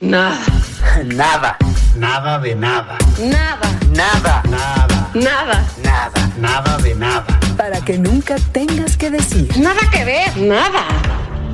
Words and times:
Nada. 0.00 0.40
Nada. 1.04 1.58
Nada 1.94 2.38
de 2.38 2.54
nada. 2.54 2.96
Nada. 3.20 3.68
Nada. 3.92 4.42
Nada. 4.48 5.10
Nada. 5.12 5.66
Nada. 5.84 6.32
Nada 6.40 6.78
de 6.78 6.94
nada. 6.94 7.26
Para 7.58 7.84
que 7.84 7.98
nunca 7.98 8.36
tengas 8.52 8.96
que 8.96 9.10
decir. 9.10 9.46
Nada 9.58 9.80
que 9.92 10.02
ver. 10.06 10.34
Nada. 10.38 10.86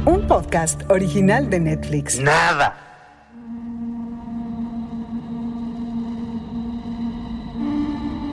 Un 0.05 0.29
podcast 0.29 0.81
original 0.89 1.51
de 1.51 1.59
Netflix. 1.59 2.21
Nada. 2.21 2.87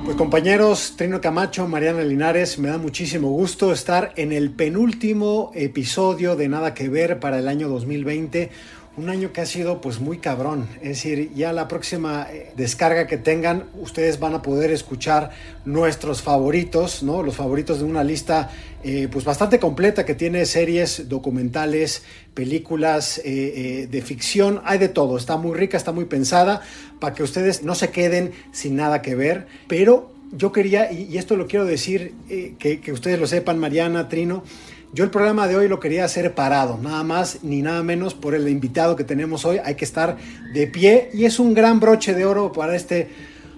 Pues 0.06 0.16
compañeros, 0.16 0.94
Trino 0.96 1.22
Camacho, 1.22 1.68
Mariana 1.68 2.04
Linares, 2.04 2.60
me 2.60 2.68
da 2.70 2.78
muchísimo 2.78 3.30
gusto 3.30 3.74
estar 3.74 4.14
en 4.16 4.32
el 4.32 4.52
penúltimo 4.52 5.52
episodio 5.56 6.36
de 6.36 6.50
Nada 6.50 6.76
que 6.76 6.88
Ver 6.88 7.20
para 7.20 7.40
el 7.40 7.48
año 7.48 7.68
2020. 7.68 8.52
Un 8.96 9.10
año 9.10 9.34
que 9.34 9.42
ha 9.42 9.48
sido 9.48 9.82
pues 9.82 10.00
muy 10.00 10.20
cabrón. 10.20 10.68
Es 10.76 10.90
decir, 10.90 11.32
ya 11.34 11.52
la 11.52 11.68
próxima 11.68 12.28
eh, 12.32 12.52
descarga 12.56 13.08
que 13.08 13.18
tengan, 13.18 13.64
ustedes 13.82 14.20
van 14.20 14.36
a 14.36 14.44
poder 14.44 14.70
escuchar 14.70 15.32
nuestros 15.66 16.22
favoritos, 16.22 17.02
¿no? 17.02 17.24
Los 17.24 17.36
favoritos 17.36 17.80
de 17.80 17.86
una 17.86 18.04
lista 18.04 18.52
eh, 18.84 19.08
pues 19.12 19.26
bastante 19.26 19.58
completa 19.58 20.06
que 20.06 20.14
tiene 20.14 20.46
series, 20.46 21.10
documentales, 21.10 22.04
películas 22.36 23.20
eh, 23.26 23.88
de 23.90 24.02
ficción, 24.04 24.62
hay 24.64 24.78
de 24.78 24.90
todo. 24.90 25.18
Está 25.18 25.38
muy 25.38 25.58
rica, 25.58 25.76
está 25.76 25.92
muy 25.92 26.06
pensada 26.06 26.62
para 27.00 27.16
que 27.16 27.24
ustedes 27.24 27.64
no 27.64 27.74
se 27.74 27.90
queden 27.90 28.32
sin 28.52 28.76
nada 28.76 29.02
que 29.02 29.16
ver. 29.16 29.48
Pero 29.68 30.12
yo 30.34 30.52
quería, 30.52 30.92
y, 30.92 31.18
esto 31.18 31.36
lo 31.36 31.48
quiero 31.48 31.66
decir, 31.66 32.14
que 32.60 32.92
ustedes 32.92 33.20
lo 33.20 33.26
sepan, 33.26 33.58
Mariana, 33.58 34.08
Trino, 34.08 34.44
yo 34.94 35.04
el 35.04 35.10
programa 35.10 35.48
de 35.48 35.56
hoy 35.56 35.68
lo 35.68 35.80
quería 35.80 36.06
hacer 36.06 36.36
parado, 36.36 36.78
nada 36.80 37.04
más 37.04 37.40
ni 37.42 37.64
nada 37.64 37.82
menos 37.82 38.14
por 38.14 38.36
el 38.36 38.48
invitado 38.48 38.96
que 38.96 39.04
tenemos 39.04 39.44
hoy. 39.44 39.60
Hay 39.66 39.74
que 39.74 39.86
estar 39.86 40.18
de 40.54 40.68
pie 40.68 41.10
y 41.14 41.26
es 41.26 41.40
un 41.40 41.56
gran 41.56 41.80
broche 41.80 42.14
de 42.14 42.28
oro 42.28 42.52
para 42.52 42.76
este, 42.76 43.12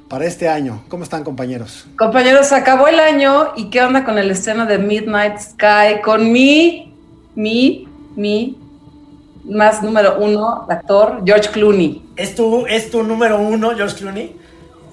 para 0.08 0.26
este 0.26 0.48
año. 0.48 0.86
¿Cómo 0.88 1.04
están 1.04 1.26
compañeros? 1.26 1.88
Compañeros, 1.98 2.54
acabó 2.54 2.88
el 2.88 3.02
año 3.02 3.52
y 3.58 3.70
qué 3.70 3.82
onda 3.82 4.06
con 4.06 4.18
el 4.18 4.32
estreno 4.32 4.66
de 4.66 4.78
Midnight 4.78 5.38
Sky 5.38 6.02
con 6.02 6.32
mi, 6.32 6.96
mi, 7.36 7.86
mi 8.16 8.58
más 9.44 9.84
número 9.84 10.18
uno 10.18 10.66
actor, 10.70 11.22
George 11.26 11.50
Clooney. 11.50 12.02
¿Es 12.16 12.34
tu, 12.34 12.66
¿Es 12.66 12.90
tu 12.90 13.04
número 13.04 13.40
uno, 13.40 13.76
George 13.76 13.98
Clooney? 13.98 14.40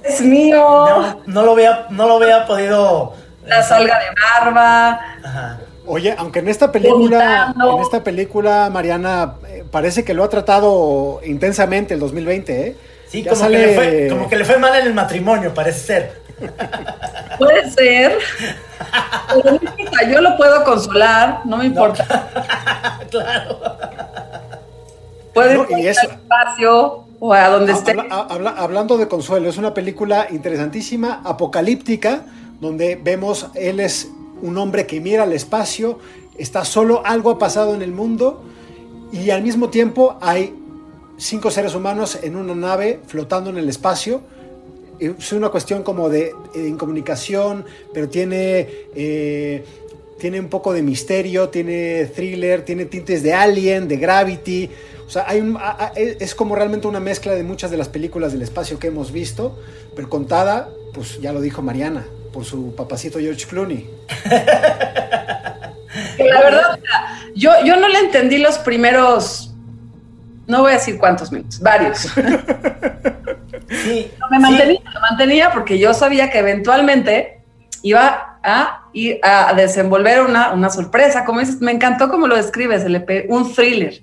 Es 0.02 0.20
mío. 0.20 0.56
No, 0.56 1.22
no 1.24 1.42
lo 1.44 1.52
había, 1.52 1.86
no 1.90 2.08
lo 2.08 2.16
había 2.16 2.44
podido. 2.46 3.14
La 3.46 3.62
salga 3.62 3.96
de 4.00 4.06
barba. 4.20 5.00
Ajá. 5.22 5.60
Oye, 5.94 6.14
aunque 6.16 6.38
en 6.38 6.48
esta 6.48 6.72
película, 6.72 7.54
en 7.54 7.80
esta 7.82 8.02
película, 8.02 8.70
Mariana, 8.72 9.34
eh, 9.46 9.62
parece 9.70 10.04
que 10.04 10.14
lo 10.14 10.24
ha 10.24 10.28
tratado 10.30 11.20
intensamente 11.24 11.92
el 11.92 12.00
2020, 12.00 12.66
¿eh? 12.68 12.76
Sí, 13.08 13.22
como, 13.22 13.36
sale- 13.36 13.58
que 13.60 13.66
le 13.66 13.74
fue, 13.74 14.08
como 14.08 14.28
que 14.30 14.36
le 14.36 14.44
fue 14.46 14.58
mal 14.58 14.74
en 14.80 14.86
el 14.86 14.94
matrimonio, 14.94 15.52
parece 15.52 15.78
ser. 15.80 16.22
Puede 17.38 17.70
ser. 17.72 18.18
Pero 19.34 19.50
no 19.50 19.60
importa, 19.62 20.10
yo 20.10 20.20
lo 20.22 20.36
puedo 20.38 20.64
consolar, 20.64 21.40
no 21.44 21.58
me 21.58 21.66
importa. 21.66 22.28
claro. 23.10 23.58
Puede 25.34 25.54
No, 25.56 25.78
ir 25.78 25.88
eso- 25.88 26.00
al 26.08 26.10
espacio 26.16 27.04
o 27.20 27.32
a 27.34 27.48
donde 27.50 27.72
esté. 27.72 27.90
Habla- 27.92 28.26
habla- 28.30 28.54
hablando 28.56 28.96
de 28.96 29.08
Consuelo, 29.08 29.48
es 29.50 29.58
una 29.58 29.74
película 29.74 30.26
interesantísima, 30.30 31.20
apocalíptica, 31.22 32.22
donde 32.60 32.96
vemos 32.96 33.48
él 33.54 33.78
es 33.80 34.08
un 34.42 34.58
hombre 34.58 34.86
que 34.86 35.00
mira 35.00 35.22
al 35.22 35.32
espacio, 35.32 35.98
está 36.36 36.64
solo, 36.64 37.02
algo 37.04 37.30
ha 37.30 37.38
pasado 37.38 37.74
en 37.74 37.82
el 37.82 37.92
mundo 37.92 38.42
y 39.12 39.30
al 39.30 39.42
mismo 39.42 39.70
tiempo 39.70 40.16
hay 40.20 40.54
cinco 41.16 41.50
seres 41.50 41.74
humanos 41.74 42.18
en 42.22 42.36
una 42.36 42.54
nave 42.54 43.00
flotando 43.06 43.50
en 43.50 43.58
el 43.58 43.68
espacio. 43.68 44.20
Es 44.98 45.32
una 45.32 45.48
cuestión 45.48 45.82
como 45.82 46.08
de, 46.08 46.34
de 46.54 46.68
incomunicación, 46.68 47.64
pero 47.92 48.08
tiene, 48.08 48.68
eh, 48.94 49.64
tiene 50.18 50.38
un 50.38 50.48
poco 50.48 50.72
de 50.72 50.82
misterio, 50.82 51.48
tiene 51.48 52.06
thriller, 52.06 52.64
tiene 52.64 52.86
tintes 52.86 53.22
de 53.22 53.32
Alien, 53.32 53.88
de 53.88 53.96
Gravity. 53.96 54.70
O 55.06 55.10
sea, 55.10 55.26
es 55.96 56.34
como 56.34 56.54
realmente 56.54 56.86
una 56.86 57.00
mezcla 57.00 57.34
de 57.34 57.42
muchas 57.42 57.70
de 57.70 57.76
las 57.76 57.88
películas 57.88 58.32
del 58.32 58.42
espacio 58.42 58.78
que 58.78 58.86
hemos 58.86 59.12
visto, 59.12 59.58
pero 59.94 60.08
contada, 60.08 60.70
pues 60.94 61.20
ya 61.20 61.32
lo 61.32 61.40
dijo 61.40 61.60
Mariana, 61.60 62.06
por 62.32 62.44
su 62.44 62.74
papacito 62.74 63.18
George 63.18 63.46
Clooney. 63.46 63.88
La 66.18 66.40
verdad, 66.40 66.78
yo, 67.34 67.50
yo 67.64 67.76
no 67.76 67.88
le 67.88 67.98
entendí 67.98 68.38
los 68.38 68.58
primeros, 68.58 69.54
no 70.46 70.60
voy 70.62 70.72
a 70.72 70.74
decir 70.74 70.98
cuántos 70.98 71.30
minutos, 71.32 71.60
varios. 71.60 72.08
Sí, 73.68 74.10
Me 74.30 74.36
sí. 74.36 74.42
mantenía, 74.42 74.80
me 74.84 75.00
mantenía 75.00 75.50
porque 75.50 75.78
yo 75.78 75.94
sabía 75.94 76.30
que 76.30 76.38
eventualmente 76.40 77.40
iba 77.82 78.38
a 78.42 78.86
ir 78.92 79.18
a 79.22 79.54
desenvolver 79.54 80.20
una, 80.20 80.52
una 80.52 80.68
sorpresa. 80.68 81.24
Como 81.24 81.40
dices, 81.40 81.60
me 81.62 81.72
encantó 81.72 82.10
como 82.10 82.26
lo 82.26 82.36
describes, 82.36 82.84
el 82.84 82.96
EP, 82.96 83.26
un 83.30 83.50
thriller. 83.54 84.02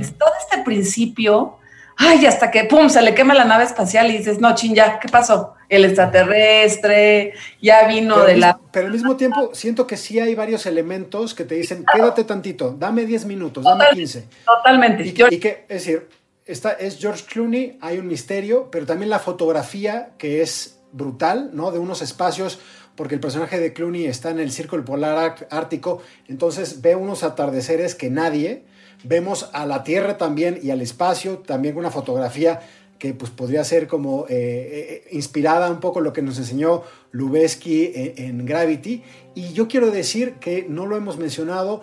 Es 0.00 0.16
todo 0.18 0.30
este 0.40 0.64
principio, 0.64 1.58
ay, 1.96 2.26
hasta 2.26 2.50
que 2.50 2.64
pum, 2.64 2.88
se 2.88 3.00
le 3.02 3.14
quema 3.14 3.34
la 3.34 3.44
nave 3.44 3.64
espacial 3.64 4.10
y 4.10 4.18
dices, 4.18 4.40
no, 4.40 4.54
chin, 4.54 4.74
ya, 4.74 4.98
¿qué 4.98 5.08
pasó? 5.08 5.54
El 5.68 5.84
extraterrestre, 5.84 7.32
ya 7.60 7.86
vino 7.86 8.14
Pero, 8.16 8.26
de 8.26 8.36
la. 8.36 8.58
pero 8.72 8.86
al 8.86 8.92
mismo 8.92 9.16
tiempo 9.16 9.50
siento 9.54 9.86
que 9.86 9.96
sí 9.96 10.18
hay 10.20 10.34
varios 10.34 10.66
elementos 10.66 11.34
que 11.34 11.44
te 11.44 11.54
dicen, 11.54 11.84
quédate 11.92 12.24
tantito, 12.24 12.74
dame 12.78 13.04
10 13.06 13.24
minutos, 13.26 13.64
dame 13.64 13.84
Total- 13.84 13.94
15. 13.96 14.24
Totalmente. 14.44 15.02
Y, 15.04 15.08
y 15.34 15.38
que, 15.38 15.64
es 15.68 15.84
decir, 15.86 16.08
está, 16.46 16.72
es 16.72 16.98
George 16.98 17.24
Clooney, 17.28 17.78
hay 17.80 17.98
un 17.98 18.06
misterio, 18.06 18.68
pero 18.70 18.86
también 18.86 19.10
la 19.10 19.18
fotografía 19.18 20.10
que 20.18 20.42
es 20.42 20.78
brutal, 20.92 21.50
¿no? 21.54 21.70
De 21.72 21.78
unos 21.78 22.02
espacios, 22.02 22.58
porque 22.94 23.14
el 23.16 23.20
personaje 23.20 23.58
de 23.58 23.72
Clooney 23.72 24.06
está 24.06 24.30
en 24.30 24.38
el 24.38 24.52
círculo 24.52 24.84
polar 24.84 25.16
ar- 25.18 25.48
ártico, 25.50 26.02
entonces 26.28 26.80
ve 26.82 26.94
unos 26.94 27.24
atardeceres 27.24 27.94
que 27.96 28.10
nadie, 28.10 28.64
vemos 29.04 29.48
a 29.52 29.66
la 29.66 29.84
Tierra 29.84 30.18
también 30.18 30.58
y 30.62 30.70
al 30.70 30.80
espacio, 30.80 31.38
también 31.38 31.76
una 31.76 31.90
fotografía 31.90 32.60
que 32.98 33.12
pues 33.12 33.30
podría 33.30 33.62
ser 33.64 33.86
como 33.86 34.24
eh, 34.28 35.02
eh, 35.04 35.08
inspirada 35.12 35.70
un 35.70 35.80
poco 35.80 35.98
en 35.98 36.04
lo 36.04 36.12
que 36.12 36.22
nos 36.22 36.38
enseñó 36.38 36.82
Lubeski 37.12 37.92
en, 37.94 38.14
en 38.40 38.46
Gravity. 38.46 39.02
Y 39.34 39.52
yo 39.52 39.68
quiero 39.68 39.90
decir 39.90 40.34
que 40.34 40.64
no 40.68 40.86
lo 40.86 40.96
hemos 40.96 41.18
mencionado, 41.18 41.82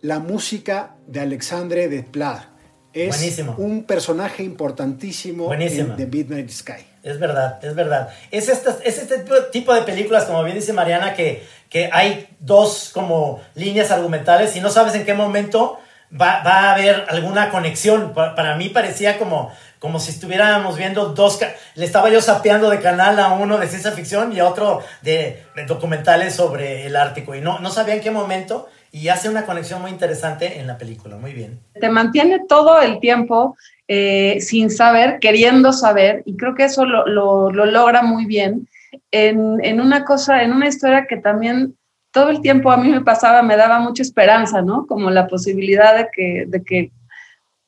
la 0.00 0.18
música 0.18 0.94
de 1.06 1.20
Alexandre 1.20 1.88
Desplat. 1.88 2.44
Es 2.92 3.16
Buenísimo. 3.18 3.54
un 3.58 3.84
personaje 3.84 4.42
importantísimo 4.42 5.44
Buenísimo. 5.44 5.90
en 5.92 5.96
The 5.96 6.06
Midnight 6.06 6.50
Sky. 6.50 6.84
Es 7.02 7.18
verdad, 7.18 7.64
es 7.64 7.74
verdad. 7.74 8.10
Es 8.30 8.48
este, 8.48 8.70
es 8.84 8.98
este 8.98 9.18
tipo- 9.20 9.42
tipo 9.52 9.74
de 9.74 9.82
películas, 9.82 10.24
como 10.24 10.42
bien 10.44 10.56
dice 10.56 10.72
Mariana, 10.72 11.14
que, 11.14 11.42
que 11.68 11.88
hay 11.92 12.28
dos 12.40 12.90
como 12.92 13.40
líneas 13.54 13.90
argumentales 13.90 14.54
y 14.56 14.60
no 14.60 14.70
sabes 14.70 14.94
en 14.94 15.04
qué 15.04 15.14
momento 15.14 15.78
va, 16.12 16.42
va 16.42 16.70
a 16.70 16.74
haber 16.74 17.04
alguna 17.08 17.50
conexión. 17.50 18.12
Pa- 18.14 18.34
Para, 18.34 18.56
mí 18.56 18.68
parecía 18.68 19.18
como, 19.18 19.52
como 19.78 19.98
si 20.00 20.10
estuviéramos 20.10 20.76
viendo 20.76 21.06
dos... 21.10 21.38
Le 21.74 21.84
estaba 21.84 22.10
yo 22.10 22.20
sapeando 22.20 22.70
de 22.70 22.80
canal 22.80 23.18
a 23.18 23.32
uno 23.32 23.58
de 23.58 23.68
ciencia 23.68 23.92
ficción 23.92 24.32
y 24.32 24.40
a 24.40 24.46
otro 24.48 24.80
de, 25.02 25.42
de 25.56 25.66
documentales 25.66 26.34
sobre 26.34 26.86
el 26.86 26.96
Ártico 26.96 27.34
y 27.34 27.40
no, 27.40 27.58
no 27.60 27.70
sabía 27.70 27.94
en 27.94 28.00
qué 28.00 28.10
momento 28.10 28.68
y 28.92 29.08
hace 29.08 29.28
una 29.28 29.46
conexión 29.46 29.80
muy 29.82 29.90
interesante 29.90 30.58
en 30.58 30.66
la 30.66 30.76
película. 30.76 31.16
Muy 31.16 31.32
bien. 31.32 31.60
te 31.80 31.88
mantiene 31.88 32.40
todo 32.48 32.80
el 32.82 32.98
tiempo 32.98 33.56
eh, 33.86 34.38
sin 34.40 34.70
saber, 34.70 35.18
queriendo 35.20 35.72
saber, 35.72 36.22
y 36.26 36.36
creo 36.36 36.54
que 36.54 36.64
eso 36.64 36.84
lo, 36.84 37.06
lo- 37.06 37.50
lo 37.52 37.66
logra 37.66 38.02
muy 38.02 38.24
bien 38.26 38.68
en, 39.12 39.64
en 39.64 39.80
una 39.80 40.04
cosa, 40.04 40.42
en 40.42 40.52
una 40.52 40.66
historia 40.68 41.06
que 41.08 41.16
también 41.16 41.76
todo 42.12 42.30
el 42.30 42.40
tiempo 42.40 42.70
a 42.70 42.76
mí 42.76 42.88
me 42.88 43.02
pasaba, 43.02 43.42
me 43.42 43.56
daba 43.56 43.78
mucha 43.78 44.02
esperanza, 44.02 44.62
¿no? 44.62 44.86
Como 44.86 45.10
la 45.10 45.26
posibilidad 45.26 45.96
de 45.96 46.08
que, 46.12 46.44
de 46.46 46.62
que, 46.64 46.90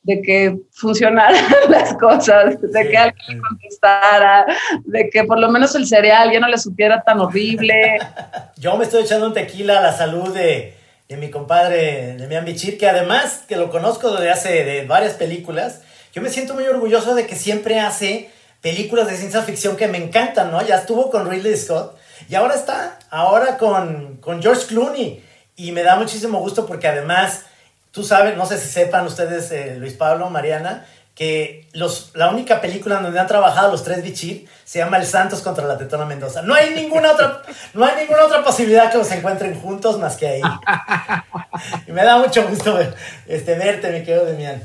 de 0.03 0.23
que 0.23 0.57
funcionaran 0.73 1.45
las 1.69 1.95
cosas, 1.95 2.61
de 2.61 2.89
que 2.89 2.97
alguien 2.97 3.37
le 3.37 3.39
contestara, 3.39 4.47
de 4.85 5.09
que 5.11 5.25
por 5.25 5.39
lo 5.39 5.51
menos 5.51 5.75
el 5.75 5.87
cereal 5.87 6.33
ya 6.33 6.41
no 6.41 6.49
le 6.49 6.59
supiera 6.59 7.03
tan 7.03 7.21
horrible. 7.21 7.99
Yo 8.57 8.77
me 8.77 8.85
estoy 8.85 9.03
echando 9.03 9.27
un 9.27 9.35
tequila 9.35 9.79
a 9.79 9.83
la 9.83 9.93
salud 9.93 10.35
de, 10.35 10.75
de 11.09 11.17
mi 11.17 11.31
compadre 11.31 12.17
Demian 12.17 12.45
Bichir, 12.45 12.79
que 12.79 12.89
además 12.89 13.45
que 13.47 13.57
lo 13.57 13.71
conozco 13.71 14.11
desde 14.11 14.31
hace 14.31 14.65
de 14.65 14.87
varias 14.87 15.15
películas, 15.15 15.83
yo 16.13 16.21
me 16.21 16.29
siento 16.29 16.55
muy 16.55 16.65
orgulloso 16.65 17.15
de 17.15 17.27
que 17.27 17.37
siempre 17.37 17.81
hace 17.81 18.29
películas 18.61 19.09
de 19.09 19.17
ciencia 19.17 19.41
ficción 19.43 19.77
que 19.77 19.89
me 19.89 19.97
encantan, 19.99 20.51
¿no? 20.51 20.65
Ya 20.65 20.77
estuvo 20.77 21.11
con 21.11 21.29
Ridley 21.29 21.57
Scott 21.57 21.97
y 22.33 22.35
ahora 22.35 22.55
está, 22.55 22.99
ahora 23.11 23.59
con, 23.59 24.17
con 24.17 24.41
George 24.41 24.65
Clooney. 24.67 25.23
Y 25.55 25.71
me 25.73 25.83
da 25.83 25.97
muchísimo 25.97 26.39
gusto 26.39 26.65
porque 26.65 26.89
además, 26.89 27.43
tú 27.91 28.03
sabes, 28.05 28.39
no 28.39 28.47
sé 28.47 28.57
si 28.57 28.69
sepan 28.71 29.05
ustedes, 29.05 29.53
eh, 29.53 29.77
Luis 29.79 29.93
Pablo, 29.93 30.31
Mariana, 30.31 30.87
que 31.15 31.69
los, 31.75 32.13
la 32.15 32.31
única 32.31 32.63
película 32.63 32.97
en 32.97 33.03
donde 33.03 33.21
han 33.21 33.27
trabajado 33.27 33.71
los 33.71 33.85
tres 33.85 34.03
Bichir 34.03 34.49
se 34.65 34.79
llama 34.79 34.97
El 34.97 35.05
Santos 35.05 35.43
contra 35.43 35.67
la 35.67 35.77
Tetona 35.77 36.07
Mendoza. 36.07 36.41
No 36.41 36.55
hay 36.55 36.71
ninguna 36.71 37.13
otra, 37.13 37.43
no 37.75 37.85
hay 37.85 37.97
ninguna 38.01 38.25
otra 38.25 38.43
posibilidad 38.43 38.91
que 38.91 38.97
los 38.97 39.11
encuentren 39.11 39.61
juntos 39.61 39.99
más 39.99 40.17
que 40.17 40.27
ahí. 40.27 40.41
y 41.87 41.93
me 41.93 42.03
da 42.03 42.17
mucho 42.17 42.49
gusto 42.49 42.73
ver- 42.73 42.95
este, 43.29 43.57
verte, 43.57 43.91
mi 43.91 44.05
querido 44.05 44.25
Demian. 44.25 44.63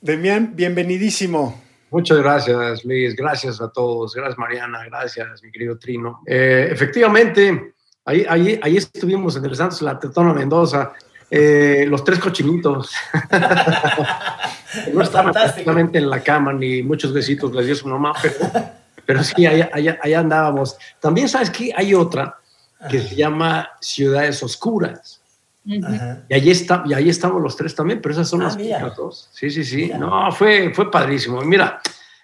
Demian, 0.00 0.56
bienvenidísimo. 0.56 1.60
Muchas 1.90 2.18
gracias, 2.18 2.84
Luis. 2.84 3.16
Gracias 3.16 3.60
a 3.60 3.70
todos. 3.70 4.14
Gracias, 4.14 4.38
Mariana. 4.38 4.84
Gracias, 4.86 5.42
mi 5.42 5.50
querido 5.50 5.78
Trino. 5.78 6.22
Eh, 6.26 6.68
efectivamente, 6.70 7.74
ahí, 8.04 8.24
ahí, 8.28 8.60
ahí 8.62 8.76
estuvimos 8.76 9.36
en 9.36 9.44
el 9.44 9.56
Santos 9.56 9.82
La 9.82 9.98
Tetona 9.98 10.32
Mendoza. 10.32 10.92
Eh, 11.30 11.84
los 11.88 12.02
tres 12.04 12.18
cochinitos. 12.18 12.92
no 14.92 15.02
estaban 15.02 15.32
prácticamente 15.32 15.98
en 15.98 16.10
la 16.10 16.22
cama, 16.22 16.52
ni 16.52 16.82
muchos 16.82 17.12
besitos 17.12 17.54
les 17.54 17.66
dio 17.66 17.74
su 17.74 17.88
mamá, 17.88 18.12
pero, 18.20 18.34
pero 19.06 19.22
sí, 19.22 19.46
allá, 19.46 19.70
allá, 19.72 19.98
allá 20.02 20.20
andábamos. 20.20 20.76
También 20.98 21.28
sabes 21.28 21.50
que 21.50 21.72
hay 21.76 21.94
otra 21.94 22.36
que 22.88 23.00
se 23.00 23.14
llama 23.14 23.68
Ciudades 23.80 24.42
Oscuras. 24.42 25.19
Y 25.64 26.34
allí, 26.34 26.50
está, 26.50 26.82
y 26.86 26.94
ahí 26.94 27.08
estamos 27.10 27.40
los 27.42 27.56
tres 27.56 27.74
también, 27.74 28.00
pero 28.00 28.12
esas 28.14 28.28
son 28.28 28.40
Ah, 28.40 28.44
las 28.44 28.56
primeras 28.56 28.96
dos. 28.96 29.28
Sí, 29.32 29.50
sí, 29.50 29.62
sí. 29.64 29.76
Mira. 29.84 29.98
No, 29.98 30.32
fue, 30.32 30.72
fue 30.74 30.90
padrísimo. 30.90 31.40
Mira, 31.42 31.80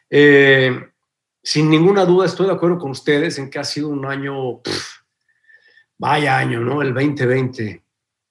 eh, 0.08 0.88
sin 1.42 1.68
ninguna 1.70 2.04
duda 2.04 2.26
estoy 2.26 2.46
de 2.46 2.52
acuerdo 2.54 2.78
con 2.78 2.90
ustedes 2.92 3.38
en 3.38 3.50
que 3.50 3.58
ha 3.58 3.64
sido 3.64 3.88
un 3.88 4.04
año, 4.06 4.60
vaya 5.98 6.38
año, 6.38 6.60
¿no? 6.60 6.80
El 6.82 6.94
2020. 6.94 7.82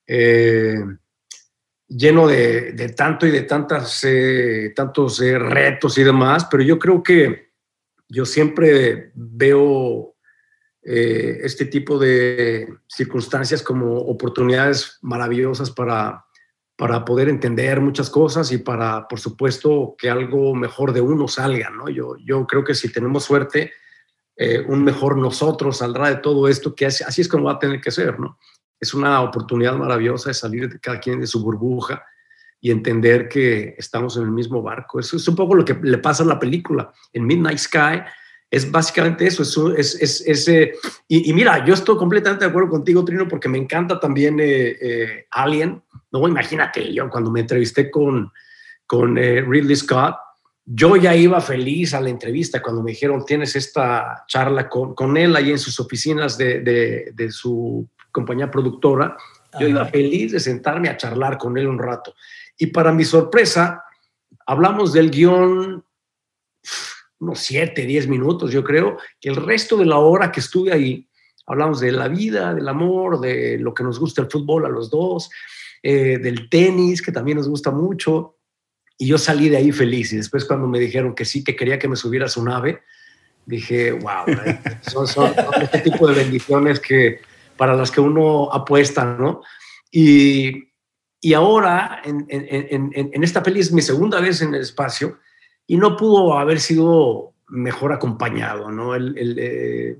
eh, 0.07 0.75
lleno 1.87 2.27
de, 2.27 2.71
de 2.71 2.89
tanto 2.89 3.27
y 3.27 3.31
de 3.31 3.43
tantas, 3.43 4.03
eh, 4.05 4.73
tantos 4.75 5.19
retos 5.19 5.97
y 5.99 6.03
demás, 6.03 6.47
pero 6.49 6.63
yo 6.63 6.79
creo 6.79 7.03
que 7.03 7.51
yo 8.09 8.25
siempre 8.25 9.11
veo 9.13 10.14
eh, 10.87 11.39
este 11.41 11.65
tipo 11.65 11.97
de 11.97 12.67
circunstancias 12.87 13.63
como 13.63 13.97
oportunidades 13.97 14.99
maravillosas 15.01 15.71
para, 15.71 16.25
para 16.75 17.03
poder 17.03 17.27
entender 17.27 17.81
muchas 17.81 18.11
cosas 18.11 18.51
y 18.51 18.59
para, 18.59 19.07
por 19.07 19.19
supuesto, 19.19 19.95
que 19.97 20.11
algo 20.11 20.53
mejor 20.53 20.93
de 20.93 21.01
uno 21.01 21.27
salga, 21.27 21.71
¿no? 21.71 21.89
Yo, 21.89 22.17
yo 22.23 22.45
creo 22.45 22.63
que 22.63 22.75
si 22.75 22.91
tenemos 22.91 23.23
suerte, 23.23 23.73
eh, 24.35 24.63
un 24.67 24.83
mejor 24.83 25.17
nosotros 25.17 25.77
saldrá 25.77 26.09
de 26.09 26.17
todo 26.17 26.47
esto, 26.47 26.75
que 26.75 26.85
así, 26.85 27.19
es 27.19 27.27
como 27.27 27.45
va 27.45 27.53
a 27.53 27.59
tener 27.59 27.81
que 27.81 27.89
ser, 27.89 28.19
¿no? 28.19 28.37
Es 28.79 28.93
una 28.93 29.21
oportunidad 29.21 29.75
maravillosa 29.75 30.29
de 30.29 30.35
salir 30.35 30.69
de 30.69 30.79
cada 30.79 30.99
quien 30.99 31.19
de 31.19 31.25
su 31.25 31.41
burbuja 31.41 32.05
y 32.61 32.69
entender 32.69 33.27
que 33.27 33.73
estamos 33.75 34.17
en 34.17 34.23
el 34.23 34.31
mismo 34.31 34.61
barco. 34.61 34.99
Eso 34.99 35.17
es 35.17 35.27
un 35.27 35.35
poco 35.35 35.55
lo 35.55 35.65
que 35.65 35.73
le 35.81 35.97
pasa 35.97 36.21
a 36.21 36.27
la 36.27 36.37
película. 36.37 36.93
En 37.11 37.25
Midnight 37.25 37.57
Sky 37.57 38.03
es 38.51 38.71
básicamente 38.71 39.25
eso. 39.27 39.75
Es, 39.75 39.95
es, 40.01 40.47
eh, 40.47 40.73
y, 41.07 41.29
y 41.29 41.33
mira, 41.33 41.65
yo 41.65 41.73
estoy 41.73 41.97
completamente 41.97 42.45
de 42.45 42.49
acuerdo 42.49 42.69
contigo, 42.69 43.03
Trino, 43.03 43.27
porque 43.27 43.49
me 43.49 43.57
encanta 43.57 43.99
también 43.99 44.39
eh, 44.39 44.77
eh, 44.81 45.25
Alien. 45.31 45.81
No, 46.11 46.27
imagínate, 46.27 46.93
yo 46.93 47.09
cuando 47.09 47.31
me 47.31 47.41
entrevisté 47.41 47.91
con, 47.91 48.31
con 48.87 49.17
eh, 49.17 49.41
Ridley 49.41 49.75
Scott, 49.75 50.15
yo 50.63 50.95
ya 50.95 51.15
iba 51.15 51.39
feliz 51.41 51.93
a 51.93 52.01
la 52.01 52.09
entrevista 52.09 52.61
cuando 52.61 52.81
me 52.81 52.91
dijeron, 52.91 53.25
tienes 53.25 53.55
esta 53.55 54.23
charla 54.27 54.67
con, 54.67 54.95
con 54.95 55.15
él 55.17 55.35
ahí 55.35 55.51
en 55.51 55.59
sus 55.59 55.79
oficinas 55.79 56.37
de, 56.37 56.61
de, 56.61 57.11
de 57.13 57.31
su 57.31 57.87
compañía 58.11 58.49
productora. 58.49 59.17
Yo 59.59 59.67
Ajá. 59.67 59.69
iba 59.69 59.85
feliz 59.85 60.31
de 60.31 60.39
sentarme 60.39 60.89
a 60.89 60.97
charlar 60.97 61.37
con 61.37 61.57
él 61.57 61.67
un 61.67 61.77
rato. 61.77 62.15
Y 62.57 62.67
para 62.67 62.91
mi 62.91 63.03
sorpresa, 63.03 63.83
hablamos 64.45 64.91
del 64.93 65.11
guion 65.11 65.83
unos 67.25 67.39
7, 67.39 67.85
10 67.85 68.07
minutos, 68.07 68.51
yo 68.51 68.63
creo, 68.63 68.97
que 69.19 69.29
el 69.29 69.35
resto 69.35 69.75
de 69.77 69.85
la 69.85 69.97
hora 69.97 70.31
que 70.31 70.39
estuve 70.39 70.71
ahí, 70.71 71.07
hablamos 71.47 71.79
de 71.79 71.91
la 71.91 72.07
vida, 72.07 72.53
del 72.53 72.67
amor, 72.69 73.19
de 73.19 73.57
lo 73.59 73.73
que 73.73 73.83
nos 73.83 73.99
gusta 73.99 74.21
el 74.21 74.29
fútbol 74.29 74.65
a 74.65 74.69
los 74.69 74.89
dos, 74.89 75.29
eh, 75.83 76.17
del 76.19 76.49
tenis, 76.49 77.01
que 77.01 77.11
también 77.11 77.37
nos 77.37 77.47
gusta 77.49 77.71
mucho, 77.71 78.37
y 78.97 79.07
yo 79.07 79.17
salí 79.17 79.49
de 79.49 79.57
ahí 79.57 79.71
feliz. 79.71 80.13
Y 80.13 80.17
después 80.17 80.45
cuando 80.45 80.67
me 80.67 80.79
dijeron 80.79 81.13
que 81.13 81.25
sí, 81.25 81.43
que 81.43 81.55
quería 81.55 81.77
que 81.77 81.87
me 81.87 81.95
subiera 81.95 82.25
a 82.25 82.29
su 82.29 82.43
nave, 82.43 82.81
dije, 83.45 83.91
wow, 83.91 84.25
eh, 84.45 84.59
son, 84.89 85.07
son- 85.07 85.33
este 85.61 85.79
tipo 85.79 86.07
de 86.07 86.13
bendiciones 86.15 86.79
que 86.79 87.19
para 87.57 87.75
las 87.75 87.91
que 87.91 88.01
uno 88.01 88.49
apuesta, 88.51 89.03
¿no? 89.05 89.41
Y, 89.91 90.71
y 91.21 91.33
ahora, 91.33 92.01
en- 92.03 92.25
en- 92.29 92.89
en- 92.93 93.11
en 93.13 93.23
esta 93.23 93.41
peli 93.41 93.59
es 93.59 93.71
mi 93.71 93.81
segunda 93.81 94.19
vez 94.19 94.41
en 94.41 94.53
el 94.53 94.61
espacio 94.61 95.19
y 95.67 95.77
no 95.77 95.95
pudo 95.95 96.37
haber 96.37 96.59
sido 96.59 97.33
mejor 97.47 97.93
acompañado, 97.93 98.71
¿no? 98.71 98.95
El, 98.95 99.17
el, 99.17 99.35
eh, 99.39 99.99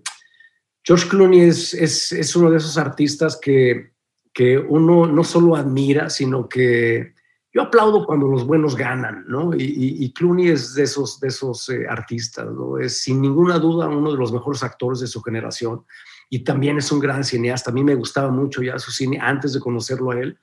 George 0.84 1.08
Clooney 1.08 1.42
es, 1.42 1.74
es, 1.74 2.12
es 2.12 2.36
uno 2.36 2.52
de 2.52 2.58
esos 2.58 2.78
artistas 2.78 3.40
que, 3.42 3.92
que 4.34 4.58
uno 4.58 5.08
no 5.08 5.24
solo 5.24 5.56
admira, 5.56 6.10
sino 6.10 6.48
que 6.48 7.14
yo 7.54 7.62
aplaudo 7.62 8.06
cuando 8.06 8.28
los 8.28 8.46
buenos 8.46 8.76
ganan, 8.76 9.24
¿no? 9.28 9.56
Y, 9.56 9.64
y- 9.64 10.06
y 10.06 10.14
Clooney 10.14 10.50
es 10.50 10.74
de 10.76 10.84
esos, 10.84 11.20
de 11.22 11.30
esos 11.30 11.70
eh, 11.70 11.86
artistas, 11.90 12.46
¿no? 12.52 12.78
Es 12.78 13.02
sin 13.02 13.22
ninguna 13.22 13.58
duda 13.60 13.88
uno 13.88 14.12
de 14.12 14.18
los 14.18 14.34
mejores 14.34 14.62
actores 14.62 15.00
de 15.00 15.08
su 15.08 15.22
generación 15.22 15.86
y 16.30 16.44
también 16.44 16.78
es 16.78 16.92
un 16.92 17.00
gran 17.00 17.24
cineasta. 17.24 17.72
A 17.72 17.74
mí 17.74 17.84
me 17.84 17.96
gustaba 17.96 18.30
mucho 18.30 18.62
ya 18.62 18.78
su 18.78 18.92
cine 18.92 19.20
antes 19.22 19.54
de 19.54 19.60
conocerlo 19.62 20.12
a 20.12 20.20
él 20.20 20.38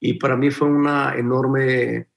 y 0.00 0.14
para 0.14 0.36
mí 0.36 0.50
fue 0.50 0.66
una 0.68 1.14
enorme 1.16 2.07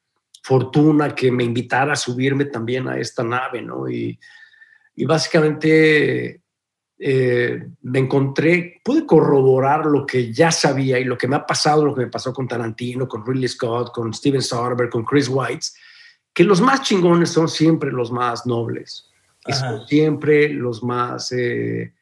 fortuna 0.41 1.13
que 1.15 1.31
me 1.31 1.43
invitara 1.43 1.93
a 1.93 1.95
subirme 1.95 2.45
también 2.45 2.88
a 2.88 2.97
esta 2.97 3.23
nave, 3.23 3.61
¿no? 3.61 3.89
Y, 3.89 4.19
y 4.95 5.05
básicamente 5.05 6.41
eh, 6.97 7.67
me 7.81 7.99
encontré, 7.99 8.81
pude 8.83 9.05
corroborar 9.05 9.85
lo 9.85 10.05
que 10.05 10.31
ya 10.31 10.51
sabía 10.51 10.99
y 10.99 11.03
lo 11.03 11.17
que 11.17 11.27
me 11.27 11.35
ha 11.35 11.45
pasado, 11.45 11.85
lo 11.85 11.95
que 11.95 12.01
me 12.01 12.11
pasó 12.11 12.33
con 12.33 12.47
Tarantino, 12.47 13.07
con 13.07 13.25
Ridley 13.25 13.47
Scott, 13.47 13.91
con 13.91 14.13
Steven 14.13 14.41
Soderbergh, 14.41 14.89
con 14.91 15.03
Chris 15.05 15.27
White, 15.29 15.65
que 16.33 16.43
los 16.43 16.61
más 16.61 16.81
chingones 16.83 17.29
son 17.29 17.47
siempre 17.47 17.91
los 17.91 18.11
más 18.11 18.45
nobles, 18.45 19.09
son 19.53 19.88
siempre 19.88 20.49
los 20.49 20.83
más 20.83 21.31
eh, 21.31 21.93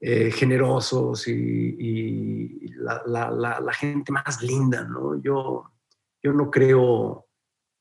eh, 0.00 0.30
generosos 0.30 1.26
y, 1.28 1.32
y 1.32 2.68
la, 2.76 3.02
la- 3.06 3.30
la- 3.30 3.60
la 3.60 3.72
gente 3.72 4.12
más 4.12 4.42
linda, 4.42 4.84
¿no? 4.84 5.20
Yo, 5.20 5.64
yo 6.22 6.32
no 6.32 6.50
creo 6.50 7.26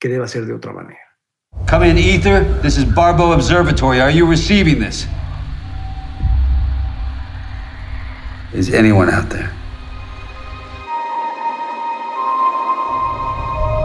que 0.01 0.09
deba 0.09 0.27
ser 0.27 0.45
de 0.45 0.53
otra 0.53 0.74
manera. 0.74 0.98
Come 1.68 1.89
in, 1.89 1.98
Ether. 1.98 2.44
This 2.63 2.77
is 2.77 2.86
Barbo 2.86 3.33
Observatory. 3.33 4.01
Are 4.01 4.09
you 4.09 4.25
receiving 4.25 4.80
this? 4.80 5.06
Is 8.51 8.74
anyone 8.74 9.09
out 9.09 9.30
there? 9.30 9.53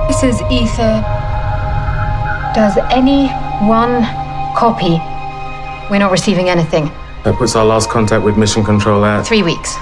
This 0.09 0.23
is 0.23 0.41
Ether. 0.51 1.05
Does 2.55 2.79
anyone 2.91 4.03
copy? 4.57 4.99
We're 5.91 5.99
not 5.99 6.11
receiving 6.11 6.49
anything. 6.49 6.87
That 7.25 7.35
puts 7.37 7.55
our 7.55 7.65
last 7.67 7.91
contact 7.91 8.25
with 8.25 8.39
Mission 8.39 8.65
Control 8.65 9.05
at. 9.05 9.27
Three 9.27 9.43
weeks. 9.43 9.75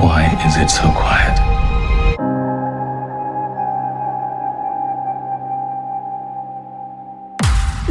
Why 0.00 0.30
is 0.46 0.56
it 0.56 0.70
so 0.70 0.88
quiet? 0.92 1.47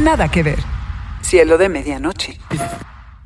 Nada 0.08 0.30
que 0.30 0.42
ver. 0.42 0.58
Cielo 1.20 1.58
de 1.58 1.68
medianoche. 1.68 2.38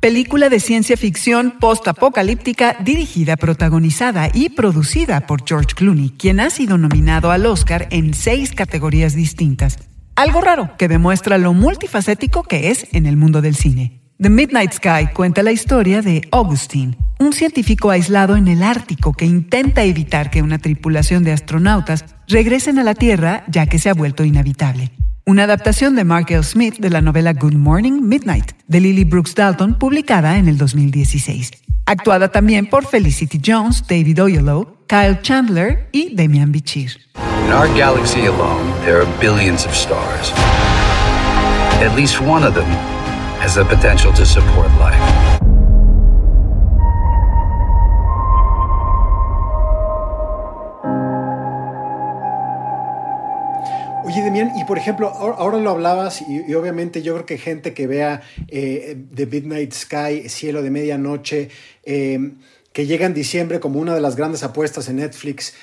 Película 0.01 0.49
de 0.49 0.59
ciencia 0.59 0.97
ficción 0.97 1.53
post-apocalíptica 1.57 2.75
dirigida, 2.81 3.37
protagonizada 3.37 4.29
y 4.33 4.49
producida 4.49 5.25
por 5.25 5.47
George 5.47 5.75
Clooney, 5.75 6.09
quien 6.09 6.41
ha 6.41 6.49
sido 6.49 6.77
nominado 6.77 7.31
al 7.31 7.45
Oscar 7.45 7.87
en 7.89 8.13
seis 8.13 8.51
categorías 8.51 9.15
distintas. 9.15 9.77
Algo 10.17 10.41
raro 10.41 10.71
que 10.77 10.89
demuestra 10.89 11.37
lo 11.37 11.53
multifacético 11.53 12.43
que 12.43 12.69
es 12.69 12.85
en 12.91 13.05
el 13.05 13.15
mundo 13.15 13.41
del 13.41 13.55
cine. 13.55 14.02
The 14.19 14.29
Midnight 14.29 14.73
Sky 14.73 15.07
cuenta 15.13 15.41
la 15.41 15.51
historia 15.51 16.01
de 16.01 16.21
Augustine, 16.31 16.95
un 17.19 17.33
científico 17.33 17.89
aislado 17.89 18.35
en 18.35 18.47
el 18.47 18.61
Ártico 18.61 19.11
que 19.11 19.25
intenta 19.25 19.83
evitar 19.83 20.29
que 20.29 20.43
una 20.43 20.59
tripulación 20.59 21.23
de 21.23 21.31
astronautas 21.31 22.05
regresen 22.27 22.77
a 22.77 22.83
la 22.83 22.93
Tierra 22.93 23.43
ya 23.47 23.65
que 23.65 23.79
se 23.79 23.89
ha 23.89 23.93
vuelto 23.93 24.23
inhabitable. 24.23 24.91
Una 25.25 25.43
adaptación 25.43 25.95
de 25.95 26.03
Mark 26.03 26.27
L. 26.29 26.43
Smith 26.43 26.77
de 26.77 26.91
la 26.91 27.01
novela 27.01 27.33
Good 27.33 27.55
Morning 27.55 28.01
Midnight 28.03 28.51
de 28.67 28.81
Lily 28.81 29.03
Brooks 29.03 29.33
Dalton, 29.33 29.79
publicada 29.79 30.37
en 30.37 30.47
el 30.47 30.57
2016. 30.57 31.51
Actuada 31.85 32.29
también 32.29 32.67
por 32.67 32.85
Felicity 32.85 33.41
Jones, 33.43 33.83
David 33.87 34.21
Oyelowo, 34.21 34.85
Kyle 34.87 35.19
Chandler 35.21 35.89
y 35.91 36.15
Damian 36.15 36.51
Bichir. 36.51 36.91
In 37.45 37.51
our 37.51 37.67
galaxy 37.75 38.27
alone, 38.27 38.71
there 38.85 38.97
are 38.97 39.07
billions 39.19 39.65
of 39.65 39.73
stars. 39.73 40.31
At 41.81 41.95
least 41.95 42.21
one 42.21 42.45
of 42.45 42.53
them 42.53 42.92
has 43.43 43.55
the 43.55 43.65
potential 43.65 44.13
to 44.13 44.25
support 44.25 44.71
life. 44.79 44.97
Oye, 54.05 54.21
Demian, 54.23 54.55
y 54.55 54.63
por 54.63 54.77
ejemplo, 54.77 55.09
ahora, 55.09 55.57
lo 55.57 55.71
hablabas 55.71 56.21
y, 56.21 56.45
y 56.47 56.53
obviamente 56.53 57.01
yo 57.01 57.15
creo 57.15 57.25
que 57.25 57.37
gente 57.37 57.73
que 57.73 57.85
vea 57.85 58.21
eh, 58.47 58.95
The 59.13 59.25
Midnight 59.25 59.73
Sky, 59.73 60.29
Cielo 60.29 60.61
de 60.61 60.71
Medianoche, 60.71 61.49
eh, 61.83 62.31
que 62.71 62.85
llega 62.85 63.05
en 63.05 63.13
diciembre 63.13 63.59
como 63.59 63.79
una 63.79 63.93
de 63.93 63.99
las 63.99 64.15
grandes 64.15 64.43
apuestas 64.43 64.87
en 64.87 64.97
Netflix, 64.97 65.53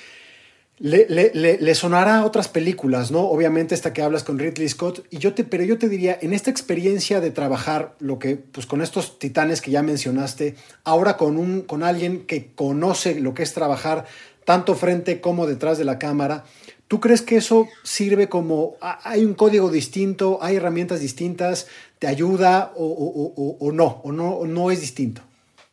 Le, 0.83 1.05
le, 1.07 1.59
le, 1.59 1.75
sonará 1.75 2.17
a 2.17 2.25
otras 2.25 2.47
películas, 2.47 3.11
¿no? 3.11 3.19
Obviamente 3.19 3.75
esta 3.75 3.93
que 3.93 4.01
hablas 4.01 4.23
con 4.23 4.39
Ridley 4.39 4.67
Scott. 4.67 5.05
Y 5.11 5.19
yo 5.19 5.35
te, 5.35 5.43
pero 5.43 5.63
yo 5.63 5.77
te 5.77 5.87
diría, 5.87 6.17
en 6.19 6.33
esta 6.33 6.49
experiencia 6.49 7.21
de 7.21 7.29
trabajar, 7.29 7.95
lo 7.99 8.17
que, 8.17 8.35
pues 8.35 8.65
con 8.65 8.81
estos 8.81 9.19
titanes 9.19 9.61
que 9.61 9.69
ya 9.69 9.83
mencionaste, 9.83 10.55
ahora 10.83 11.17
con 11.17 11.37
un, 11.37 11.61
con 11.61 11.83
alguien 11.83 12.25
que 12.25 12.55
conoce 12.55 13.19
lo 13.19 13.35
que 13.35 13.43
es 13.43 13.53
trabajar 13.53 14.07
tanto 14.43 14.73
frente 14.73 15.21
como 15.21 15.45
detrás 15.45 15.77
de 15.77 15.85
la 15.85 15.99
cámara, 15.99 16.45
¿tú 16.87 16.99
crees 16.99 17.21
que 17.21 17.37
eso 17.37 17.67
sirve 17.83 18.27
como, 18.27 18.75
hay 18.81 19.23
un 19.23 19.35
código 19.35 19.69
distinto, 19.69 20.39
hay 20.41 20.55
herramientas 20.55 20.99
distintas, 20.99 21.67
te 21.99 22.07
ayuda 22.07 22.73
o, 22.75 22.85
o, 22.85 23.57
o, 23.59 23.71
no, 23.71 24.01
o 24.03 24.11
no, 24.11 24.47
no 24.47 24.71
es 24.71 24.81
distinto? 24.81 25.21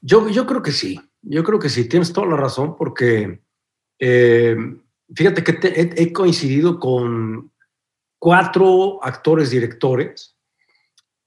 Yo, 0.03 0.29
yo 0.29 0.45
creo 0.45 0.62
que 0.62 0.73
sí, 0.73 1.00
yo 1.23 1.43
creo 1.45 1.59
que 1.59 1.71
sí, 1.71 1.87
tienes 1.87 2.12
toda 2.12 2.27
la 2.27 2.37
razón 2.37 2.77
porque... 2.77 3.41
Eh, 4.00 4.55
fíjate 5.15 5.43
que 5.43 5.59
he, 5.97 6.12
coincidido 6.12 6.79
con 6.79 7.53
cuatro 8.19 9.03
actores 9.03 9.50
directores 9.50 10.37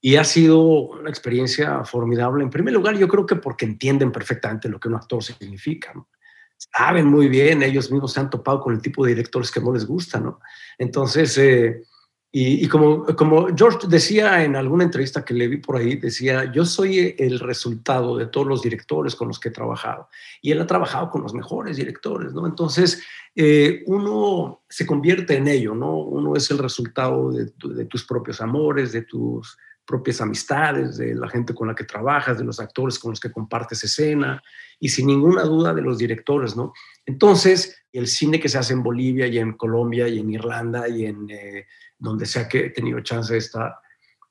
y 0.01 0.15
ha 0.15 0.23
sido 0.23 0.61
una 0.61 1.09
experiencia 1.09 1.83
formidable. 1.83 2.43
En 2.43 2.49
primer 2.49 2.73
lugar, 2.73 2.97
yo 2.97 3.07
creo 3.07 3.25
que 3.25 3.35
porque 3.35 3.65
entienden 3.65 4.11
perfectamente 4.11 4.69
lo 4.69 4.79
que 4.79 4.87
un 4.87 4.95
actor 4.95 5.23
significa. 5.23 5.93
Saben 6.57 7.07
muy 7.07 7.27
bien, 7.27 7.63
ellos 7.63 7.91
mismos 7.91 8.13
se 8.13 8.19
han 8.19 8.29
topado 8.29 8.61
con 8.61 8.73
el 8.73 8.81
tipo 8.81 9.03
de 9.03 9.11
directores 9.11 9.51
que 9.51 9.61
no 9.61 9.73
les 9.73 9.85
gusta, 9.85 10.19
¿no? 10.19 10.39
Entonces, 10.77 11.37
eh, 11.37 11.83
y, 12.33 12.65
como, 12.69 13.05
como 13.17 13.47
George 13.53 13.87
decía 13.89 14.45
en 14.45 14.55
alguna 14.55 14.85
entrevista 14.85 15.25
que 15.25 15.33
le 15.33 15.49
vi 15.49 15.57
por 15.57 15.75
ahí, 15.75 15.97
decía, 15.97 16.49
yo 16.49 16.63
soy 16.63 17.13
el 17.17 17.41
resultado 17.41 18.15
de 18.15 18.27
todos 18.27 18.47
los 18.47 18.61
directores 18.61 19.17
con 19.17 19.27
los 19.27 19.37
que 19.37 19.49
he 19.49 19.51
trabajado. 19.51 20.07
Y 20.41 20.51
él 20.51 20.61
ha 20.61 20.65
trabajado 20.65 21.09
con 21.09 21.23
los 21.23 21.33
mejores 21.33 21.75
directores, 21.75 22.33
¿no? 22.33 22.47
Entonces, 22.47 23.03
eh, 23.35 23.83
uno 23.85 24.61
se 24.69 24.85
convierte 24.85 25.35
en 25.35 25.49
ello, 25.49 25.75
¿no? 25.75 25.97
Uno 25.97 26.33
es 26.37 26.49
el 26.51 26.59
resultado 26.59 27.33
de, 27.33 27.51
de, 27.75 27.85
tus 27.85 28.05
propios 28.05 28.39
amores, 28.39 28.93
de 28.93 29.01
tus 29.01 29.57
propias 29.85 30.21
amistades, 30.21 30.95
de 30.95 31.13
la 31.13 31.27
gente 31.27 31.53
con 31.53 31.67
la 31.67 31.75
que 31.75 31.83
trabajas, 31.83 32.37
de 32.37 32.45
los 32.45 32.61
actores 32.61 32.97
con 32.97 33.11
los 33.11 33.19
que 33.19 33.31
compartes 33.31 33.83
escena 33.83 34.41
y 34.79 34.87
sin 34.87 35.07
ninguna 35.07 35.43
duda 35.43 35.73
de 35.73 35.81
los 35.81 35.97
directores, 35.97 36.55
¿no? 36.55 36.71
Entonces, 37.05 37.83
el 37.91 38.07
cine 38.07 38.39
que 38.39 38.49
se 38.49 38.57
hace 38.57 38.73
en 38.73 38.83
Bolivia 38.83 39.27
y 39.27 39.37
en 39.37 39.53
Colombia 39.53 40.07
y 40.07 40.19
en 40.19 40.29
Irlanda 40.31 40.87
y 40.87 41.05
en 41.05 41.29
eh, 41.29 41.67
donde 41.97 42.25
sea 42.25 42.47
que 42.47 42.65
he 42.65 42.69
tenido 42.69 42.99
chance 43.01 43.33
de 43.33 43.39
estar, 43.39 43.75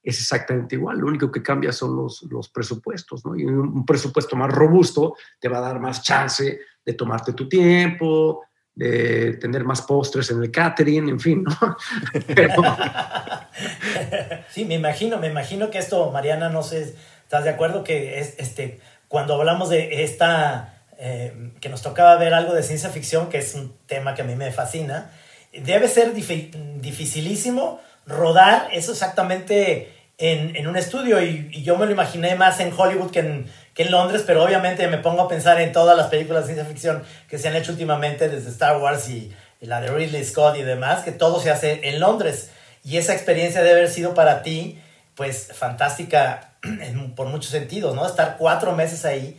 es 0.03 0.19
exactamente 0.19 0.77
igual. 0.77 0.99
Lo 0.99 1.07
único 1.07 1.31
que 1.31 1.43
cambia 1.43 1.73
son 1.73 1.97
los, 1.97 2.23
los 2.31 2.49
presupuestos, 2.49 3.25
¿no? 3.25 3.37
Y 3.37 3.45
un, 3.45 3.85
presupuesto 3.85 4.35
más 4.37 4.51
robusto 4.51 5.15
te 5.39 5.49
va 5.49 5.59
a 5.59 5.63
dar 5.63 5.79
más 5.79 6.03
chance 6.03 6.61
de 6.85 6.93
tomarte 6.95 7.33
tu 7.33 7.49
tiempo, 7.49 8.43
de 8.75 9.35
tener 9.35 9.65
más 9.65 9.83
postres 9.83 10.31
en 10.31 10.43
el 10.43 10.51
catering, 10.51 11.11
en 11.11 11.21
fin, 11.21 11.45
¿no? 11.45 11.77
Sí, 14.51 14.65
me 14.65 14.75
imagino, 14.75 15.19
me 15.19 15.29
imagino 15.29 15.71
que 15.71 15.79
esto, 15.79 16.11
Mariana, 16.11 16.49
no 16.49 16.63
sé, 16.63 16.97
¿estás 17.23 17.45
de 17.45 17.51
acuerdo 17.51 17.85
que 17.85 18.19
es, 18.19 18.35
este, 18.39 18.81
cuando 19.07 19.35
hablamos 19.35 19.69
de 19.69 20.03
esta, 20.03 20.80
eh, 21.03 21.53
que 21.63 21.71
nos 21.71 21.81
tocaba 21.81 22.15
ver 22.17 22.35
algo 22.35 22.53
de 22.53 22.63
ciencia 22.63 22.91
ficción, 22.91 23.31
que 23.31 23.39
es 23.39 23.55
un 23.55 23.75
tema 23.87 24.15
que 24.15 24.21
a 24.21 24.25
mí 24.27 24.35
me 24.35 24.53
fascina, 24.53 25.11
debe 25.51 25.89
ser 25.89 26.13
dificilísimo 26.13 27.81
rodar 28.07 28.69
eso 28.73 28.93
exactamente 28.93 29.95
en, 30.19 30.55
en 30.55 30.67
un 30.67 30.77
estudio 30.77 31.23
y, 31.23 31.63
yo 31.63 31.79
me 31.79 31.87
lo 31.87 31.93
imaginé 31.93 32.35
más 32.35 32.61
en 32.61 32.71
Hollywood 32.77 33.11
que 33.11 33.21
en, 33.21 33.47
que 33.73 33.85
en 33.85 33.93
Londres, 33.93 34.25
pero 34.27 34.45
obviamente 34.45 34.87
me 34.89 34.99
pongo 34.99 35.23
a 35.23 35.29
pensar 35.29 35.59
en 35.63 35.73
todas 35.73 35.97
las 35.97 36.09
películas 36.09 36.43
de 36.43 36.53
ciencia 36.53 36.71
ficción 36.71 37.03
que 37.31 37.39
se 37.39 37.49
han 37.49 37.57
hecho 37.57 37.73
últimamente 37.73 38.29
desde 38.29 38.51
Star 38.51 38.77
Wars 38.77 39.09
y, 39.09 39.35
la 39.63 39.81
de 39.81 39.89
Ridley 39.89 40.23
Scott 40.23 40.57
y 40.59 40.63
demás, 40.63 41.03
que 41.03 41.13
todo 41.13 41.41
se 41.41 41.51
hace 41.51 41.89
en 41.89 41.99
Londres. 41.99 42.51
Y 42.85 42.99
esa 42.99 43.15
experiencia 43.15 43.63
debe 43.63 43.81
haber 43.81 43.91
sido 43.91 44.13
para 44.13 44.43
ti, 44.43 44.79
pues, 45.15 45.49
fantástica 45.55 46.53
por 47.17 47.29
muchos 47.29 47.51
sentidos, 47.51 47.95
¿no? 47.95 48.07
Estar 48.07 48.37
cuatro 48.39 48.77
meses 48.77 49.07
ahí 49.07 49.39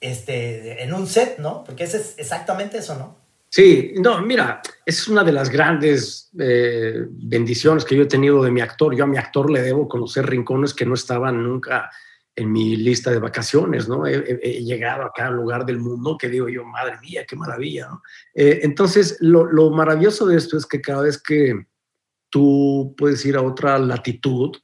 este, 0.00 0.82
en 0.82 0.92
un 0.92 1.06
set, 1.06 1.38
¿no? 1.38 1.64
Porque 1.64 1.84
es 1.84 2.14
exactamente 2.16 2.78
eso, 2.78 2.96
¿no? 2.96 3.16
Sí, 3.50 3.94
no, 3.96 4.20
mira, 4.20 4.60
es 4.84 5.08
una 5.08 5.24
de 5.24 5.32
las 5.32 5.48
grandes 5.48 6.30
eh, 6.38 7.06
bendiciones 7.08 7.84
que 7.84 7.96
yo 7.96 8.02
he 8.02 8.06
tenido 8.06 8.42
de 8.42 8.50
mi 8.50 8.60
actor. 8.60 8.94
Yo 8.94 9.04
a 9.04 9.06
mi 9.06 9.16
actor 9.16 9.50
le 9.50 9.62
debo 9.62 9.88
conocer 9.88 10.26
rincones 10.26 10.74
que 10.74 10.84
no 10.84 10.94
estaban 10.94 11.42
nunca 11.42 11.90
en 12.36 12.52
mi 12.52 12.76
lista 12.76 13.10
de 13.10 13.18
vacaciones, 13.18 13.88
¿no? 13.88 14.06
He, 14.06 14.62
llegado 14.62 15.02
a 15.02 15.12
cada 15.12 15.30
lugar 15.30 15.64
del 15.64 15.80
mundo 15.80 16.16
que 16.16 16.28
digo 16.28 16.48
yo, 16.48 16.64
madre 16.64 16.98
mía, 17.00 17.24
qué 17.26 17.34
maravilla, 17.34 17.88
¿no? 17.88 18.02
Eh, 18.34 18.60
entonces, 18.62 19.16
lo, 19.20 19.70
maravilloso 19.70 20.26
de 20.26 20.36
esto 20.36 20.56
es 20.56 20.64
que 20.64 20.80
cada 20.80 21.02
vez 21.02 21.20
que 21.20 21.66
tú 22.30 22.94
puedes 22.96 23.24
ir 23.24 23.36
a 23.36 23.42
otra 23.42 23.78
latitud, 23.78 24.56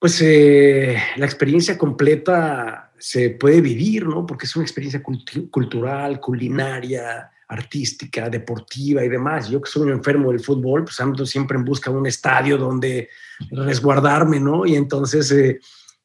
pues 0.00 0.20
eh, 0.22 1.00
la 1.16 1.26
experiencia 1.26 1.78
completa 1.78 2.89
se 3.00 3.30
puede 3.30 3.60
vivir, 3.60 4.06
¿no? 4.06 4.26
Porque 4.26 4.46
es 4.46 4.54
una 4.54 4.64
experiencia 4.64 5.02
cultural, 5.02 6.20
culinaria, 6.20 7.30
artística, 7.48 8.28
deportiva 8.28 9.04
y 9.04 9.08
demás. 9.08 9.48
Yo 9.48 9.60
que 9.60 9.70
soy 9.70 9.82
un 9.82 9.92
enfermo 9.92 10.30
del 10.30 10.40
fútbol, 10.40 10.84
pues 10.84 11.00
ando 11.00 11.26
siempre 11.26 11.56
en 11.56 11.64
busca 11.64 11.90
de 11.90 11.96
un 11.96 12.06
estadio 12.06 12.56
donde 12.58 13.08
resguardarme, 13.50 14.38
¿no? 14.38 14.66
Y 14.66 14.76
entonces 14.76 15.32
eh, 15.32 15.58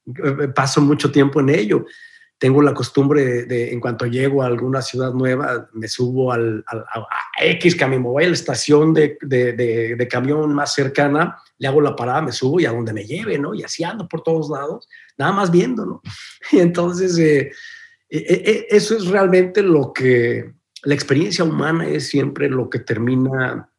eh, 0.07 0.47
paso 0.55 0.81
mucho 0.81 1.11
tiempo 1.11 1.41
en 1.41 1.49
ello. 1.49 1.85
Tengo 2.37 2.61
la 2.61 2.73
costumbre 2.73 3.45
de, 3.45 3.71
en 3.71 3.79
cuanto 3.79 4.05
llego 4.05 4.43
a 4.43 4.47
alguna 4.47 4.81
ciudad 4.81 5.13
nueva, 5.13 5.69
me 5.73 5.87
subo 5.87 6.33
al, 6.33 6.65
a, 6.67 7.07
X 7.41 7.75
camión, 7.75 8.03
voy 8.03 8.25
a 8.25 8.27
la 8.27 8.33
estación 8.33 8.93
de, 8.93 9.17
de, 9.21 9.53
de, 9.53 10.07
camión 10.07 10.53
más 10.53 10.73
cercana, 10.73 11.37
le 11.57 11.67
hago 11.67 11.79
la 11.79 11.95
parada, 11.95 12.21
me 12.21 12.33
subo 12.33 12.59
y 12.59 12.65
a 12.65 12.71
donde 12.71 12.91
me 12.91 13.05
lleve, 13.05 13.37
¿no? 13.37 13.53
Y 13.53 13.63
así 13.63 13.83
ando 13.83 14.07
por 14.07 14.21
todos 14.21 14.49
lados 14.49 14.87
nada 15.17 15.31
más 15.31 15.51
viéndolo. 15.51 16.01
Y 16.51 16.59
entonces, 16.59 17.17
eh, 17.17 17.51
eh, 18.09 18.43
eh, 18.45 18.67
eso 18.69 18.95
es 18.95 19.07
realmente 19.07 19.63
lo 19.63 19.91
que, 19.91 20.53
la 20.83 20.93
experiencia 20.93 21.43
humana 21.43 21.87
es 21.87 22.07
siempre 22.07 22.49
lo 22.49 22.69
que 22.69 22.79
termina 22.79 23.71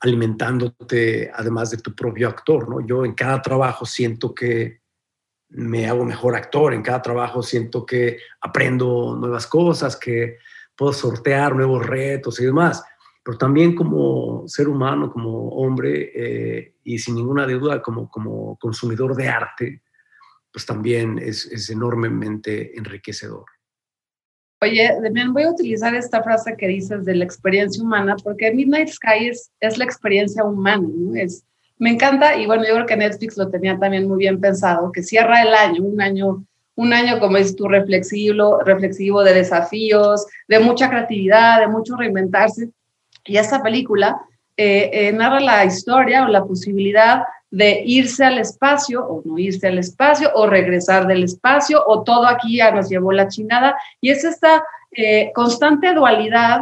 alimentándote, 0.00 1.30
además 1.34 1.70
de 1.70 1.76
tu 1.76 1.94
propio 1.94 2.28
actor, 2.28 2.66
¿no? 2.68 2.84
Yo 2.86 3.04
en 3.04 3.12
cada 3.12 3.42
trabajo 3.42 3.84
siento 3.84 4.34
que 4.34 4.80
me 5.50 5.86
hago 5.86 6.04
mejor 6.04 6.36
actor, 6.36 6.74
en 6.74 6.82
cada 6.82 7.02
trabajo 7.02 7.42
siento 7.42 7.86
que 7.86 8.18
aprendo 8.40 9.16
nuevas 9.16 9.46
cosas, 9.46 9.96
que 9.96 10.38
puedo 10.76 10.92
sortear 10.92 11.54
nuevos 11.54 11.84
retos 11.86 12.38
y 12.40 12.44
demás 12.44 12.82
pero 13.28 13.36
también 13.36 13.74
como 13.74 14.48
ser 14.48 14.70
humano, 14.70 15.12
como 15.12 15.50
hombre 15.50 16.12
eh, 16.14 16.76
y 16.82 16.98
sin 16.98 17.14
ninguna 17.14 17.46
duda 17.46 17.82
como, 17.82 18.10
como 18.10 18.56
consumidor 18.58 19.14
de 19.14 19.28
arte, 19.28 19.82
pues 20.50 20.64
también 20.64 21.18
es, 21.18 21.44
es 21.44 21.68
enormemente 21.68 22.74
enriquecedor. 22.78 23.44
Oye, 24.62 24.90
Demian, 25.02 25.34
voy 25.34 25.42
a 25.42 25.50
utilizar 25.50 25.94
esta 25.94 26.22
frase 26.22 26.56
que 26.56 26.68
dices 26.68 27.04
de 27.04 27.16
la 27.16 27.24
experiencia 27.26 27.82
humana, 27.82 28.16
porque 28.24 28.50
Midnight 28.50 28.88
Sky 28.88 29.28
es, 29.28 29.50
es 29.60 29.76
la 29.76 29.84
experiencia 29.84 30.42
humana, 30.42 30.88
¿no? 30.90 31.14
Es, 31.14 31.44
me 31.78 31.90
encanta, 31.90 32.36
y 32.36 32.46
bueno, 32.46 32.64
yo 32.66 32.74
creo 32.74 32.86
que 32.86 32.96
Netflix 32.96 33.36
lo 33.36 33.48
tenía 33.48 33.78
también 33.78 34.08
muy 34.08 34.18
bien 34.18 34.40
pensado, 34.40 34.90
que 34.92 35.02
cierra 35.02 35.42
el 35.42 35.54
año, 35.54 35.82
un 35.82 36.00
año, 36.00 36.44
un 36.74 36.92
año 36.92 37.18
como 37.20 37.36
es 37.36 37.54
tu 37.56 37.68
reflexivo, 37.68 38.60
reflexivo 38.62 39.22
de 39.22 39.34
desafíos, 39.34 40.26
de 40.48 40.58
mucha 40.60 40.88
creatividad, 40.88 41.60
de 41.60 41.68
mucho 41.68 41.96
reinventarse, 41.96 42.70
y 43.24 43.36
esta 43.36 43.62
película 43.62 44.20
eh, 44.56 44.90
eh, 44.92 45.12
narra 45.12 45.38
la 45.38 45.64
historia 45.64 46.24
o 46.24 46.28
la 46.28 46.44
posibilidad 46.44 47.22
de 47.50 47.82
irse 47.86 48.24
al 48.24 48.38
espacio 48.38 49.06
o 49.06 49.22
no 49.24 49.38
irse 49.38 49.68
al 49.68 49.78
espacio 49.78 50.30
o 50.34 50.46
regresar 50.46 51.06
del 51.06 51.24
espacio 51.24 51.82
o 51.86 52.02
todo 52.02 52.26
aquí 52.26 52.56
ya 52.56 52.70
nos 52.72 52.88
llevó 52.88 53.12
la 53.12 53.28
chingada. 53.28 53.76
Y 54.00 54.10
es 54.10 54.24
esta 54.24 54.64
eh, 54.92 55.30
constante 55.34 55.94
dualidad 55.94 56.60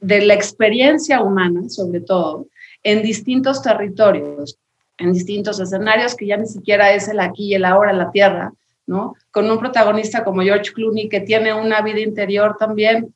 de 0.00 0.22
la 0.22 0.34
experiencia 0.34 1.22
humana, 1.22 1.68
sobre 1.68 2.00
todo, 2.00 2.46
en 2.86 3.02
distintos 3.02 3.62
territorios, 3.62 4.60
en 4.96 5.12
distintos 5.12 5.58
escenarios, 5.58 6.14
que 6.14 6.24
ya 6.24 6.36
ni 6.36 6.46
siquiera 6.46 6.92
es 6.92 7.08
el 7.08 7.18
aquí 7.18 7.46
y 7.48 7.54
el 7.54 7.64
ahora, 7.64 7.92
la 7.92 8.12
tierra, 8.12 8.52
¿no? 8.86 9.16
Con 9.32 9.50
un 9.50 9.58
protagonista 9.58 10.22
como 10.22 10.42
George 10.42 10.72
Clooney, 10.72 11.08
que 11.08 11.20
tiene 11.20 11.52
una 11.52 11.80
vida 11.80 11.98
interior 11.98 12.56
también 12.56 13.12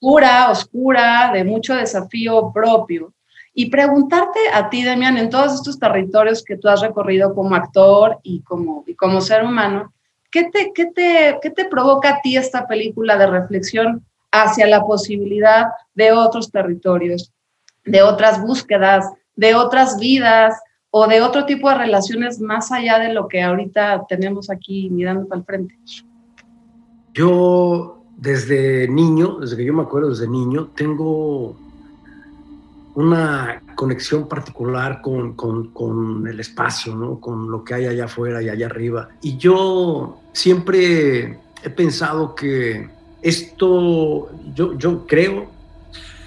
pura, 0.00 0.50
oscura, 0.50 1.30
de 1.32 1.44
mucho 1.44 1.76
desafío 1.76 2.50
propio. 2.52 3.12
Y 3.54 3.70
preguntarte 3.70 4.40
a 4.52 4.68
ti, 4.70 4.82
Demian, 4.82 5.18
en 5.18 5.30
todos 5.30 5.54
estos 5.54 5.78
territorios 5.78 6.42
que 6.42 6.56
tú 6.56 6.66
has 6.66 6.80
recorrido 6.80 7.32
como 7.32 7.54
actor 7.54 8.18
y 8.24 8.40
como, 8.40 8.82
y 8.88 8.96
como 8.96 9.20
ser 9.20 9.44
humano, 9.44 9.92
¿qué 10.32 10.50
te, 10.50 10.72
qué, 10.74 10.86
te, 10.86 11.38
¿qué 11.40 11.50
te 11.50 11.66
provoca 11.66 12.08
a 12.08 12.20
ti 12.22 12.36
esta 12.36 12.66
película 12.66 13.16
de 13.16 13.28
reflexión 13.28 14.04
hacia 14.32 14.66
la 14.66 14.84
posibilidad 14.84 15.66
de 15.94 16.10
otros 16.10 16.50
territorios, 16.50 17.32
de 17.86 18.02
otras 18.02 18.42
búsquedas, 18.42 19.10
de 19.36 19.54
otras 19.54 19.98
vidas 19.98 20.54
o 20.90 21.06
de 21.06 21.22
otro 21.22 21.46
tipo 21.46 21.68
de 21.70 21.76
relaciones 21.76 22.40
más 22.40 22.72
allá 22.72 22.98
de 22.98 23.12
lo 23.12 23.28
que 23.28 23.42
ahorita 23.42 24.04
tenemos 24.08 24.50
aquí 24.50 24.90
mirando 24.90 25.26
para 25.26 25.40
el 25.40 25.44
frente? 25.44 25.78
Yo 27.14 28.02
desde 28.16 28.88
niño, 28.88 29.38
desde 29.40 29.56
que 29.56 29.64
yo 29.64 29.74
me 29.74 29.82
acuerdo, 29.82 30.10
desde 30.10 30.28
niño, 30.28 30.70
tengo 30.74 31.56
una 32.94 33.62
conexión 33.74 34.26
particular 34.26 35.02
con, 35.02 35.34
con, 35.34 35.68
con, 35.68 36.26
el 36.26 36.40
espacio, 36.40 36.94
¿no? 36.94 37.20
con 37.20 37.50
lo 37.50 37.62
que 37.62 37.74
hay 37.74 37.86
allá 37.86 38.06
afuera 38.06 38.42
y 38.42 38.48
allá 38.48 38.66
arriba. 38.66 39.10
Y 39.20 39.36
yo 39.36 40.18
siempre 40.32 41.38
he 41.62 41.70
pensado 41.70 42.34
que 42.34 42.88
esto, 43.20 44.30
yo, 44.54 44.72
yo 44.78 45.06
creo 45.06 45.55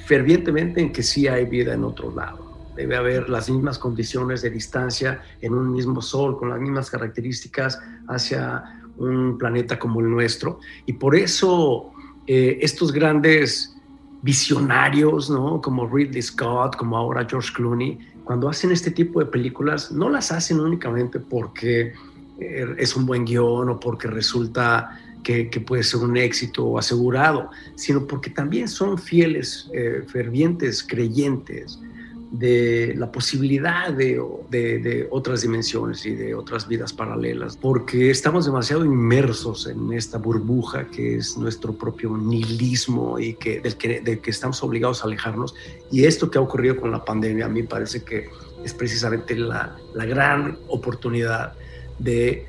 fervientemente 0.09 0.81
en 0.81 0.91
que 0.91 1.03
sí 1.03 1.27
hay 1.27 1.45
vida 1.45 1.75
en 1.75 1.83
otro 1.83 2.11
lado. 2.11 2.71
Debe 2.75 2.95
haber 2.95 3.29
las 3.29 3.47
mismas 3.47 3.77
condiciones 3.77 4.41
de 4.41 4.49
distancia 4.49 5.21
en 5.39 5.53
un 5.53 5.71
mismo 5.71 6.01
sol, 6.01 6.35
con 6.35 6.49
las 6.49 6.59
mismas 6.59 6.89
características 6.89 7.79
hacia 8.07 8.81
un 8.97 9.37
planeta 9.37 9.77
como 9.77 9.99
el 9.99 10.09
nuestro. 10.09 10.61
Y 10.87 10.93
por 10.93 11.15
eso 11.15 11.91
eh, 12.25 12.57
estos 12.59 12.91
grandes 12.91 13.75
visionarios, 14.23 15.29
¿no? 15.29 15.61
como 15.61 15.87
Ridley 15.87 16.23
Scott, 16.23 16.75
como 16.75 16.97
ahora 16.97 17.27
George 17.29 17.53
Clooney, 17.53 17.99
cuando 18.23 18.49
hacen 18.49 18.71
este 18.71 18.89
tipo 18.89 19.19
de 19.19 19.27
películas, 19.27 19.91
no 19.91 20.09
las 20.09 20.31
hacen 20.31 20.59
únicamente 20.59 21.19
porque 21.19 21.93
eh, 22.39 22.65
es 22.79 22.95
un 22.95 23.05
buen 23.05 23.25
guion 23.25 23.69
o 23.69 23.79
porque 23.79 24.07
resulta 24.07 24.89
que, 25.23 25.45
puede 25.65 25.83
ser 25.83 26.01
un 26.01 26.17
éxito 26.17 26.77
asegurado, 26.77 27.49
sino 27.75 28.07
porque 28.07 28.29
también 28.29 28.67
son 28.67 28.97
fieles, 28.97 29.69
eh, 29.73 30.03
fervientes, 30.07 30.83
creyentes 30.83 31.79
de 32.31 32.93
la 32.95 33.11
posibilidad 33.11 33.91
de, 33.91 35.07
otras 35.09 35.41
dimensiones 35.41 36.05
y 36.05 36.13
de 36.13 36.35
otras 36.35 36.67
vidas 36.67 36.93
paralelas, 36.93 37.57
porque 37.57 38.11
estamos 38.11 38.45
demasiado 38.45 38.85
inmersos 38.85 39.67
en 39.67 39.91
esta 39.93 40.19
burbuja 40.19 40.85
que 40.87 41.17
es 41.17 41.37
nuestro 41.37 41.73
propio 41.73 42.15
nihilismo 42.17 43.17
y 43.19 43.33
que, 43.33 43.61
del, 43.61 43.77
que, 43.77 44.29
estamos 44.29 44.61
obligados 44.63 45.01
a 45.01 45.07
alejarnos. 45.07 45.55
Y 45.91 46.05
esto 46.05 46.29
que 46.29 46.37
ha 46.37 46.41
ocurrido 46.41 46.79
con 46.79 46.91
la 46.91 47.03
pandemia 47.03 47.45
a 47.45 47.49
mí 47.49 47.63
parece 47.63 48.03
que 48.03 48.29
es 48.63 48.73
precisamente 48.73 49.35
la 49.35 49.79
gran 49.93 50.59
oportunidad 50.67 51.53
de 51.97 52.45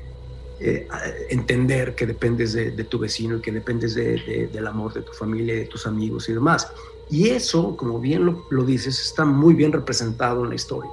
eh, 0.63 0.87
entender 1.31 1.95
que 1.95 2.05
dependes 2.05 2.53
de, 2.53 2.71
tu 2.83 2.99
vecino 2.99 3.37
y 3.37 3.41
que 3.41 3.51
dependes 3.51 3.95
del 3.95 4.67
amor 4.67 4.93
de 4.93 5.01
tu 5.01 5.11
familia, 5.11 5.55
de 5.55 5.65
tus 5.65 5.87
amigos 5.87 6.29
y 6.29 6.33
demás. 6.33 6.71
Y 7.09 7.29
eso, 7.29 7.75
como 7.75 7.99
bien 7.99 8.25
lo, 8.49 8.63
dices, 8.63 9.01
está 9.01 9.25
muy 9.25 9.55
bien 9.55 9.71
representado 9.71 10.43
en 10.43 10.49
la 10.49 10.55
historia. 10.55 10.91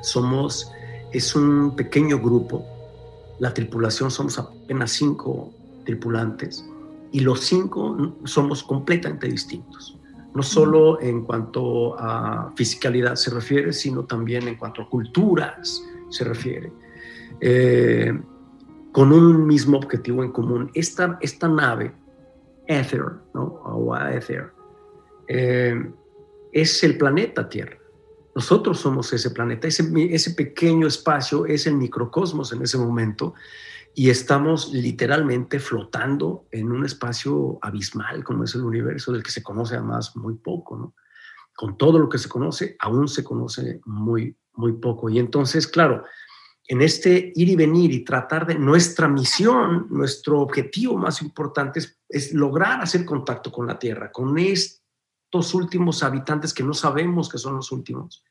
Somos, 0.00 0.70
es 1.12 1.34
un 1.34 1.74
pequeño 1.74 2.20
grupo, 2.20 2.64
la 3.40 3.52
tripulación 3.52 4.12
somos 4.12 4.38
apenas 4.38 4.92
cinco 4.92 5.52
tripulantes 5.84 6.64
y 7.10 7.18
los 7.18 7.40
cinco 7.40 8.14
somos 8.22 8.62
completamente 8.62 9.26
distintos. 9.26 9.98
No 10.36 10.44
solo 10.44 11.00
en 11.02 11.24
cuanto 11.24 11.98
a 11.98 12.52
fisicalidad 12.54 13.16
se 13.16 13.30
refiere, 13.30 13.72
sino 13.72 14.04
también 14.04 14.46
en 14.46 14.54
cuanto 14.54 14.82
a 14.82 14.88
culturas 14.88 15.82
se 16.10 16.22
refiere. 16.22 16.72
Eh, 17.40 18.16
con 18.92 19.12
un 19.12 19.46
mismo 19.46 19.78
objetivo 19.78 20.22
en 20.22 20.32
común. 20.32 20.70
Esta, 20.74 21.18
esta 21.20 21.48
nave, 21.48 21.94
Ether, 22.66 23.04
¿no? 23.34 23.44
o 23.64 23.96
Ether, 23.96 24.52
eh, 25.28 25.90
es 26.52 26.84
el 26.84 26.98
planeta 26.98 27.48
Tierra. 27.48 27.78
Nosotros 28.34 28.80
somos 28.80 29.12
ese 29.12 29.30
planeta, 29.30 29.66
ese, 29.66 29.90
ese 30.10 30.30
pequeño 30.32 30.86
espacio 30.86 31.44
es 31.46 31.66
el 31.66 31.74
microcosmos 31.74 32.52
en 32.52 32.62
ese 32.62 32.78
momento 32.78 33.34
y 33.94 34.08
estamos 34.08 34.72
literalmente 34.72 35.58
flotando 35.58 36.46
en 36.50 36.72
un 36.72 36.84
espacio 36.84 37.58
abismal 37.60 38.24
como 38.24 38.44
es 38.44 38.54
el 38.54 38.62
universo 38.62 39.12
del 39.12 39.22
que 39.22 39.30
se 39.30 39.42
conoce 39.42 39.74
además 39.74 40.16
muy 40.16 40.34
poco, 40.34 40.76
¿no? 40.76 40.94
Con 41.54 41.76
todo 41.76 41.98
lo 41.98 42.08
que 42.08 42.16
se 42.16 42.30
conoce, 42.30 42.76
aún 42.80 43.06
se 43.06 43.22
conoce 43.22 43.80
muy, 43.84 44.34
muy 44.54 44.72
poco. 44.72 45.10
Y 45.10 45.18
entonces, 45.18 45.66
claro, 45.66 46.04
en 46.66 46.80
este 46.80 47.32
ir 47.34 47.48
y 47.48 47.56
venir 47.56 47.92
y 47.92 48.04
tratar 48.04 48.46
de 48.46 48.54
nuestra 48.54 49.08
misión, 49.08 49.86
nuestro 49.90 50.40
objetivo 50.40 50.96
más 50.96 51.20
importante 51.20 51.80
es, 52.08 52.32
lograr 52.32 52.80
hacer 52.80 53.04
contacto 53.04 53.50
con 53.50 53.66
la 53.66 53.78
Tierra, 53.78 54.12
con 54.12 54.38
estos 54.38 55.54
últimos 55.54 56.02
habitantes 56.02 56.54
que 56.54 56.62
no 56.62 56.74
sabemos 56.74 57.28
que 57.28 57.38
son 57.38 57.56
los 57.56 57.72
últimos, 57.72 58.24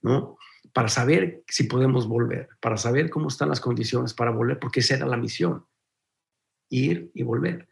¿no? 0.00 0.36
Para 0.72 0.88
saber 0.88 1.44
si 1.46 1.64
podemos 1.64 2.08
volver, 2.08 2.48
para 2.60 2.76
saber 2.76 3.10
cómo 3.10 3.28
están 3.28 3.50
las 3.50 3.60
condiciones 3.60 4.14
para 4.14 4.30
volver, 4.30 4.58
porque 4.58 4.80
esa 4.80 4.94
era 4.94 5.06
la 5.06 5.16
misión, 5.16 5.66
ir 6.70 7.10
y 7.14 7.22
volver. 7.22 7.68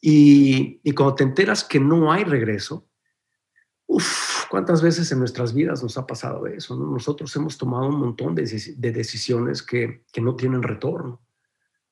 Y, 0.00 0.80
y 0.82 0.92
cuando 0.92 1.16
te 1.16 1.24
enteras 1.24 1.64
que 1.64 1.80
no 1.80 2.10
hay 2.12 2.24
regreso, 2.24 2.87
uff, 3.98 4.46
¿cuántas 4.48 4.80
veces 4.80 5.10
en 5.10 5.18
nuestras 5.18 5.52
vidas 5.52 5.82
nos 5.82 5.98
ha 5.98 6.06
pasado 6.06 6.46
eso? 6.46 6.76
Nosotros 6.76 7.34
hemos 7.36 7.58
tomado 7.58 7.88
un 7.88 7.98
montón 7.98 8.34
de, 8.34 8.42
decisiones 8.76 9.62
que, 9.62 10.02
no 10.20 10.36
tienen 10.36 10.62
retorno, 10.62 11.20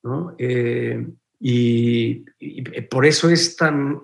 ¿no? 0.02 0.34
Eh, 0.38 1.06
y, 1.40 2.24
por 2.90 3.04
eso 3.04 3.28
es 3.28 3.56
tan 3.56 4.00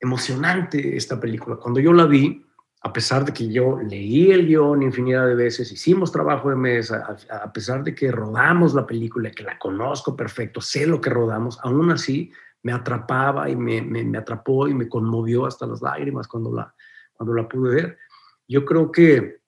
emocionante 0.00 0.96
esta 0.96 1.18
película. 1.18 1.56
Cuando 1.56 1.80
yo 1.80 1.92
la 1.92 2.06
vi, 2.06 2.44
a 2.82 2.92
pesar 2.92 3.24
de 3.24 3.32
que 3.32 3.50
yo 3.52 3.80
leí 3.80 4.30
el 4.30 4.46
guion 4.46 4.82
infinidad 4.82 5.26
de 5.26 5.34
veces, 5.34 5.72
hicimos 5.72 6.12
trabajo 6.12 6.50
de 6.50 6.56
mesa, 6.56 7.18
a, 7.30 7.52
pesar 7.52 7.82
de 7.82 7.94
que 7.94 8.12
rodamos 8.12 8.74
la 8.74 8.86
película, 8.86 9.32
que 9.32 9.42
la 9.42 9.58
conozco 9.58 10.14
perfecto, 10.14 10.60
sé 10.60 10.86
lo 10.86 11.00
que 11.00 11.10
rodamos, 11.10 11.58
aún 11.64 11.90
así 11.90 12.30
me 12.62 12.72
atrapaba 12.72 13.48
y 13.48 13.56
me, 13.56 13.82
me, 13.82 14.18
atrapó 14.18 14.68
y 14.68 14.74
me 14.74 14.88
conmovió 14.88 15.46
hasta 15.46 15.66
las 15.66 15.80
lágrimas 15.80 16.26
cuando 16.26 16.52
la, 16.52 16.74
cuando 17.12 17.34
la 17.34 17.48
pude 17.48 17.74
ver. 17.74 17.98
Yo 18.46 18.64
creo 18.64 18.90
que 18.90 19.42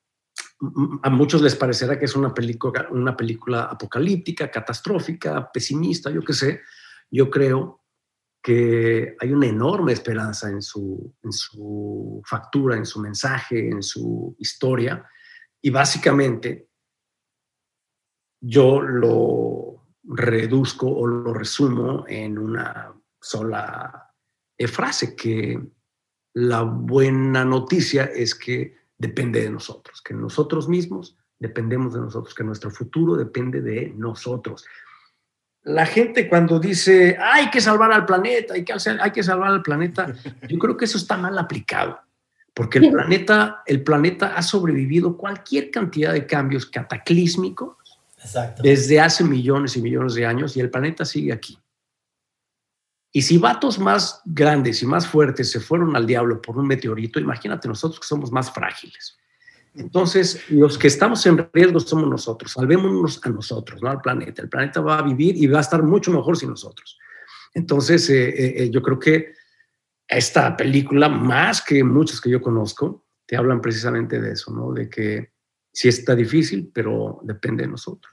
a 1.03 1.11
muchos 1.11 1.41
les 1.41 1.57
parecerá 1.57 1.99
que 1.99 2.05
es 2.05 2.15
una 2.15 2.35
película, 2.35 2.89
una 2.91 3.17
película 3.17 3.65
apocalíptica, 3.65 4.51
catastrófica, 4.51 5.51
pesimista, 5.51 6.11
yo 6.11 6.23
qué 6.23 6.33
sé. 6.35 6.61
Yo 7.11 7.31
creo 7.31 7.81
que 8.43 9.17
hay 9.19 9.33
una 9.33 9.47
enorme 9.47 9.93
esperanza 9.93 10.49
en 10.49 10.63
su, 10.63 11.15
en 11.23 11.33
su 11.33 12.23
factura, 12.25 12.77
en 12.77 12.87
su 12.87 13.01
mensaje, 13.01 13.69
en 13.69 13.83
su 13.83 14.35
historia. 14.39 15.07
Y 15.61 15.71
básicamente 15.71 16.69
yo 18.41 18.81
lo 18.81 19.87
reduzco 20.03 20.89
o 20.89 21.07
lo 21.07 21.35
resumo 21.35 22.05
en 22.09 22.39
una 22.39 22.95
sola 23.21 24.13
frase 24.69 25.17
que 25.17 25.61
la 26.35 26.63
buena 26.63 27.45
noticia 27.45 28.05
es 28.05 28.35
que 28.35 28.77
depende 28.99 29.43
de 29.43 29.51
nosotros, 29.51 30.03
que 30.03 30.15
nosotros 30.15 30.69
mismos 30.69 31.17
dependemos 31.39 31.95
de 31.95 32.01
nosotros, 32.01 32.35
que 32.35 32.45
nuestro 32.45 32.71
futuro 32.71 33.17
depende 33.17 33.63
de 33.63 33.93
nosotros. 33.97 34.67
La 35.63 35.87
gente 35.87 36.29
cuando 36.29 36.61
dice, 36.61 37.17
hay 37.19 37.51
que 37.51 37.61
salvar 37.61 37.93
al 37.93 38.05
planeta, 38.05 38.55
hay 38.55 38.65
que, 38.65 38.75
hay 39.01 39.11
que 39.11 39.23
salvar 39.23 39.51
al 39.51 39.63
planeta, 39.63 40.13
yo 40.49 40.59
creo 40.59 40.77
que 40.77 40.85
eso 40.85 40.99
está 40.99 41.17
mal 41.17 41.39
aplicado, 41.39 41.99
porque 42.53 42.79
el 42.79 42.93
planeta, 42.93 43.63
el 43.67 43.83
planeta 43.83 44.37
ha 44.37 44.43
sobrevivido 44.43 45.17
cualquier 45.17 45.71
cantidad 45.71 46.13
de 46.13 46.27
cambios 46.27 46.67
cataclísmicos 46.67 47.77
desde 48.63 49.01
hace 49.01 49.25
millones 49.25 49.77
y 49.77 49.83
millones 49.83 50.15
de 50.15 50.27
años 50.27 50.55
y 50.57 50.61
el 50.61 50.69
planeta 50.69 51.07
sigue 51.07 51.33
aquí. 51.33 51.59
Y 53.13 53.23
si 53.23 53.39
vatos 53.39 53.79
más 53.79 54.21
grandes 54.25 54.83
y 54.83 54.87
más 54.87 55.07
fuertes 55.07 55.51
se 55.51 55.61
fueron 55.61 55.97
al 55.97 56.07
diablo 56.07 56.41
por 56.41 56.57
un 56.57 56.67
meteorito, 56.67 57.19
imagínate 57.19 57.67
nosotros 57.67 58.01
que 58.01 58.07
somos 58.07 58.31
más 58.31 58.53
frágiles. 58.53 59.19
Entonces, 59.75 60.51
los 60.51 60.77
que 60.77 60.89
estamos 60.89 61.25
en 61.27 61.49
riesgo 61.53 61.81
somos 61.81 62.09
nosotros, 62.09 62.53
salvémonos 62.53 63.21
a 63.25 63.31
nosotros, 63.31 63.81
no 63.83 63.91
al 63.91 64.01
planeta. 64.01 64.43
El 64.43 64.49
planeta 64.49 64.81
va 64.81 64.99
a 64.99 65.03
vivir 65.03 65.37
y 65.37 65.47
va 65.47 65.59
a 65.59 65.63
estar 65.63 65.83
mucho 65.83 66.13
mejor 66.13 66.37
sin 66.37 66.51
nosotros. 66.51 66.99
Entonces, 67.55 68.09
eh, 68.11 68.29
eh, 68.29 68.55
eh, 68.57 68.71
yo 68.71 68.83
creo 68.83 68.99
que 68.99 69.35
esta 70.07 70.57
película, 70.57 71.09
más 71.09 71.63
que 71.63 71.85
muchas 71.85 72.21
que 72.21 72.31
yo 72.31 72.41
conozco, 72.41 73.07
te 73.27 73.37
hablan 73.37 73.61
precisamente 73.61 74.21
de 74.21 74.33
eso, 74.33 74.53
¿no? 74.53 74.73
De 74.73 74.89
que 74.89 75.33
sí 75.73 75.89
está 75.89 76.17
difícil, 76.17 76.71
pero 76.75 77.21
depende 77.23 77.63
de 77.63 77.71
nosotros. 77.71 78.13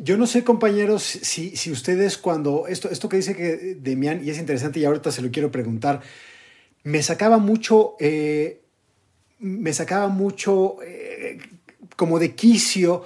Yo 0.00 0.18
no 0.18 0.26
sé, 0.26 0.44
compañeros, 0.44 1.02
si, 1.02 1.56
si 1.56 1.70
ustedes 1.70 2.18
cuando 2.18 2.66
esto, 2.66 2.90
esto 2.90 3.08
que 3.08 3.16
dice 3.16 3.34
que 3.34 3.76
Demian, 3.80 4.22
y 4.22 4.28
es 4.28 4.38
interesante 4.38 4.78
y 4.78 4.84
ahorita 4.84 5.10
se 5.10 5.22
lo 5.22 5.30
quiero 5.30 5.50
preguntar, 5.50 6.02
me 6.82 7.02
sacaba 7.02 7.38
mucho, 7.38 7.96
eh, 7.98 8.60
me 9.38 9.72
sacaba 9.72 10.08
mucho 10.08 10.76
eh, 10.82 11.38
como 11.96 12.18
de 12.18 12.34
quicio 12.34 13.04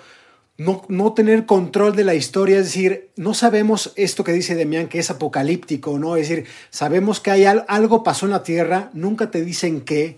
no, 0.56 1.12
tener 1.14 1.46
control 1.46 1.96
de 1.96 2.04
la 2.04 2.14
historia, 2.14 2.58
es 2.58 2.66
decir, 2.66 3.10
no 3.16 3.34
sabemos 3.34 3.92
esto 3.96 4.22
que 4.22 4.32
dice 4.32 4.54
Demián, 4.54 4.86
que 4.86 5.00
es 5.00 5.10
apocalíptico, 5.10 5.98
¿no? 5.98 6.14
Es 6.14 6.28
decir, 6.28 6.46
sabemos 6.70 7.18
que 7.18 7.32
hay 7.32 7.44
algo 7.44 8.04
pasó 8.04 8.26
en 8.26 8.32
la 8.32 8.44
Tierra, 8.44 8.90
nunca 8.92 9.32
te 9.32 9.44
dicen 9.44 9.80
qué, 9.80 10.16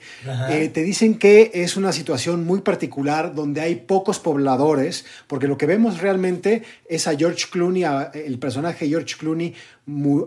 eh, 0.51 0.69
te 0.69 0.83
dicen 0.83 1.19
que 1.19 1.53
es 1.55 1.79
una 1.79 1.91
situación 1.93 2.45
muy 2.45 2.61
particular 2.61 3.35
donde 3.35 3.63
hay 3.63 3.77
pocos 3.77 4.19
pobladores, 4.19 5.07
porque 5.27 5.49
lo 5.49 5.57
que 5.57 5.65
vemos 5.65 6.03
realmente 6.03 6.65
es 6.87 7.07
a 7.07 7.17
George 7.17 7.47
Clooney, 7.51 7.85
el 8.13 8.39
personaje 8.39 8.89
George 8.89 9.17
Clooney, 9.19 9.55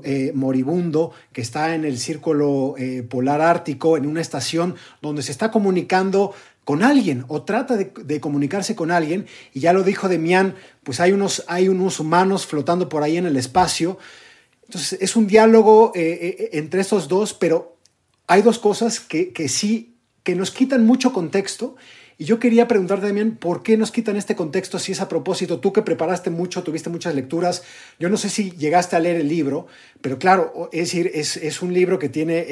eh, 0.06 0.32
moribundo 0.34 1.12
que 1.34 1.41
está 1.41 1.76
en 1.76 1.84
el 1.84 2.00
círculo 2.00 2.76
eh, 2.78 3.04
polar 3.04 3.41
ártico, 3.41 3.98
en 3.98 4.06
una 4.06 4.22
estación 4.22 4.76
donde 5.02 5.22
se 5.22 5.34
está 5.34 5.52
comunicando 5.52 6.34
con 6.69 6.84
alguien 6.84 7.25
o 7.29 7.41
trata 7.41 7.77
de, 7.77 8.19
comunicarse 8.21 8.75
con 8.75 8.91
alguien. 8.91 9.25
Y 9.55 9.60
ya 9.60 9.73
lo 9.73 9.82
dijo 9.82 10.08
Demián, 10.08 10.53
pues 10.84 10.99
hay 10.99 11.13
unos, 11.13 11.43
hay 11.47 11.67
unos 11.67 11.99
humanos 11.99 12.45
flotando 12.45 12.89
por 12.89 13.01
ahí 13.01 13.17
en 13.17 13.25
el 13.25 13.38
espacio. 13.38 13.97
Entonces 14.65 14.99
es 15.01 15.15
un 15.15 15.25
diálogo 15.25 15.91
eh, 15.95 16.51
entre 16.53 16.82
estos 16.82 17.08
dos, 17.08 17.34
pero 17.34 17.75
hay 18.27 18.43
dos 18.43 18.60
cosas 18.60 18.99
que, 18.99 19.34
que 19.34 19.49
sí, 19.49 19.95
que 20.21 20.36
nos 20.36 20.51
quitan 20.51 20.86
mucho 20.86 21.12
contexto 21.12 21.75
y 22.19 22.25
yo 22.25 22.38
quería 22.38 22.67
preguntarte 22.67 23.08
también, 23.08 23.38
¿por 23.38 23.63
qué 23.63 23.75
nos 23.75 23.89
quitan 23.89 24.15
este 24.15 24.36
contexto 24.36 24.77
si 24.77 24.91
es 24.91 25.01
a 25.01 25.10
propósito? 25.10 25.60
Tú 25.60 25.73
que 25.73 25.82
preparaste 25.82 26.29
mucho, 26.29 26.62
tuviste 26.62 26.91
muchas 26.91 27.15
lecturas, 27.15 27.63
yo 27.97 28.10
no 28.10 28.17
sé 28.17 28.29
si 28.29 28.51
llegaste 28.51 28.95
a 28.95 28.99
leer 28.99 29.15
el 29.15 29.27
libro, 29.27 29.65
pero 30.01 30.19
claro, 30.19 30.69
es 30.71 30.82
decir, 30.82 31.10
es, 31.15 31.62
un 31.63 31.73
libro 31.73 31.97
que 31.97 32.10
tiene... 32.10 32.38
Eh, 32.38 32.45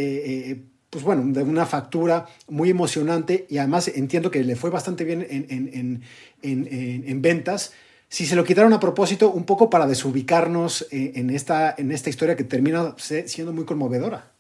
eh, 0.50 0.64
pues 0.98 1.06
bueno, 1.06 1.32
de 1.32 1.44
una 1.44 1.68
factura 1.68 2.26
muy 2.48 2.72
emocionante 2.72 3.46
y 3.52 3.60
además 3.60 3.88
entiendo 3.88 4.32
que 4.32 4.44
le 4.44 4.56
fue 4.56 4.72
bastante 4.72 5.04
bien 5.04 5.24
en, 5.30 6.02
en, 6.42 7.22
ventas. 7.22 7.72
Si 8.10 8.26
se 8.26 8.36
lo 8.36 8.44
quitaron 8.44 8.74
a 8.74 8.80
propósito, 8.80 9.30
un 9.30 9.46
poco 9.46 9.70
para 9.70 9.86
desubicarnos 9.86 10.88
eh, 10.90 11.12
en, 11.14 11.30
esta, 11.30 11.76
en 11.78 11.92
esta 11.92 12.10
historia 12.10 12.36
que 12.36 12.46
termina 12.46 12.96
siendo 12.98 13.54
muy 13.54 13.64
conmovedora. 13.64 14.32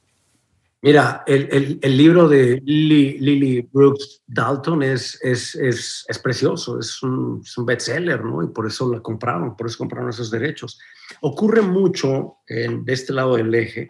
Mira, 0.81 1.23
el, 1.27 1.79
libro 1.95 2.27
de 2.27 2.59
Lily, 2.65 3.69
Brooks 3.71 4.23
Dalton 4.25 4.81
es, 4.81 5.19
es, 5.21 5.53
es, 5.53 6.19
precioso, 6.23 6.79
es 6.79 7.03
un, 7.03 7.41
es 7.45 7.55
un 7.55 7.67
bestseller, 7.67 8.23
¿no? 8.25 8.41
Y 8.41 8.47
por 8.47 8.65
eso 8.65 8.91
la 8.91 8.99
compraron, 8.99 9.55
por 9.55 9.67
eso 9.67 9.77
compraron 9.77 10.09
esos 10.09 10.31
derechos. 10.31 10.79
Ocurre 11.21 11.61
mucho 11.61 12.37
de 12.47 12.81
este 12.87 13.13
lado 13.13 13.35
del 13.35 13.53
eje 13.53 13.87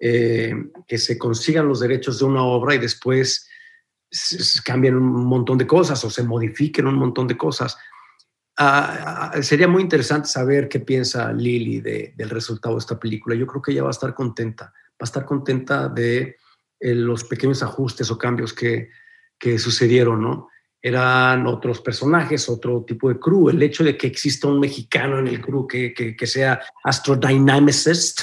eh, 0.00 0.54
que 0.88 0.98
se 0.98 1.18
consigan 1.18 1.68
los 1.68 1.80
derechos 1.80 2.18
de 2.18 2.24
una 2.24 2.42
obra 2.42 2.74
y 2.74 2.78
después 2.78 3.46
cambian 4.64 4.96
un 4.96 5.24
montón 5.26 5.58
de 5.58 5.66
cosas 5.66 6.02
o 6.04 6.10
se 6.10 6.24
modifiquen 6.24 6.86
un 6.86 6.96
montón 6.96 7.28
de 7.28 7.36
cosas. 7.36 7.76
Ah, 8.56 9.30
ah, 9.34 9.42
sería 9.42 9.68
muy 9.68 9.82
interesante 9.82 10.28
saber 10.28 10.68
qué 10.68 10.80
piensa 10.80 11.32
Lily 11.32 11.80
del 11.80 12.30
resultado 12.30 12.74
de 12.74 12.80
esta 12.80 12.98
película. 12.98 13.36
Yo 13.36 13.46
creo 13.46 13.62
que 13.62 13.72
ella 13.72 13.82
va 13.82 13.90
a 13.90 13.92
estar 13.92 14.14
contenta 14.14 14.72
va 15.00 15.04
a 15.04 15.04
estar 15.04 15.24
contenta 15.24 15.88
de 15.88 16.36
eh, 16.78 16.94
los 16.94 17.24
pequeños 17.24 17.62
ajustes 17.62 18.10
o 18.10 18.18
cambios 18.18 18.52
que, 18.52 18.90
que 19.38 19.58
sucedieron, 19.58 20.20
¿no? 20.20 20.48
Eran 20.82 21.46
otros 21.46 21.80
personajes, 21.80 22.48
otro 22.48 22.84
tipo 22.86 23.08
de 23.08 23.18
crew. 23.18 23.50
El 23.50 23.62
hecho 23.62 23.84
de 23.84 23.96
que 23.96 24.06
exista 24.06 24.48
un 24.48 24.60
mexicano 24.60 25.18
en 25.18 25.28
el 25.28 25.40
crew 25.40 25.66
que, 25.66 25.92
que, 25.92 26.16
que 26.16 26.26
sea 26.26 26.60
astrodynamicist 26.84 28.22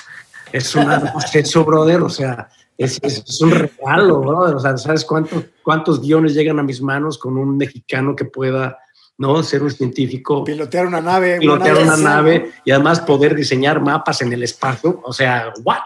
es 0.52 0.76
un 0.76 0.90
eso, 1.34 1.66
brother. 1.66 2.02
O 2.02 2.10
sea, 2.10 2.50
es, 2.78 3.00
es, 3.02 3.42
un 3.42 3.52
regalo, 3.52 4.22
brother. 4.22 4.56
O 4.56 4.60
sea, 4.60 4.78
¿sabes 4.78 5.06
cuántos, 5.06 5.46
cuántos 5.64 6.02
guiones 6.02 6.34
llegan 6.34 6.60
a 6.60 6.64
mis 6.64 6.82
manos 6.82 7.18
con 7.18 7.38
un 7.38 7.58
mexicano 7.58 8.16
que 8.16 8.26
pueda 8.26 8.78
¿no? 9.20 9.42
Ser 9.42 9.64
un 9.64 9.72
científico. 9.72 10.44
Pilotear 10.44 10.88
una 10.88 11.02
nave. 11.02 11.40
Pilotear 11.40 11.78
una, 11.78 11.98
nave, 11.98 12.52
y 12.64 12.72
además 12.72 13.00
poder 13.00 13.36
diseñar 13.36 13.82
mapas 13.82 14.22
en 14.22 14.32
el 14.32 14.44
espacio. 14.44 15.02
O 15.04 15.12
sea, 15.12 15.52
¿what? 15.64 15.82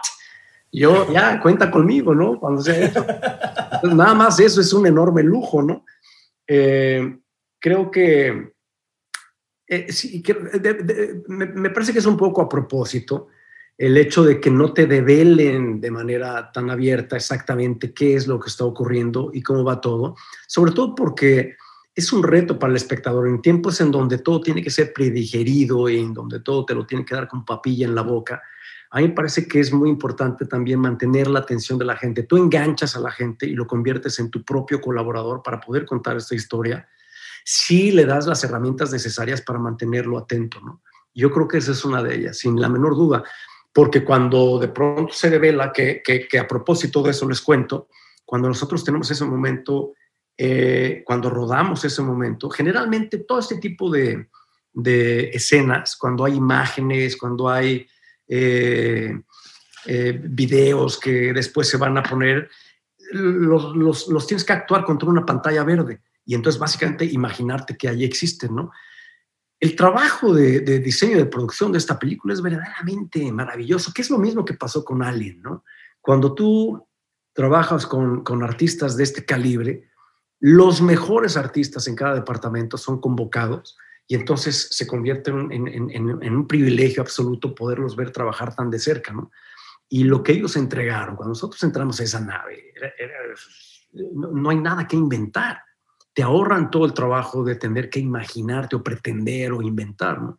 yo 0.72 1.12
ya 1.12 1.38
cuenta 1.40 1.70
conmigo, 1.70 2.14
¿no? 2.14 2.38
Cuando 2.40 2.62
sea 2.62 2.78
eso. 2.78 3.04
nada 3.94 4.14
más 4.14 4.40
eso 4.40 4.60
es 4.60 4.72
un 4.72 4.86
enorme 4.86 5.22
lujo, 5.22 5.62
¿no? 5.62 5.84
Eh, 6.46 7.18
creo 7.58 7.90
que, 7.90 8.52
eh, 9.66 9.92
sí, 9.92 10.22
me, 11.28 11.70
parece 11.70 11.92
que 11.92 11.98
es 11.98 12.06
un 12.06 12.16
poco 12.16 12.40
a 12.40 12.48
propósito 12.48 13.28
el 13.78 13.96
hecho 13.96 14.22
de 14.22 14.40
que 14.40 14.50
no 14.50 14.72
te 14.72 14.86
develen 14.86 15.80
de 15.80 15.90
manera 15.90 16.52
tan 16.52 16.70
abierta 16.70 17.16
exactamente 17.16 17.92
qué 17.92 18.14
es 18.14 18.26
lo 18.26 18.38
que 18.38 18.48
está 18.48 18.64
ocurriendo 18.64 19.30
y 19.32 19.42
cómo 19.42 19.64
va 19.64 19.80
todo, 19.80 20.16
sobre 20.46 20.72
todo 20.72 20.94
porque 20.94 21.56
es 21.94 22.12
un 22.12 22.22
reto 22.22 22.58
para 22.58 22.70
el 22.70 22.76
espectador 22.76 23.28
en 23.28 23.42
tiempos 23.42 23.80
en 23.80 23.90
donde 23.90 24.18
todo 24.18 24.40
tiene 24.40 24.62
que 24.62 24.70
ser 24.70 24.92
predigerido 24.92 25.88
y 25.88 25.98
en 25.98 26.14
donde 26.14 26.40
todo 26.40 26.64
te 26.64 26.74
lo 26.74 26.86
tiene 26.86 27.04
que 27.04 27.14
dar 27.14 27.28
con 27.28 27.44
papilla 27.44 27.86
en 27.86 27.94
la 27.94 28.02
boca 28.02 28.42
a 28.94 28.98
mí 28.98 29.08
me 29.08 29.14
parece 29.14 29.48
que 29.48 29.58
es 29.58 29.72
muy 29.72 29.88
importante 29.88 30.44
también 30.44 30.78
mantener 30.78 31.26
la 31.26 31.38
atención 31.38 31.78
de 31.78 31.86
la 31.86 31.96
gente. 31.96 32.24
Tú 32.24 32.36
enganchas 32.36 32.94
a 32.94 33.00
la 33.00 33.10
gente 33.10 33.46
y 33.46 33.54
lo 33.54 33.66
conviertes 33.66 34.18
en 34.18 34.30
tu 34.30 34.44
propio 34.44 34.82
colaborador 34.82 35.42
para 35.42 35.58
poder 35.60 35.86
contar 35.86 36.18
esta 36.18 36.34
historia 36.34 36.86
si 37.42 37.90
le 37.90 38.04
das 38.04 38.26
las 38.26 38.44
herramientas 38.44 38.92
necesarias 38.92 39.40
para 39.40 39.58
mantenerlo 39.58 40.18
atento. 40.18 40.60
Yo 41.14 41.30
creo 41.30 41.48
que 41.48 41.56
esa 41.56 41.72
es 41.72 41.86
una 41.86 42.02
de 42.02 42.16
ellas, 42.16 42.38
sin 42.38 42.60
la 42.60 42.68
menor 42.68 42.94
duda, 42.94 43.24
porque 43.72 44.04
cuando 44.04 44.58
de 44.58 44.68
pronto 44.68 45.12
se 45.12 45.30
revela 45.30 45.72
que, 45.72 46.02
que, 46.02 46.38
a 46.38 46.46
propósito 46.46 47.02
de 47.02 47.10
eso 47.10 47.28
les 47.28 47.40
cuento, 47.40 47.88
cuando 48.24 48.48
nosotros 48.48 48.84
tenemos 48.84 49.10
ese 49.10 49.24
momento, 49.24 49.94
eh, 50.36 51.02
cuando 51.06 51.30
rodamos 51.30 51.84
ese 51.84 52.02
momento, 52.02 52.50
generalmente 52.50 53.18
todo 53.18 53.38
este 53.38 53.56
tipo 53.56 53.90
de, 53.90 54.28
de 54.72 55.30
escenas, 55.30 55.96
cuando 55.96 56.24
hay 56.24 56.34
imágenes, 56.34 57.16
cuando 57.16 57.48
hay 57.48 57.86
eh, 58.28 59.20
eh, 59.86 60.20
videos 60.22 60.98
que 60.98 61.32
después 61.32 61.68
se 61.68 61.76
van 61.76 61.98
a 61.98 62.02
poner, 62.02 62.48
los, 63.12 64.06
los, 64.08 64.26
tienes 64.26 64.44
que 64.44 64.52
actuar 64.52 64.84
contra 64.84 65.08
una 65.08 65.26
pantalla 65.26 65.64
verde 65.64 66.00
y 66.24 66.34
entonces 66.34 66.58
básicamente 66.58 67.04
imaginarte 67.04 67.76
que 67.76 67.88
allí 67.88 68.04
existen, 68.04 68.54
¿no? 68.54 68.70
El 69.62 69.76
trabajo 69.76 70.34
de, 70.34 70.58
diseño 70.80 71.18
de 71.18 71.26
producción 71.26 71.70
de 71.70 71.78
esta 71.78 71.96
película 71.96 72.34
es 72.34 72.42
verdaderamente 72.42 73.30
maravilloso, 73.30 73.92
que 73.94 74.02
es 74.02 74.10
lo 74.10 74.18
mismo 74.18 74.44
que 74.44 74.54
pasó 74.54 74.84
con 74.84 75.04
Alien, 75.04 75.40
¿no? 75.40 75.62
Cuando 76.00 76.34
tú 76.34 76.84
trabajas 77.32 77.86
con, 77.86 78.24
con 78.24 78.42
artistas 78.42 78.96
de 78.96 79.04
este 79.04 79.24
calibre, 79.24 79.88
los 80.40 80.82
mejores 80.82 81.36
artistas 81.36 81.86
en 81.86 81.94
cada 81.94 82.16
departamento 82.16 82.76
son 82.76 83.00
convocados 83.00 83.78
y 84.08 84.16
entonces 84.16 84.66
se 84.72 84.84
convierte 84.84 85.30
en, 85.30 86.34
un 86.36 86.48
privilegio 86.48 87.00
absoluto 87.00 87.54
poderlos 87.54 87.94
ver 87.94 88.10
trabajar 88.10 88.56
tan 88.56 88.68
de 88.68 88.80
cerca, 88.80 89.12
¿no? 89.12 89.30
Y 89.88 90.02
lo 90.02 90.24
que 90.24 90.32
ellos 90.32 90.56
entregaron, 90.56 91.14
cuando 91.14 91.30
nosotros 91.30 91.62
entramos 91.62 92.00
a 92.00 92.02
esa 92.02 92.18
nave, 92.18 92.74
no, 93.92 94.50
hay 94.50 94.56
nada 94.56 94.88
que 94.88 94.96
inventar. 94.96 95.62
Te 96.14 96.22
ahorran 96.22 96.70
todo 96.70 96.84
el 96.84 96.92
trabajo 96.92 97.42
de 97.44 97.56
tener 97.56 97.88
que 97.88 98.00
imaginarte 98.00 98.76
o 98.76 98.82
pretender 98.82 99.52
o 99.52 99.62
inventar, 99.62 100.20
¿no? 100.20 100.38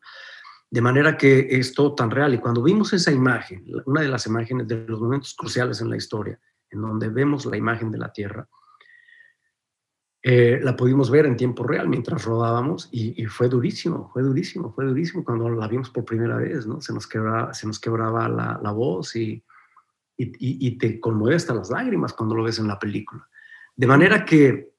De 0.69 0.81
manera 0.81 1.17
que 1.17 1.47
es 1.51 1.73
todo 1.73 1.93
tan 1.93 2.09
real. 2.09 2.33
Y 2.33 2.39
cuando 2.39 2.63
vimos 2.63 2.93
esa 2.93 3.11
imagen, 3.11 3.63
una 3.85 4.01
de 4.01 4.07
las 4.07 4.25
imágenes 4.25 4.67
de 4.67 4.87
los 4.87 4.99
momentos 4.99 5.35
cruciales 5.35 5.81
en 5.81 5.89
la 5.89 5.97
historia, 5.97 6.39
en 6.69 6.81
donde 6.81 7.09
vemos 7.09 7.45
la 7.45 7.57
imagen 7.57 7.91
de 7.91 7.99
la 7.99 8.11
Tierra, 8.11 8.47
eh, 10.25 10.61
la 10.63 10.75
pudimos 10.75 11.11
ver 11.11 11.25
en 11.25 11.35
tiempo 11.35 11.63
real 11.63 11.89
mientras 11.89 12.23
rodábamos 12.23 12.87
y, 12.93 13.25
fue 13.25 13.49
durísimo, 13.49 14.09
fue 14.13 14.23
durísimo, 14.23 14.71
fue 14.73 14.85
durísimo 14.85 15.21
cuando 15.21 15.49
la 15.49 15.67
vimos 15.67 15.89
por 15.89 16.05
primera 16.05 16.37
vez, 16.37 16.65
¿no? 16.65 16.79
Se 16.79 16.93
nos 16.93 17.07
quebraba, 17.07 17.53
se 17.53 17.67
nos 17.67 17.77
quebraba 17.77 18.29
la, 18.29 18.59
la 18.63 18.71
voz 18.71 19.17
y, 19.17 19.43
y, 20.17 20.33
y, 20.39 20.77
te 20.77 20.99
conmueve 21.01 21.35
hasta 21.35 21.53
las 21.53 21.69
lágrimas 21.69 22.13
cuando 22.13 22.35
lo 22.35 22.43
ves 22.43 22.57
en 22.57 22.67
la 22.67 22.79
película. 22.79 23.27
De 23.75 23.85
manera 23.85 24.23
que 24.23 24.72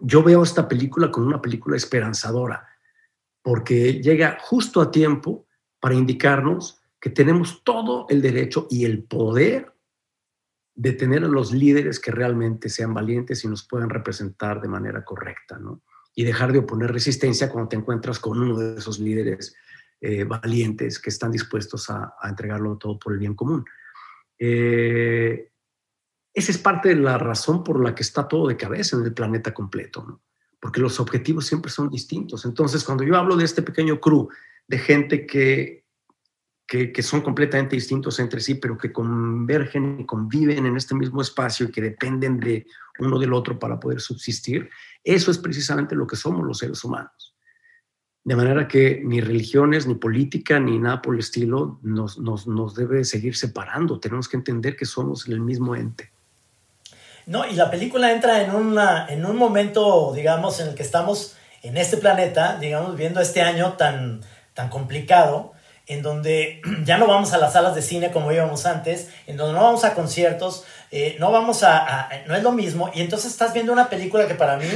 yo 0.00 0.22
veo 0.22 0.42
esta 0.42 0.68
película 0.68 1.10
como 1.10 1.26
una 1.26 1.42
película 1.42 1.76
esperanzadora, 1.76 2.68
porque 3.42 4.00
llega 4.00 4.38
justo 4.40 4.80
a 4.80 4.90
tiempo 4.90 5.46
para 5.80 5.94
indicarnos 5.94 6.80
que 7.00 7.10
tenemos 7.10 7.62
todo 7.64 8.06
el 8.08 8.22
derecho 8.22 8.66
y 8.70 8.84
el 8.84 9.04
poder 9.04 9.74
de 10.74 10.92
tener 10.92 11.24
a 11.24 11.28
los 11.28 11.52
líderes 11.52 12.00
que 12.00 12.10
realmente 12.10 12.68
sean 12.68 12.94
valientes 12.94 13.44
y 13.44 13.48
nos 13.48 13.66
puedan 13.66 13.90
representar 13.90 14.60
de 14.60 14.68
manera 14.68 15.04
correcta, 15.04 15.58
¿no? 15.58 15.82
Y 16.16 16.24
dejar 16.24 16.52
de 16.52 16.60
oponer 16.60 16.92
resistencia 16.92 17.50
cuando 17.50 17.68
te 17.68 17.76
encuentras 17.76 18.18
con 18.18 18.40
uno 18.40 18.56
de 18.56 18.78
esos 18.78 18.98
líderes 18.98 19.54
eh, 20.00 20.24
valientes 20.24 20.98
que 20.98 21.10
están 21.10 21.30
dispuestos 21.30 21.90
a, 21.90 22.14
entregarlo 22.24 22.76
todo 22.76 22.98
por 22.98 23.12
el 23.12 23.18
bien 23.18 23.34
común. 23.34 23.64
Eh, 24.38 25.52
esa 26.34 26.50
es 26.50 26.58
parte 26.58 26.90
de 26.90 26.96
la 26.96 27.16
razón 27.16 27.64
por 27.64 27.82
la 27.82 27.94
que 27.94 28.02
está 28.02 28.28
todo 28.28 28.48
de 28.48 28.56
cabeza 28.56 28.96
en 28.96 29.04
el 29.04 29.14
planeta 29.14 29.54
completo, 29.54 30.04
¿no? 30.06 30.22
Porque 30.60 30.80
los 30.80 30.98
objetivos 30.98 31.46
siempre 31.46 31.70
son 31.70 31.90
distintos. 31.90 32.44
Entonces, 32.44 32.84
cuando 32.84 33.04
yo 33.04 33.16
hablo 33.16 33.36
de 33.36 33.44
este 33.44 33.62
pequeño 33.62 34.00
crew 34.00 34.28
de 34.66 34.78
gente 34.78 35.26
que 35.26 35.84
que, 36.66 37.02
son 37.02 37.20
completamente 37.20 37.76
distintos 37.76 38.18
entre 38.18 38.40
sí, 38.40 38.54
pero 38.54 38.78
que 38.78 38.92
convergen 38.92 40.00
y 40.00 40.06
conviven 40.06 40.66
en 40.66 40.76
este 40.76 40.94
mismo 40.94 41.20
espacio 41.20 41.66
y 41.66 41.70
que 41.70 41.82
dependen 41.82 42.40
de 42.40 42.66
uno 42.98 43.18
del 43.18 43.32
otro 43.32 43.58
para 43.58 43.78
poder 43.78 44.00
subsistir, 44.00 44.70
eso 45.02 45.30
es 45.30 45.38
precisamente 45.38 45.94
lo 45.94 46.06
que 46.06 46.16
somos 46.16 46.44
los 46.44 46.58
seres 46.58 46.82
humanos. 46.84 47.36
De 48.24 48.36
manera 48.36 48.66
que 48.66 49.02
ni 49.04 49.20
religiones, 49.20 49.86
ni 49.86 49.96
política, 49.96 50.58
ni 50.58 50.78
nada 50.78 51.02
por 51.02 51.14
el 51.14 51.20
estilo 51.20 51.78
nos, 51.82 52.18
nos, 52.18 52.46
nos 52.46 52.74
debe 52.74 53.04
seguir 53.04 53.36
separando. 53.36 54.00
Tenemos 54.00 54.28
que 54.28 54.38
entender 54.38 54.76
que 54.76 54.86
somos 54.86 55.28
el 55.28 55.40
mismo 55.40 55.76
ente. 55.76 56.13
No, 57.26 57.46
y 57.46 57.54
la 57.54 57.70
película 57.70 58.12
entra 58.12 58.42
en, 58.42 58.54
una, 58.54 59.06
en 59.08 59.24
un 59.24 59.36
momento, 59.36 60.12
digamos, 60.14 60.60
en 60.60 60.68
el 60.68 60.74
que 60.74 60.82
estamos 60.82 61.36
en 61.62 61.78
este 61.78 61.96
planeta, 61.96 62.58
digamos, 62.58 62.96
viendo 62.96 63.20
este 63.20 63.40
año 63.40 63.74
tan, 63.74 64.20
tan 64.52 64.68
complicado, 64.68 65.52
en 65.86 66.02
donde 66.02 66.60
ya 66.84 66.98
no 66.98 67.06
vamos 67.06 67.32
a 67.32 67.38
las 67.38 67.54
salas 67.54 67.74
de 67.74 67.82
cine 67.82 68.12
como 68.12 68.30
íbamos 68.30 68.66
antes, 68.66 69.08
en 69.26 69.38
donde 69.38 69.54
no 69.54 69.62
vamos 69.64 69.84
a 69.84 69.94
conciertos, 69.94 70.64
eh, 70.90 71.16
no 71.18 71.32
vamos 71.32 71.62
a, 71.62 71.78
a, 71.78 72.10
no 72.26 72.36
es 72.36 72.42
lo 72.42 72.52
mismo, 72.52 72.90
y 72.94 73.00
entonces 73.00 73.32
estás 73.32 73.54
viendo 73.54 73.72
una 73.72 73.88
película 73.88 74.28
que 74.28 74.34
para 74.34 74.58
mí, 74.58 74.66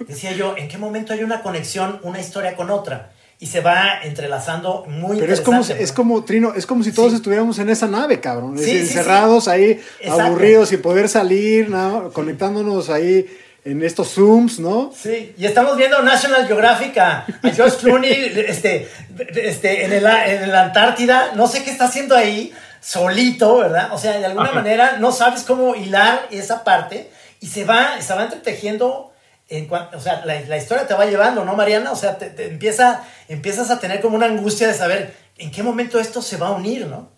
decía 0.00 0.32
yo, 0.32 0.56
¿en 0.58 0.68
qué 0.68 0.76
momento 0.76 1.14
hay 1.14 1.22
una 1.22 1.42
conexión, 1.42 2.00
una 2.02 2.20
historia 2.20 2.54
con 2.54 2.70
otra? 2.70 3.13
Y 3.40 3.46
se 3.46 3.60
va 3.60 4.00
entrelazando 4.02 4.84
muy 4.88 5.18
Pero 5.18 5.32
es 5.34 5.40
como, 5.40 5.60
es 5.62 5.92
como, 5.92 6.24
Trino, 6.24 6.54
es 6.54 6.66
como 6.66 6.82
si 6.84 6.92
todos 6.92 7.10
Sí. 7.10 7.16
estuviéramos 7.16 7.58
en 7.58 7.68
esa 7.68 7.86
nave, 7.86 8.20
cabrón. 8.20 8.56
Sí, 8.58 8.64
sí, 8.64 8.78
encerrados 8.78 9.48
ahí, 9.48 9.80
Exacto. 10.00 10.22
aburridos 10.22 10.72
y 10.72 10.76
poder 10.78 11.08
salir, 11.08 11.68
¿no? 11.68 12.10
Conectándonos 12.12 12.90
ahí 12.90 13.26
en 13.64 13.82
estos 13.82 14.14
Zooms, 14.14 14.58
¿no? 14.60 14.92
Sí, 14.94 15.34
y 15.38 15.46
estamos 15.46 15.76
viendo 15.76 16.00
National 16.02 16.46
Geographic 16.46 16.96
a, 16.98 17.26
a 17.42 17.50
George 17.50 17.76
Clooney 17.80 18.12
este, 18.46 18.88
este, 19.36 19.84
en, 19.86 19.92
el, 19.92 20.06
en 20.06 20.52
la 20.52 20.64
Antártida. 20.64 21.32
No 21.34 21.46
sé 21.46 21.64
qué 21.64 21.70
está 21.70 21.86
haciendo 21.86 22.14
ahí, 22.14 22.52
solito, 22.80 23.56
¿verdad? 23.58 23.88
O 23.92 23.98
sea, 23.98 24.18
de 24.18 24.26
alguna 24.26 24.46
Ajá. 24.50 24.54
manera 24.56 24.96
no 24.98 25.12
sabes 25.12 25.42
cómo 25.42 25.74
hilar 25.74 26.28
esa 26.30 26.62
parte 26.62 27.10
y 27.40 27.46
se 27.48 27.64
va, 27.64 28.00
se 28.00 28.14
va 28.14 28.24
entretejiendo. 28.24 29.10
En 29.56 29.68
cuan- 29.68 29.88
o 29.94 30.00
sea, 30.00 30.24
la, 30.24 30.56
historia 30.56 30.86
te 30.86 30.94
va 30.94 31.06
llevando, 31.06 31.44
¿no, 31.44 31.54
Mariana? 31.54 31.92
O 31.92 31.96
sea, 31.96 32.18
te, 32.18 32.46
empieza, 32.46 33.04
empiezas 33.28 33.70
a 33.70 33.78
tener 33.78 34.00
como 34.00 34.16
una 34.16 34.26
angustia 34.26 34.68
de 34.68 34.74
saber 34.74 35.14
en 35.36 35.50
qué 35.50 35.62
momento 35.62 35.98
esto 35.98 36.22
se 36.22 36.36
va 36.36 36.48
a 36.48 36.52
unir, 36.52 36.86
¿no? 36.86 37.08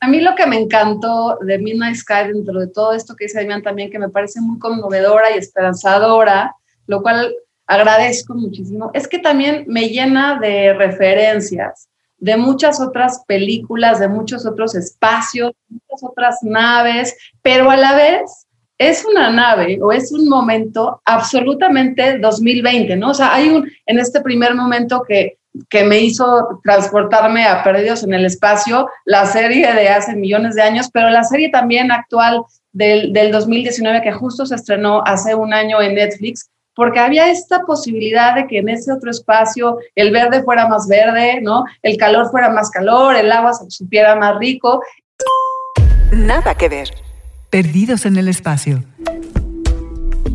A 0.00 0.08
mí 0.08 0.20
lo 0.20 0.34
que 0.34 0.46
me 0.46 0.58
encantó 0.58 1.38
de 1.40 1.58
Midnight 1.58 1.96
Sky, 1.96 2.28
dentro 2.32 2.60
de 2.60 2.68
todo 2.68 2.92
esto 2.92 3.16
que 3.16 3.24
dice 3.24 3.40
Damián 3.40 3.62
también, 3.62 3.90
que 3.90 3.98
me 3.98 4.10
parece 4.10 4.40
muy 4.40 4.58
conmovedora 4.58 5.30
y 5.30 5.38
esperanzadora, 5.38 6.54
lo 6.86 7.02
cual 7.02 7.34
agradezco 7.66 8.34
muchísimo, 8.34 8.90
es 8.94 9.08
que 9.08 9.18
también 9.18 9.64
me 9.66 9.88
llena 9.88 10.38
de 10.38 10.74
referencias 10.74 11.88
de 12.18 12.36
muchas 12.36 12.80
otras 12.80 13.24
películas, 13.26 14.00
de 14.00 14.08
muchos 14.08 14.46
otros 14.46 14.74
espacios, 14.74 15.52
muchas 15.68 16.02
otras 16.02 16.38
naves, 16.42 17.16
pero 17.42 17.70
a 17.70 17.76
la 17.76 17.94
vez 17.94 18.45
es 18.78 19.04
una 19.04 19.30
nave 19.30 19.78
o 19.80 19.92
es 19.92 20.12
un 20.12 20.28
momento 20.28 21.00
absolutamente 21.04 22.18
2020, 22.18 22.96
¿no? 22.96 23.10
O 23.10 23.14
sea, 23.14 23.34
hay 23.34 23.48
un, 23.48 23.70
en 23.86 23.98
este 23.98 24.20
primer 24.20 24.54
momento 24.54 25.02
que, 25.06 25.38
que 25.70 25.84
me 25.84 26.00
hizo 26.00 26.60
transportarme 26.62 27.46
a 27.46 27.62
Perdidos 27.62 28.02
en 28.04 28.12
el 28.12 28.26
Espacio, 28.26 28.88
la 29.04 29.24
serie 29.26 29.72
de 29.72 29.88
hace 29.88 30.14
millones 30.14 30.54
de 30.54 30.62
años, 30.62 30.90
pero 30.92 31.08
la 31.08 31.24
serie 31.24 31.50
también 31.50 31.90
actual 31.90 32.42
del, 32.72 33.12
del 33.12 33.32
2019 33.32 34.02
que 34.02 34.12
justo 34.12 34.44
se 34.44 34.54
estrenó 34.54 35.02
hace 35.06 35.34
un 35.34 35.54
año 35.54 35.80
en 35.80 35.94
Netflix, 35.94 36.50
porque 36.74 37.00
había 37.00 37.30
esta 37.30 37.60
posibilidad 37.62 38.34
de 38.34 38.46
que 38.46 38.58
en 38.58 38.68
ese 38.68 38.92
otro 38.92 39.10
espacio 39.10 39.78
el 39.94 40.10
verde 40.10 40.42
fuera 40.42 40.68
más 40.68 40.86
verde, 40.86 41.40
¿no? 41.40 41.64
El 41.82 41.96
calor 41.96 42.30
fuera 42.30 42.50
más 42.50 42.68
calor, 42.68 43.16
el 43.16 43.32
agua 43.32 43.54
se 43.54 43.70
supiera 43.70 44.14
más 44.16 44.36
rico. 44.38 44.82
Nada 46.12 46.54
que 46.54 46.68
ver. 46.68 47.05
Perdidos 47.50 48.06
en 48.06 48.16
el 48.16 48.26
espacio. 48.26 48.82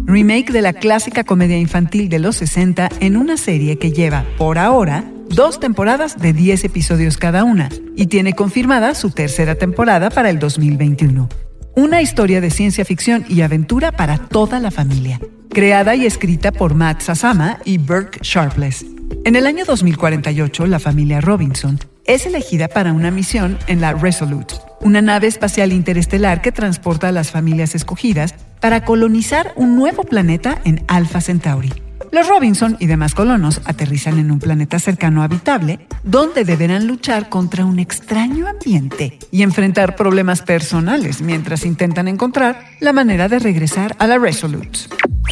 Remake 0.06 0.52
de 0.52 0.62
la 0.62 0.72
clásica 0.72 1.26
comedia 1.26 1.58
infantil 1.58 2.08
de 2.08 2.20
los 2.20 2.38
60 2.38 2.90
en 3.02 3.18
una 3.18 3.36
serie 3.36 3.78
que 3.78 3.92
lleva, 3.92 4.26
por 4.38 4.58
ahora, 4.58 5.04
dos 5.30 5.60
temporadas 5.60 6.18
de 6.18 6.32
10 6.32 6.64
episodios 6.64 7.18
cada 7.18 7.44
una 7.44 7.70
y 7.98 8.08
tiene 8.08 8.34
confirmada 8.34 8.96
su 8.96 9.12
tercera 9.12 9.56
temporada 9.56 10.10
para 10.10 10.30
el 10.30 10.40
2021. 10.40 11.28
Una 11.76 12.02
historia 12.02 12.40
de 12.40 12.50
ciencia 12.50 12.86
ficción 12.86 13.26
y 13.28 13.42
aventura 13.42 13.92
para 13.92 14.18
toda 14.18 14.60
la 14.60 14.72
familia, 14.72 15.20
creada 15.50 15.96
y 15.96 16.06
escrita 16.06 16.54
por 16.54 16.76
Matt 16.76 17.02
Sasama 17.02 17.60
y 17.66 17.78
Burke 17.78 18.20
Sharpless. 18.22 18.86
En 19.26 19.36
el 19.36 19.46
año 19.48 19.66
2048, 19.66 20.66
la 20.66 20.80
familia 20.80 21.20
Robinson 21.20 21.78
es 22.06 22.26
elegida 22.26 22.68
para 22.68 22.94
una 22.94 23.12
misión 23.12 23.58
en 23.68 23.82
la 23.82 23.94
Resolute, 23.94 24.56
una 24.82 25.02
nave 25.02 25.28
espacial 25.28 25.72
interestelar 25.72 26.42
que 26.42 26.52
transporta 26.52 27.10
a 27.10 27.12
las 27.12 27.32
familias 27.32 27.76
escogidas 27.76 28.36
para 28.60 28.84
colonizar 28.84 29.54
un 29.56 29.76
nuevo 29.76 30.04
planeta 30.04 30.60
en 30.66 30.84
Alpha 30.88 31.22
Centauri. 31.22 31.72
Los 32.12 32.28
Robinson 32.28 32.76
y 32.80 32.88
demás 32.88 33.16
colonos 33.16 33.62
aterrizan 33.64 34.20
en 34.20 34.32
un 34.32 34.40
planeta 34.40 34.80
cercano 34.80 35.24
habitable, 35.24 35.80
donde 36.04 36.44
deberán 36.44 36.86
luchar 36.86 37.30
contra 37.30 37.64
un 37.64 37.80
extraño 37.80 38.48
ambiente 38.48 39.18
y 39.32 39.44
enfrentar 39.44 39.96
problemas 39.96 40.42
personales 40.42 41.22
mientras 41.22 41.66
intentan 41.66 42.10
encontrar 42.10 42.60
la 42.82 42.92
manera 42.92 43.30
de 43.30 43.40
regresar 43.40 43.96
a 43.98 44.08
la 44.08 44.18
Resolute. 44.18 44.80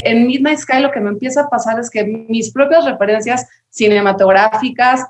En 0.03 0.27
Midnight 0.27 0.59
Sky 0.59 0.79
lo 0.79 0.91
que 0.91 1.01
me 1.01 1.09
empieza 1.09 1.41
a 1.41 1.49
pasar 1.49 1.79
es 1.79 1.89
que 1.89 2.05
mis 2.29 2.51
propias 2.51 2.85
referencias 2.85 3.45
cinematográficas 3.69 5.05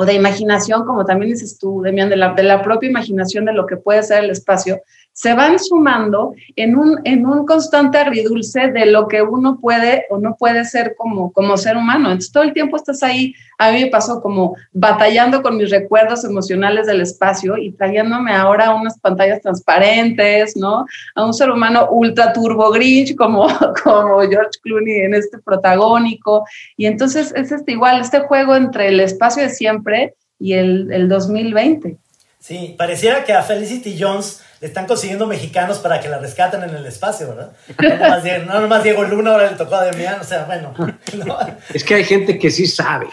o 0.00 0.04
de 0.04 0.14
imaginación, 0.14 0.84
como 0.84 1.04
también 1.04 1.32
dices 1.32 1.58
tú, 1.58 1.82
Demian, 1.82 2.08
de 2.08 2.14
la, 2.14 2.32
de 2.32 2.44
la 2.44 2.62
propia 2.62 2.88
imaginación 2.88 3.44
de 3.44 3.52
lo 3.52 3.66
que 3.66 3.76
puede 3.76 4.04
ser 4.04 4.22
el 4.22 4.30
espacio, 4.30 4.80
se 5.18 5.34
van 5.34 5.58
sumando 5.58 6.32
en 6.54 6.76
un, 6.76 7.00
en 7.02 7.26
un 7.26 7.44
constante 7.44 7.98
agridulce 7.98 8.70
de 8.70 8.86
lo 8.86 9.08
que 9.08 9.20
uno 9.20 9.58
puede 9.58 10.06
o 10.10 10.18
no 10.18 10.36
puede 10.36 10.64
ser 10.64 10.94
como, 10.96 11.32
como 11.32 11.56
ser 11.56 11.76
humano. 11.76 12.06
Entonces 12.06 12.30
todo 12.30 12.44
el 12.44 12.52
tiempo 12.52 12.76
estás 12.76 13.02
ahí, 13.02 13.34
a 13.58 13.72
mí 13.72 13.82
me 13.82 13.90
pasó 13.90 14.22
como 14.22 14.54
batallando 14.70 15.42
con 15.42 15.56
mis 15.56 15.70
recuerdos 15.70 16.22
emocionales 16.22 16.86
del 16.86 17.00
espacio 17.00 17.58
y 17.58 17.72
trayéndome 17.72 18.32
ahora 18.32 18.72
unas 18.72 18.96
pantallas 19.00 19.42
transparentes, 19.42 20.56
¿no? 20.56 20.86
A 21.16 21.24
un 21.24 21.34
ser 21.34 21.50
humano 21.50 21.88
ultra 21.90 22.32
turbo 22.32 22.70
grinch 22.70 23.16
como, 23.16 23.48
como 23.82 24.20
George 24.20 24.60
Clooney 24.62 25.00
en 25.00 25.14
este 25.14 25.38
protagónico. 25.38 26.44
Y 26.76 26.86
entonces 26.86 27.34
es 27.34 27.50
este 27.50 27.72
igual, 27.72 28.00
este 28.00 28.20
juego 28.20 28.54
entre 28.54 28.86
el 28.86 29.00
espacio 29.00 29.42
de 29.42 29.50
siempre 29.50 30.14
y 30.38 30.52
el, 30.52 30.92
el 30.92 31.08
2020. 31.08 31.96
Sí, 32.38 32.76
pareciera 32.78 33.24
que 33.24 33.32
a 33.32 33.42
Felicity 33.42 33.96
Jones 33.98 34.44
están 34.60 34.86
consiguiendo 34.86 35.26
mexicanos 35.26 35.78
para 35.78 36.00
que 36.00 36.08
la 36.08 36.18
rescaten 36.18 36.62
en 36.62 36.70
el 36.74 36.86
espacio, 36.86 37.28
¿verdad? 37.28 37.52
No 37.78 37.98
nomás 37.98 38.22
Diego, 38.24 38.44
no 38.44 38.60
nomás 38.60 38.82
Diego 38.82 39.04
Luna, 39.04 39.30
ahora 39.32 39.50
le 39.50 39.56
tocó 39.56 39.76
a 39.76 39.84
Demián, 39.84 40.20
o 40.20 40.24
sea, 40.24 40.44
bueno. 40.44 40.74
¿no? 41.24 41.38
Es 41.72 41.84
que 41.84 41.94
hay 41.94 42.04
gente 42.04 42.38
que 42.38 42.50
sí 42.50 42.66
sabe. 42.66 43.06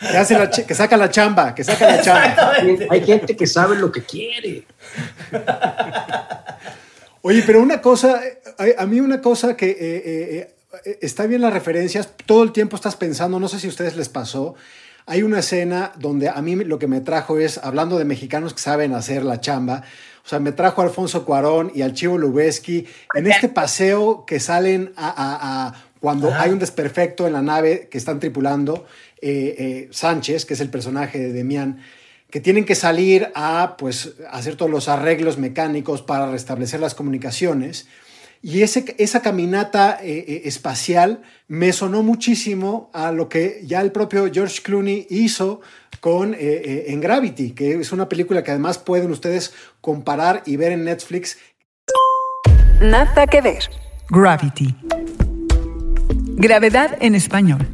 Que, 0.00 0.16
hace 0.16 0.38
la 0.38 0.50
ch- 0.50 0.64
que 0.64 0.74
saca 0.74 0.96
la 0.96 1.10
chamba, 1.10 1.54
que 1.54 1.64
saca 1.64 1.86
la 1.96 2.00
chamba. 2.00 2.52
Hay 2.90 3.04
gente 3.04 3.36
que 3.36 3.46
sabe 3.46 3.76
lo 3.76 3.90
que 3.90 4.04
quiere. 4.04 4.64
Oye, 7.22 7.42
pero 7.44 7.60
una 7.60 7.80
cosa, 7.80 8.20
eh, 8.24 8.76
a, 8.78 8.86
mí 8.86 9.00
una 9.00 9.20
cosa 9.20 9.56
que 9.56 9.70
eh, 9.70 10.54
eh, 10.84 10.98
está 11.02 11.26
bien 11.26 11.40
las 11.40 11.52
referencias, 11.52 12.10
todo 12.26 12.42
el 12.44 12.52
tiempo 12.52 12.76
estás 12.76 12.94
pensando, 12.96 13.40
no 13.40 13.48
sé 13.48 13.58
si 13.58 13.66
a 13.66 13.70
ustedes 13.70 13.96
les 13.96 14.08
pasó, 14.08 14.54
hay 15.08 15.22
una 15.22 15.40
escena 15.40 15.92
donde 15.98 16.28
a 16.28 16.40
mí 16.42 16.54
lo 16.56 16.78
que 16.78 16.86
me 16.86 17.00
trajo 17.00 17.38
es, 17.38 17.58
hablando 17.58 17.98
de 17.98 18.04
mexicanos 18.04 18.54
que 18.54 18.60
saben 18.60 18.94
hacer 18.94 19.24
la 19.24 19.40
chamba, 19.40 19.82
o 20.24 20.28
sea, 20.28 20.38
me 20.38 20.52
trajo 20.52 20.82
a 20.82 20.84
Alfonso 20.84 21.24
Cuarón 21.24 21.72
y 21.74 21.82
al 21.82 21.94
Chivo 21.94 22.18
Lubeski 22.18 22.86
en 23.14 23.26
este 23.26 23.48
paseo 23.48 24.24
que 24.26 24.38
salen 24.40 24.92
a, 24.96 25.08
a- 25.08 25.66
a- 25.68 25.84
cuando 26.00 26.28
Ajá. 26.28 26.42
hay 26.42 26.50
un 26.50 26.58
desperfecto 26.60 27.26
en 27.26 27.32
la 27.32 27.42
nave 27.42 27.88
que 27.90 27.98
están 27.98 28.20
tripulando, 28.20 28.86
eh, 29.20 29.54
eh, 29.58 29.88
Sánchez, 29.90 30.44
que 30.44 30.54
es 30.54 30.60
el 30.60 30.68
personaje 30.70 31.18
de 31.18 31.32
Demián, 31.32 31.80
que 32.30 32.40
tienen 32.40 32.64
que 32.64 32.74
salir 32.76 33.32
a 33.34 33.74
pues 33.78 34.12
hacer 34.30 34.54
todos 34.54 34.70
los 34.70 34.88
arreglos 34.88 35.38
mecánicos 35.38 36.02
para 36.02 36.30
restablecer 36.30 36.78
las 36.78 36.94
comunicaciones. 36.94 37.88
Y 38.42 38.62
ese, 38.62 38.94
esa 38.98 39.20
caminata 39.20 39.98
eh, 40.02 40.24
eh, 40.26 40.42
espacial 40.44 41.22
me 41.48 41.72
sonó 41.72 42.02
muchísimo 42.02 42.90
a 42.92 43.10
lo 43.10 43.28
que 43.28 43.62
ya 43.64 43.80
el 43.80 43.90
propio 43.90 44.30
George 44.32 44.60
Clooney 44.62 45.06
hizo 45.10 45.60
con 46.00 46.34
eh, 46.34 46.38
eh, 46.40 46.84
en 46.88 47.00
Gravity, 47.00 47.52
que 47.52 47.74
es 47.74 47.92
una 47.92 48.08
película 48.08 48.42
que 48.44 48.50
además 48.50 48.78
pueden 48.78 49.10
ustedes 49.10 49.52
comparar 49.80 50.42
y 50.46 50.56
ver 50.56 50.72
en 50.72 50.84
Netflix. 50.84 51.38
Nada 52.80 53.26
que 53.26 53.40
ver. 53.40 53.64
Gravity. 54.10 54.74
Gravedad 56.36 56.96
en 57.00 57.14
español. 57.14 57.66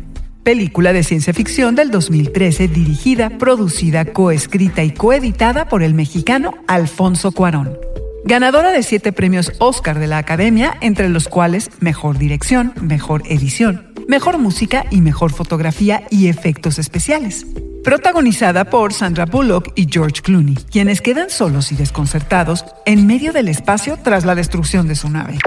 Película 0.42 0.92
de 0.92 1.02
ciencia 1.02 1.32
ficción 1.32 1.74
del 1.74 1.90
2013 1.90 2.68
dirigida, 2.68 3.30
producida, 3.38 4.04
coescrita 4.04 4.82
y 4.82 4.92
coeditada 4.92 5.68
por 5.68 5.82
el 5.82 5.94
mexicano 5.94 6.54
Alfonso 6.66 7.32
Cuarón. 7.32 7.78
Ganadora 8.26 8.72
de 8.72 8.82
siete 8.82 9.12
premios 9.12 9.52
Oscar 9.58 9.98
de 9.98 10.06
la 10.06 10.16
Academia, 10.16 10.78
entre 10.80 11.10
los 11.10 11.28
cuales 11.28 11.68
Mejor 11.80 12.16
Dirección, 12.16 12.72
Mejor 12.80 13.22
Edición, 13.26 13.92
Mejor 14.08 14.38
Música 14.38 14.86
y 14.90 15.02
Mejor 15.02 15.30
Fotografía 15.30 16.04
y 16.08 16.28
Efectos 16.28 16.78
Especiales. 16.78 17.44
Protagonizada 17.84 18.64
por 18.64 18.94
Sandra 18.94 19.26
Bullock 19.26 19.72
y 19.74 19.86
George 19.90 20.22
Clooney, 20.22 20.54
quienes 20.54 21.02
quedan 21.02 21.28
solos 21.28 21.70
y 21.70 21.76
desconcertados 21.76 22.64
en 22.86 23.06
medio 23.06 23.34
del 23.34 23.48
espacio 23.48 23.98
tras 24.02 24.24
la 24.24 24.34
destrucción 24.34 24.88
de 24.88 24.94
su 24.94 25.10
nave. 25.10 25.38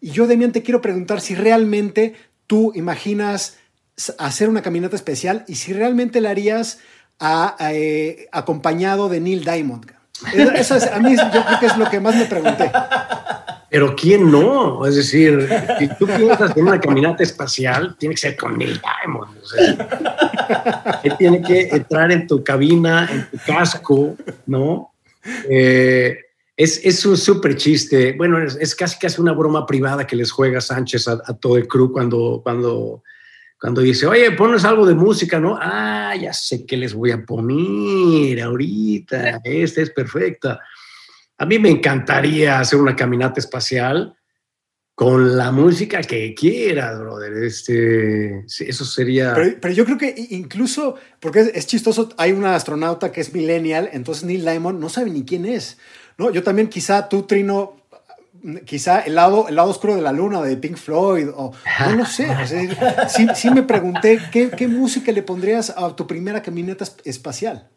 Y 0.00 0.10
yo, 0.10 0.26
Demian, 0.26 0.50
te 0.50 0.64
quiero 0.64 0.82
preguntar 0.82 1.20
si 1.20 1.36
realmente 1.36 2.14
tú 2.48 2.72
imaginas 2.74 3.58
hacer 4.18 4.48
una 4.48 4.62
caminata 4.62 4.96
especial 4.96 5.44
y 5.46 5.54
si 5.54 5.72
realmente 5.72 6.20
la 6.20 6.30
harías 6.30 6.80
a, 7.20 7.56
eh, 7.60 8.26
acompañado 8.32 9.08
de 9.08 9.20
Neil 9.20 9.44
Diamond. 9.44 9.97
Eso, 10.34 10.74
es, 10.74 10.86
a 10.86 10.98
mí 10.98 11.16
yo 11.16 11.42
creo 11.44 11.60
que 11.60 11.66
es 11.66 11.76
lo 11.76 11.88
que 11.88 12.00
más 12.00 12.14
me 12.14 12.24
pregunté. 12.26 12.70
Pero 13.70 13.94
¿quién 13.94 14.30
no? 14.30 14.86
Es 14.86 14.96
decir, 14.96 15.48
si 15.78 15.88
tú 15.96 16.06
piensas 16.06 16.56
en 16.56 16.66
una 16.66 16.80
caminata 16.80 17.22
espacial, 17.22 17.96
tiene 17.98 18.14
que 18.14 18.20
ser 18.20 18.36
con 18.36 18.56
Neil 18.56 18.80
Diamond. 18.80 19.36
Él 21.02 21.14
tiene 21.18 21.42
que 21.42 21.68
entrar 21.68 22.10
en 22.10 22.26
tu 22.26 22.42
cabina, 22.42 23.08
en 23.10 23.28
tu 23.30 23.38
casco, 23.46 24.16
¿no? 24.46 24.92
Eh, 25.50 26.18
es, 26.56 26.80
es, 26.82 27.04
un 27.04 27.16
súper 27.16 27.56
chiste. 27.56 28.14
Bueno, 28.16 28.42
es, 28.42 28.56
es, 28.56 28.74
casi 28.74 28.98
casi 28.98 29.20
una 29.20 29.32
broma 29.32 29.66
privada 29.66 30.06
que 30.06 30.16
les 30.16 30.30
juega 30.30 30.60
Sánchez 30.60 31.06
a, 31.06 31.20
a, 31.24 31.34
todo 31.34 31.58
el 31.58 31.68
crew 31.68 31.92
cuando, 31.92 32.40
cuando, 32.42 33.02
cuando 33.60 33.80
dice, 33.80 34.06
oye, 34.06 34.30
pones 34.32 34.64
algo 34.64 34.86
de 34.86 34.94
música, 34.94 35.40
¿no? 35.40 35.58
Ah, 35.60 36.14
ya 36.20 36.32
sé 36.32 36.64
que 36.64 36.76
les 36.76 36.94
voy 36.94 37.10
a 37.10 37.24
poner 37.24 38.40
ahorita. 38.40 39.40
Esta 39.42 39.82
es 39.82 39.90
perfecta. 39.90 40.60
A 41.38 41.46
mí 41.46 41.58
me 41.58 41.70
encantaría 41.70 42.60
hacer 42.60 42.78
una 42.78 42.94
caminata 42.94 43.40
espacial 43.40 44.14
con 44.94 45.36
la 45.36 45.52
música 45.52 46.00
que 46.02 46.34
quieras, 46.34 46.98
brother. 47.00 47.44
Este, 47.44 48.44
eso 48.46 48.84
sería. 48.84 49.34
Pero, 49.34 49.56
pero, 49.60 49.74
yo 49.74 49.84
creo 49.84 49.98
que 49.98 50.14
incluso, 50.30 50.96
porque 51.20 51.40
es, 51.40 51.50
es, 51.54 51.66
chistoso, 51.66 52.10
hay 52.16 52.32
una 52.32 52.54
astronauta 52.54 53.10
que 53.12 53.20
es 53.20 53.32
millennial, 53.32 53.90
entonces 53.92 54.24
Neil 54.24 54.42
Diamond 54.42 54.80
no 54.80 54.88
sabe 54.88 55.10
ni 55.10 55.24
quién 55.24 55.46
es. 55.46 55.78
¿no? 56.16 56.30
Yo 56.30 56.42
también, 56.42 56.68
quizá 56.68 57.08
tú, 57.08 57.22
Trino, 57.22 57.77
quizá 58.64 59.00
el 59.00 59.14
lado, 59.14 59.48
el 59.48 59.56
lado 59.56 59.70
oscuro 59.70 59.96
de 59.96 60.02
la 60.02 60.12
luna 60.12 60.42
de 60.42 60.56
Pink 60.56 60.76
Floyd, 60.76 61.28
o 61.34 61.52
no 61.80 61.96
lo 61.96 62.04
sé. 62.06 62.30
O 62.30 62.46
sea, 62.46 63.08
sí, 63.08 63.26
sí, 63.34 63.50
me 63.50 63.62
pregunté 63.62 64.20
¿qué, 64.30 64.50
qué 64.50 64.68
música 64.68 65.12
le 65.12 65.22
pondrías 65.22 65.70
a 65.70 65.94
tu 65.94 66.06
primera 66.06 66.42
caminata 66.42 66.84
espacial. 67.04 67.68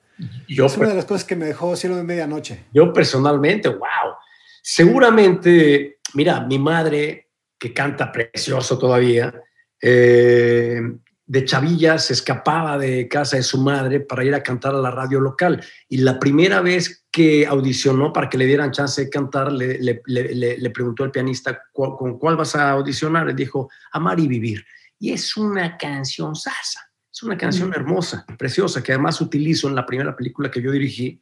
Yo, 0.48 0.66
es 0.66 0.78
una 0.78 0.90
de 0.90 0.96
las 0.96 1.06
cosas 1.06 1.24
que 1.24 1.36
me 1.36 1.46
dejó 1.46 1.76
cielo 1.76 1.96
de 1.96 2.04
medianoche. 2.04 2.66
Yo 2.74 2.94
personalmente, 2.94 3.70
wow. 3.70 4.16
Seguramente, 4.62 6.00
mira, 6.14 6.42
mi 6.42 6.60
madre, 6.60 7.30
que 7.58 7.74
canta 7.74 8.12
precioso 8.12 8.78
todavía, 8.78 9.34
eh, 9.82 10.82
de 11.26 11.46
chavilla 11.46 11.98
se 11.98 12.14
escapaba 12.14 12.78
de 12.78 13.08
casa 13.08 13.38
de 13.38 13.44
su 13.44 13.58
madre 13.60 14.02
para 14.02 14.24
ir 14.24 14.36
a 14.36 14.44
cantar 14.44 14.76
a 14.76 14.80
la 14.80 14.92
radio 14.92 15.20
local. 15.20 15.64
Y 15.88 15.98
la 15.98 16.20
primera 16.20 16.62
vez 16.62 17.01
que 17.12 17.46
audicionó 17.46 18.14
para 18.14 18.30
que 18.30 18.38
le 18.38 18.46
dieran 18.46 18.72
chance 18.72 19.04
de 19.04 19.10
cantar, 19.10 19.52
le, 19.52 19.80
le, 19.80 20.02
le, 20.06 20.58
le 20.58 20.70
preguntó 20.70 21.04
al 21.04 21.12
pianista, 21.12 21.62
¿con 21.74 22.18
cuál 22.18 22.38
vas 22.38 22.56
a 22.56 22.72
audicionar? 22.72 23.28
Le 23.28 23.34
dijo, 23.34 23.70
Amar 23.92 24.20
y 24.20 24.28
Vivir. 24.28 24.66
Y 24.98 25.12
es 25.12 25.36
una 25.36 25.78
canción 25.78 26.36
salsa. 26.36 26.92
Es 27.12 27.24
una 27.24 27.38
canción 27.38 27.74
hermosa, 27.74 28.26
preciosa, 28.38 28.82
que 28.82 28.94
además 28.94 29.20
utilizo 29.20 29.68
en 29.68 29.76
la 29.76 29.86
primera 29.86 30.16
película 30.16 30.50
que 30.50 30.62
yo 30.62 30.72
dirigí 30.72 31.20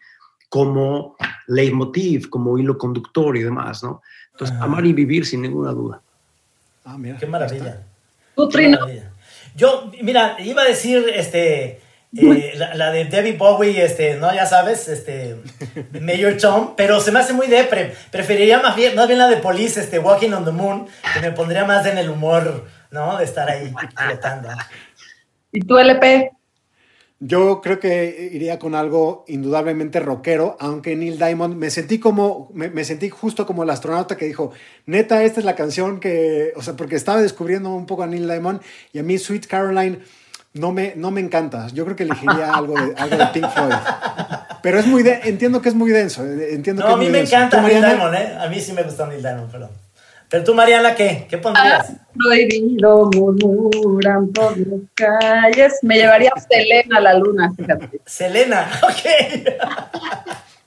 como 0.47 1.15
leitmotiv, 1.47 2.29
como 2.29 2.57
hilo 2.57 2.77
conductor 2.77 3.35
y 3.35 3.43
demás, 3.43 3.83
¿no? 3.83 4.01
Entonces, 4.31 4.55
ah. 4.59 4.65
amar 4.65 4.85
y 4.85 4.93
vivir 4.93 5.25
sin 5.25 5.41
ninguna 5.41 5.71
duda. 5.71 6.01
Ah, 6.85 6.97
mira. 6.97 7.17
Qué 7.17 7.25
maravilla. 7.25 7.83
¿Tú, 8.35 8.47
Trino? 8.49 8.77
Yo, 9.55 9.91
mira, 10.01 10.37
iba 10.39 10.61
a 10.61 10.65
decir, 10.65 11.05
este, 11.13 11.81
eh, 12.17 12.53
la, 12.55 12.73
la, 12.73 12.91
de 12.91 13.05
Debbie 13.05 13.37
Bowie, 13.37 13.83
este, 13.83 14.15
¿no? 14.15 14.33
Ya 14.33 14.47
sabes, 14.47 14.87
este, 14.87 15.35
Mayor 16.01 16.37
Tom, 16.37 16.73
pero 16.75 16.99
se 16.99 17.11
me 17.11 17.19
hace 17.19 17.33
muy 17.33 17.47
depre. 17.47 17.93
Preferiría 18.11 18.59
más 18.59 18.75
bien, 18.75 18.95
más 18.95 19.07
bien 19.07 19.19
la 19.19 19.27
de 19.27 19.37
Police, 19.37 19.79
este, 19.79 19.99
Walking 19.99 20.31
on 20.31 20.43
the 20.43 20.51
Moon, 20.51 20.87
que 21.13 21.21
me 21.21 21.31
pondría 21.31 21.65
más 21.65 21.85
en 21.85 21.99
el 21.99 22.09
humor, 22.09 22.65
¿no? 22.89 23.17
De 23.17 23.25
estar 23.25 23.49
ahí 23.49 23.71
flotando. 23.95 24.49
¿Y 25.51 25.61
tú, 25.61 25.77
LP? 25.77 26.31
Yo 27.21 27.59
creo 27.61 27.79
que 27.79 28.29
iría 28.31 28.57
con 28.59 28.75
algo 28.75 29.25
indudablemente 29.27 29.99
rockero, 29.99 30.55
aunque 30.59 30.95
Neil 30.95 31.17
Diamond 31.17 31.55
me 31.55 31.69
sentí 31.69 31.99
como, 31.99 32.49
me, 32.53 32.69
me, 32.69 32.85
sentí 32.85 33.09
justo 33.09 33.45
como 33.45 33.63
el 33.63 33.69
astronauta 33.69 34.15
que 34.15 34.25
dijo, 34.25 34.51
neta, 34.85 35.23
esta 35.23 35.41
es 35.41 35.45
la 35.45 35.55
canción 35.55 35.99
que, 35.99 36.53
o 36.55 36.61
sea, 36.61 36.75
porque 36.75 36.95
estaba 36.95 37.21
descubriendo 37.21 37.71
un 37.71 37.85
poco 37.85 38.03
a 38.03 38.07
Neil 38.07 38.27
Diamond 38.27 38.61
y 38.93 38.99
a 38.99 39.03
mí 39.03 39.17
Sweet 39.17 39.47
Caroline 39.47 39.99
no 40.53 40.71
me, 40.71 40.93
no 40.95 41.11
me 41.11 41.21
encanta. 41.21 41.67
Yo 41.73 41.85
creo 41.85 41.95
que 41.95 42.03
elegiría 42.03 42.53
algo 42.53 42.73
de, 42.73 42.93
algo 42.97 43.17
de 43.17 43.25
Pink 43.27 43.49
Floyd. 43.49 43.75
Pero 44.61 44.79
es 44.79 44.87
muy, 44.87 45.03
de, 45.03 45.19
entiendo 45.23 45.61
que 45.61 45.69
es 45.69 45.75
muy 45.75 45.91
denso. 45.91 46.25
Entiendo 46.25 46.83
no, 46.83 46.87
que 46.87 46.93
a 46.93 46.97
mí 46.97 47.05
me 47.05 47.19
denso. 47.19 47.35
encanta 47.35 47.61
Neil 47.61 47.81
Diamond, 47.81 48.15
¿eh? 48.15 48.37
A 48.39 48.47
mí 48.49 48.59
sí 48.59 48.73
me 48.73 48.83
gusta 48.83 49.07
Neil 49.07 49.21
Diamond, 49.21 49.51
perdón. 49.51 49.69
Pero 50.29 50.43
tú, 50.43 50.53
Mariana, 50.53 50.93
¿qué? 50.93 51.25
¿Qué 51.27 51.39
pondrías? 51.39 51.89
Ah, 51.89 52.07
prohibido 52.13 53.09
murmuran 53.15 54.27
por 54.31 54.55
las 54.57 54.81
calles. 54.93 55.79
Me 55.81 55.95
llevaría 55.95 56.31
a 56.35 56.39
Selena 56.39 56.97
a 56.97 57.01
la 57.01 57.13
luna, 57.15 57.51
fíjate. 57.55 58.01
Selena, 58.05 58.69
ok. 58.83 59.53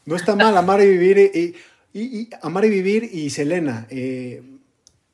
no 0.07 0.17
está 0.17 0.35
mal 0.35 0.57
amar 0.57 0.81
y 0.81 0.87
vivir 0.87 1.19
y, 1.19 1.55
y, 1.93 2.03
y 2.23 2.31
amar 2.43 2.65
y 2.65 2.71
vivir 2.71 3.09
y 3.13 3.31
Selena. 3.31 3.87
Eh, 3.89 4.43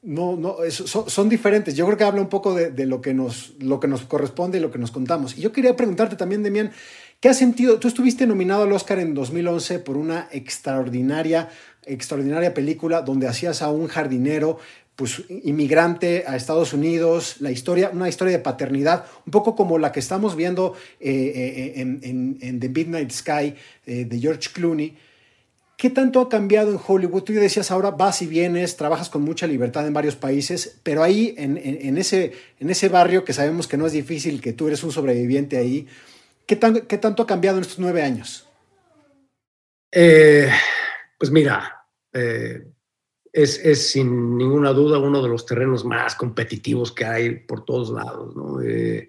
no, 0.08 0.36
no, 0.36 0.56
son, 0.70 1.28
diferentes. 1.28 1.76
Yo 1.76 1.84
creo 1.84 1.98
que 1.98 2.04
habla 2.04 2.22
un 2.22 2.30
poco 2.30 2.54
de, 2.54 2.70
de, 2.70 2.86
lo, 2.86 3.02
que 3.02 3.12
nos, 3.12 3.52
lo 3.60 3.78
que 3.78 3.88
nos 3.88 4.02
corresponde 4.02 4.56
y 4.56 4.60
lo 4.60 4.70
que 4.70 4.78
nos 4.78 4.90
contamos. 4.90 5.36
Y 5.36 5.42
yo 5.42 5.52
quería 5.52 5.76
preguntarte 5.76 6.16
también, 6.16 6.42
Demian, 6.42 6.72
¿qué 7.20 7.28
has 7.28 7.36
sentido? 7.36 7.78
Tú 7.78 7.88
estuviste 7.88 8.26
nominado 8.26 8.62
al 8.62 8.72
Oscar 8.72 9.00
en 9.00 9.12
2011 9.12 9.80
por 9.80 9.98
una 9.98 10.28
extraordinaria 10.32 11.50
extraordinaria 11.84 12.54
película 12.54 13.02
donde 13.02 13.26
hacías 13.28 13.62
a 13.62 13.70
un 13.70 13.86
jardinero 13.86 14.58
pues 14.96 15.22
inmigrante 15.28 16.24
a 16.26 16.36
Estados 16.36 16.72
Unidos, 16.72 17.36
la 17.40 17.50
historia, 17.50 17.90
una 17.92 18.08
historia 18.08 18.32
de 18.32 18.42
paternidad, 18.42 19.04
un 19.26 19.30
poco 19.30 19.54
como 19.54 19.78
la 19.78 19.92
que 19.92 20.00
estamos 20.00 20.34
viendo 20.34 20.74
eh, 20.98 21.12
eh, 21.12 21.72
en, 21.76 22.00
en, 22.02 22.38
en, 22.40 22.58
The 22.58 22.68
Midnight 22.68 23.12
Sky 23.12 23.54
eh, 23.86 24.04
de 24.06 24.18
George 24.18 24.50
Clooney. 24.52 24.96
¿Qué 25.78 25.90
tanto 25.90 26.20
ha 26.20 26.28
cambiado 26.28 26.72
en 26.72 26.80
Hollywood? 26.84 27.22
Tú 27.22 27.32
decías 27.34 27.70
ahora 27.70 27.92
vas 27.92 28.20
y 28.20 28.26
vienes, 28.26 28.76
trabajas 28.76 29.08
con 29.08 29.22
mucha 29.22 29.46
libertad 29.46 29.86
en 29.86 29.94
varios 29.94 30.16
países, 30.16 30.80
pero 30.82 31.04
ahí 31.04 31.36
en, 31.38 31.96
ese, 31.96 32.88
barrio 32.88 33.24
que 33.24 33.32
sabemos 33.32 33.68
que 33.68 33.76
no 33.76 33.86
es 33.86 33.92
difícil, 33.92 34.40
que 34.40 34.52
tú 34.52 34.66
eres 34.66 34.82
un 34.82 34.90
sobreviviente 34.90 35.56
ahí, 35.56 35.86
¿qué, 36.46 36.56
tan, 36.56 36.80
qué 36.80 36.98
tanto 36.98 37.22
ha 37.22 37.28
cambiado 37.28 37.58
en 37.58 37.62
estos 37.62 37.78
nueve 37.78 38.02
años? 38.02 38.44
pues 39.90 41.30
mira, 41.30 41.86
eh, 42.12 42.66
es, 43.32 43.64
es, 43.64 43.92
sin 43.92 44.36
ninguna 44.36 44.72
duda 44.72 44.98
uno 44.98 45.22
de 45.22 45.28
los 45.28 45.46
terrenos 45.46 45.84
más 45.84 46.16
competitivos 46.16 46.90
que 46.90 47.04
hay 47.04 47.36
por 47.36 47.64
todos 47.64 47.90
lados. 47.90 48.34
¿no? 48.34 48.60
Eh, 48.62 49.08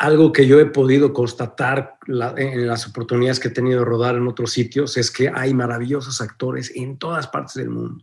algo 0.00 0.32
que 0.32 0.46
yo 0.46 0.58
he 0.58 0.64
podido 0.64 1.12
constatar 1.12 1.98
en 2.08 2.66
las 2.66 2.86
oportunidades 2.86 3.38
que 3.38 3.48
he 3.48 3.50
tenido 3.50 3.80
de 3.80 3.84
rodar 3.84 4.16
en 4.16 4.26
otros 4.26 4.50
sitios 4.50 4.96
es 4.96 5.10
que 5.10 5.28
hay 5.28 5.52
maravillosos 5.52 6.22
actores 6.22 6.72
en 6.74 6.96
todas 6.96 7.26
partes 7.26 7.56
del 7.56 7.68
mundo. 7.68 8.02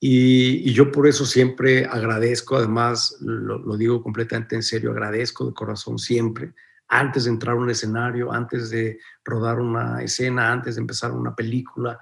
Y, 0.00 0.72
yo 0.72 0.90
por 0.90 1.06
eso 1.06 1.26
siempre 1.26 1.84
agradezco, 1.84 2.56
además 2.56 3.18
lo, 3.20 3.58
lo, 3.58 3.76
digo 3.76 4.02
completamente 4.02 4.56
en 4.56 4.62
serio, 4.62 4.92
agradezco 4.92 5.44
de 5.44 5.52
corazón 5.52 5.98
siempre, 5.98 6.54
antes 6.88 7.24
de 7.24 7.30
entrar 7.32 7.54
a 7.54 7.60
un 7.60 7.68
escenario, 7.68 8.32
antes 8.32 8.70
de 8.70 8.98
rodar 9.22 9.60
una 9.60 10.02
escena, 10.02 10.50
antes 10.50 10.76
de 10.76 10.80
empezar 10.80 11.12
una 11.12 11.34
película, 11.36 11.98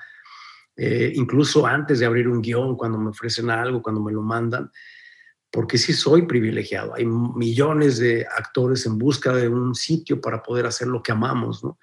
eh, 0.77 1.13
incluso 1.17 1.67
antes 1.67 1.99
de 1.99 2.07
abrir 2.07 2.29
un 2.29 2.41
guion, 2.41 2.77
cuando 2.77 2.99
me 2.99 3.11
ofrecen 3.11 3.51
algo, 3.51 3.83
cuando 3.83 4.01
me 4.01 4.13
lo 4.13 4.23
mandan, 4.23 4.71
porque 5.51 5.79
sí 5.79 5.93
soy 5.93 6.23
privilegiado. 6.27 6.95
Hay 6.95 7.07
millones 7.07 7.99
de 7.99 8.27
actores 8.27 8.85
en 8.87 8.99
busca 8.99 9.33
de 9.33 9.49
un 9.49 9.75
sitio 9.75 10.21
para 10.21 10.43
poder 10.43 10.67
hacer 10.67 10.89
lo 10.89 11.03
que 11.03 11.13
amamos, 11.13 11.65
¿no? 11.65 11.79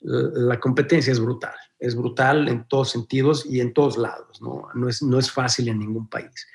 La 0.00 0.60
competencia 0.60 1.10
es 1.10 1.20
brutal, 1.20 1.54
es 1.78 1.96
brutal 1.96 2.48
en 2.48 2.68
todos 2.68 2.90
sentidos 2.90 3.46
y 3.46 3.60
en 3.60 3.72
todos 3.72 3.96
lados, 3.96 4.40
¿no? 4.40 4.68
No 4.74 4.88
es, 4.88 5.02
no 5.02 5.18
es 5.18 5.30
fácil 5.30 5.68
en 5.68 5.78
ningún 5.78 6.08
país. 6.08 6.46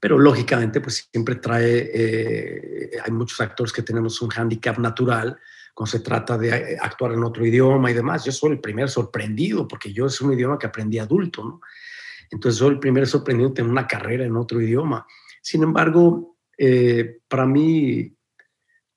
Pero 0.00 0.18
lógicamente, 0.18 0.80
pues 0.80 1.08
siempre 1.10 1.36
trae, 1.36 1.90
eh, 1.92 2.90
hay 3.04 3.12
muchos 3.12 3.40
actores 3.40 3.72
que 3.72 3.82
tenemos 3.82 4.20
un 4.22 4.30
hándicap 4.30 4.78
natural, 4.78 5.38
cuando 5.74 5.90
se 5.90 6.00
trata 6.00 6.38
de 6.38 6.48
eh, 6.48 6.78
actuar 6.80 7.12
en 7.12 7.22
otro 7.22 7.44
idioma 7.44 7.90
y 7.90 7.94
demás. 7.94 8.24
Yo 8.24 8.32
soy 8.32 8.52
el 8.52 8.60
primer 8.60 8.88
sorprendido, 8.88 9.68
porque 9.68 9.92
yo 9.92 10.06
es 10.06 10.20
un 10.20 10.32
idioma 10.32 10.58
que 10.58 10.66
aprendí 10.66 10.98
adulto, 10.98 11.44
¿no? 11.44 11.60
Entonces 12.30 12.58
soy 12.58 12.70
el 12.70 12.78
primer 12.78 13.06
sorprendido 13.06 13.48
en 13.48 13.54
tener 13.54 13.70
una 13.70 13.86
carrera 13.86 14.24
en 14.24 14.36
otro 14.36 14.60
idioma. 14.60 15.06
Sin 15.46 15.62
embargo, 15.62 16.38
eh, 16.58 17.20
para 17.28 17.46
mí 17.46 18.12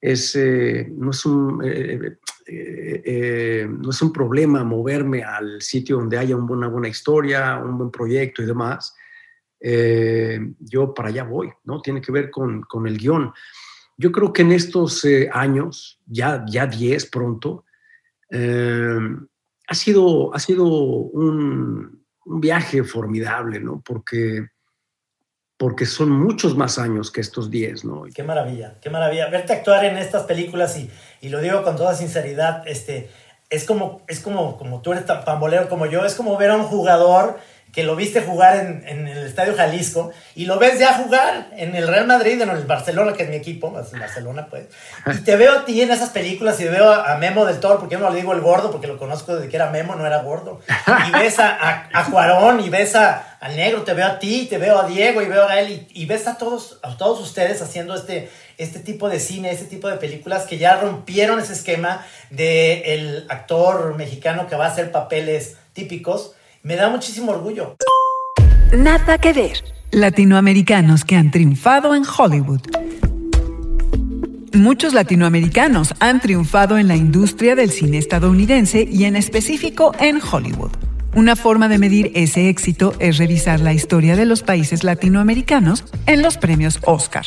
es, 0.02 0.36
eh, 0.36 0.88
no, 0.90 1.12
es 1.12 1.24
un, 1.24 1.62
eh, 1.64 3.68
no 3.70 3.92
es 3.92 4.02
un 4.02 4.12
problema 4.12 4.64
moverme 4.64 5.22
al 5.22 5.62
sitio 5.62 5.98
donde 5.98 6.18
haya 6.18 6.36
una 6.36 6.68
buena 6.68 6.88
historia, 6.88 7.62
un 7.64 7.78
buen 7.78 7.92
proyecto 7.92 8.42
y 8.42 8.48
demás. 8.48 8.96
yo 10.60 10.94
para 10.96 11.10
allá 11.10 11.24
voy, 11.24 11.52
¿no? 11.66 11.82
Tiene 11.82 12.02
que 12.02 12.12
ver 12.12 12.32
con, 12.32 12.64
con 12.64 12.88
el 12.88 12.98
guion 12.98 13.32
yo 14.02 14.12
creo 14.12 14.32
que 14.32 14.44
en 14.44 14.54
estos 14.54 15.06
años, 15.34 16.00
ya, 16.08 16.46
ya 16.48 16.66
10 16.66 17.10
pronto, 17.12 17.66
eh, 18.32 18.98
ha 19.68 19.76
sido, 19.76 20.34
ha 20.34 20.40
sido 20.40 20.66
un, 20.66 22.06
viaje 22.26 22.84
formidable, 22.84 23.60
¿no? 23.60 23.82
Porque, 23.84 24.50
porque 25.60 25.86
son 25.86 26.10
muchos 26.10 26.56
más 26.56 26.80
años 26.80 27.12
que 27.12 27.20
estos 27.20 27.52
10, 27.52 27.84
¿no? 27.84 28.04
Qué 28.16 28.24
maravilla, 28.24 28.76
qué 28.82 28.90
maravilla. 28.90 29.28
Verte 29.28 29.52
actuar 29.52 29.84
en 29.84 29.98
estas 29.98 30.24
películas 30.24 30.78
y, 30.78 30.90
y 31.20 31.28
lo 31.28 31.42
digo 31.42 31.64
con 31.64 31.76
toda 31.76 31.94
sinceridad, 31.96 32.66
este, 32.66 33.10
es 33.50 33.66
como, 33.66 34.02
es 34.08 34.22
como, 34.22 34.58
como 34.58 34.82
tú 34.82 34.94
eres 34.94 35.06
tan 35.06 35.26
pambolero 35.26 35.68
como 35.68 35.86
yo, 35.86 36.06
es 36.06 36.16
como 36.16 36.38
ver 36.38 36.52
a 36.52 36.56
un 36.56 36.64
jugador 36.64 37.40
que 37.74 37.84
lo 37.84 37.98
viste 37.98 38.22
jugar 38.22 38.56
en, 38.56 38.88
en, 38.88 39.08
el 39.08 39.26
Estadio 39.26 39.54
Jalisco 39.56 40.12
y 40.34 40.46
lo 40.46 40.58
ves 40.60 40.80
ya 40.80 40.94
jugar 40.94 41.50
en 41.56 41.76
el 41.76 41.88
Real 41.90 42.08
Madrid, 42.08 42.42
en 42.42 42.50
el 42.50 42.64
Barcelona, 42.64 43.12
que 43.12 43.24
es 43.24 43.30
mi 43.30 43.36
equipo, 43.36 43.70
Barcelona, 43.70 44.48
pues. 44.50 44.68
Y 45.14 45.18
te 45.26 45.36
veo 45.36 45.52
a 45.52 45.66
ti 45.66 45.82
en 45.82 45.92
esas 45.92 46.10
películas 46.10 46.60
y 46.62 46.64
veo 46.64 46.90
a, 46.90 47.18
Memo 47.18 47.46
del 47.46 47.60
Toro, 47.60 47.80
porque 47.80 47.96
yo 47.96 48.00
me 48.00 48.08
lo 48.08 48.16
digo 48.16 48.34
el 48.34 48.42
gordo, 48.42 48.72
porque 48.72 48.88
lo 48.88 48.98
conozco 48.98 49.36
desde 49.36 49.50
que 49.50 49.58
era 49.58 49.70
Memo, 49.70 49.96
no 49.96 50.06
era 50.08 50.24
gordo. 50.24 50.62
Y 51.08 51.12
ves 51.12 51.38
a, 51.38 51.90
a, 51.94 52.06
Cuarón 52.10 52.62
y 52.62 52.70
ves 52.70 52.96
a, 52.96 53.29
al 53.40 53.56
negro, 53.56 53.84
te 53.84 53.94
veo 53.94 54.06
a 54.06 54.20
ti, 54.20 54.48
te 54.50 54.58
veo 54.58 54.78
a 54.80 54.88
Diego 54.88 55.22
y 55.22 55.26
veo 55.26 55.48
a 55.48 55.60
él 55.60 55.88
y, 55.94 56.06
ves 56.06 56.28
a 56.28 56.38
todos, 56.38 56.80
a 56.84 56.98
todos 56.98 57.22
ustedes 57.22 57.62
haciendo 57.62 57.96
este, 57.96 58.30
este 58.58 58.80
tipo 58.80 59.08
de 59.08 59.20
cine, 59.20 59.52
este 59.52 59.66
tipo 59.66 59.88
de 59.88 59.96
películas 59.96 60.46
que 60.46 60.58
ya 60.58 60.76
rompieron 60.76 61.40
ese 61.40 61.54
esquema 61.54 62.06
del 62.30 62.82
el 62.86 63.26
actor 63.30 63.96
mexicano 63.96 64.48
que 64.48 64.56
va 64.56 64.66
a 64.66 64.70
hacer 64.70 64.92
papeles 64.92 65.58
típicos 65.74 66.34
me 66.64 66.76
da 66.76 66.90
muchísimo 66.90 67.32
orgullo. 67.32 67.78
Nada 68.74 69.18
que 69.18 69.32
ver. 69.32 69.64
Latinoamericanos 69.92 71.06
que 71.06 71.16
han 71.16 71.32
triunfado 71.32 71.96
en 71.96 72.04
Hollywood. 72.06 72.62
Muchos 74.54 74.94
latinoamericanos 74.94 75.94
han 76.00 76.20
triunfado 76.20 76.78
en 76.78 76.88
la 76.88 76.96
industria 76.96 77.56
del 77.56 77.72
cine 77.72 77.98
estadounidense 77.98 78.86
y 78.92 79.06
en 79.06 79.16
específico 79.16 79.94
en 80.00 80.20
Hollywood. 80.22 80.89
Una 81.16 81.36
forma 81.36 81.68
de 81.68 81.80
medir 81.80 82.12
ese 82.14 82.50
éxito 82.50 82.94
es 83.00 83.18
revisar 83.18 83.60
la 83.60 83.74
historia 83.74 84.16
de 84.16 84.26
los 84.26 84.44
países 84.44 84.84
latinoamericanos 84.84 85.84
en 86.06 86.22
los 86.22 86.38
premios 86.38 86.80
Oscar. 86.84 87.26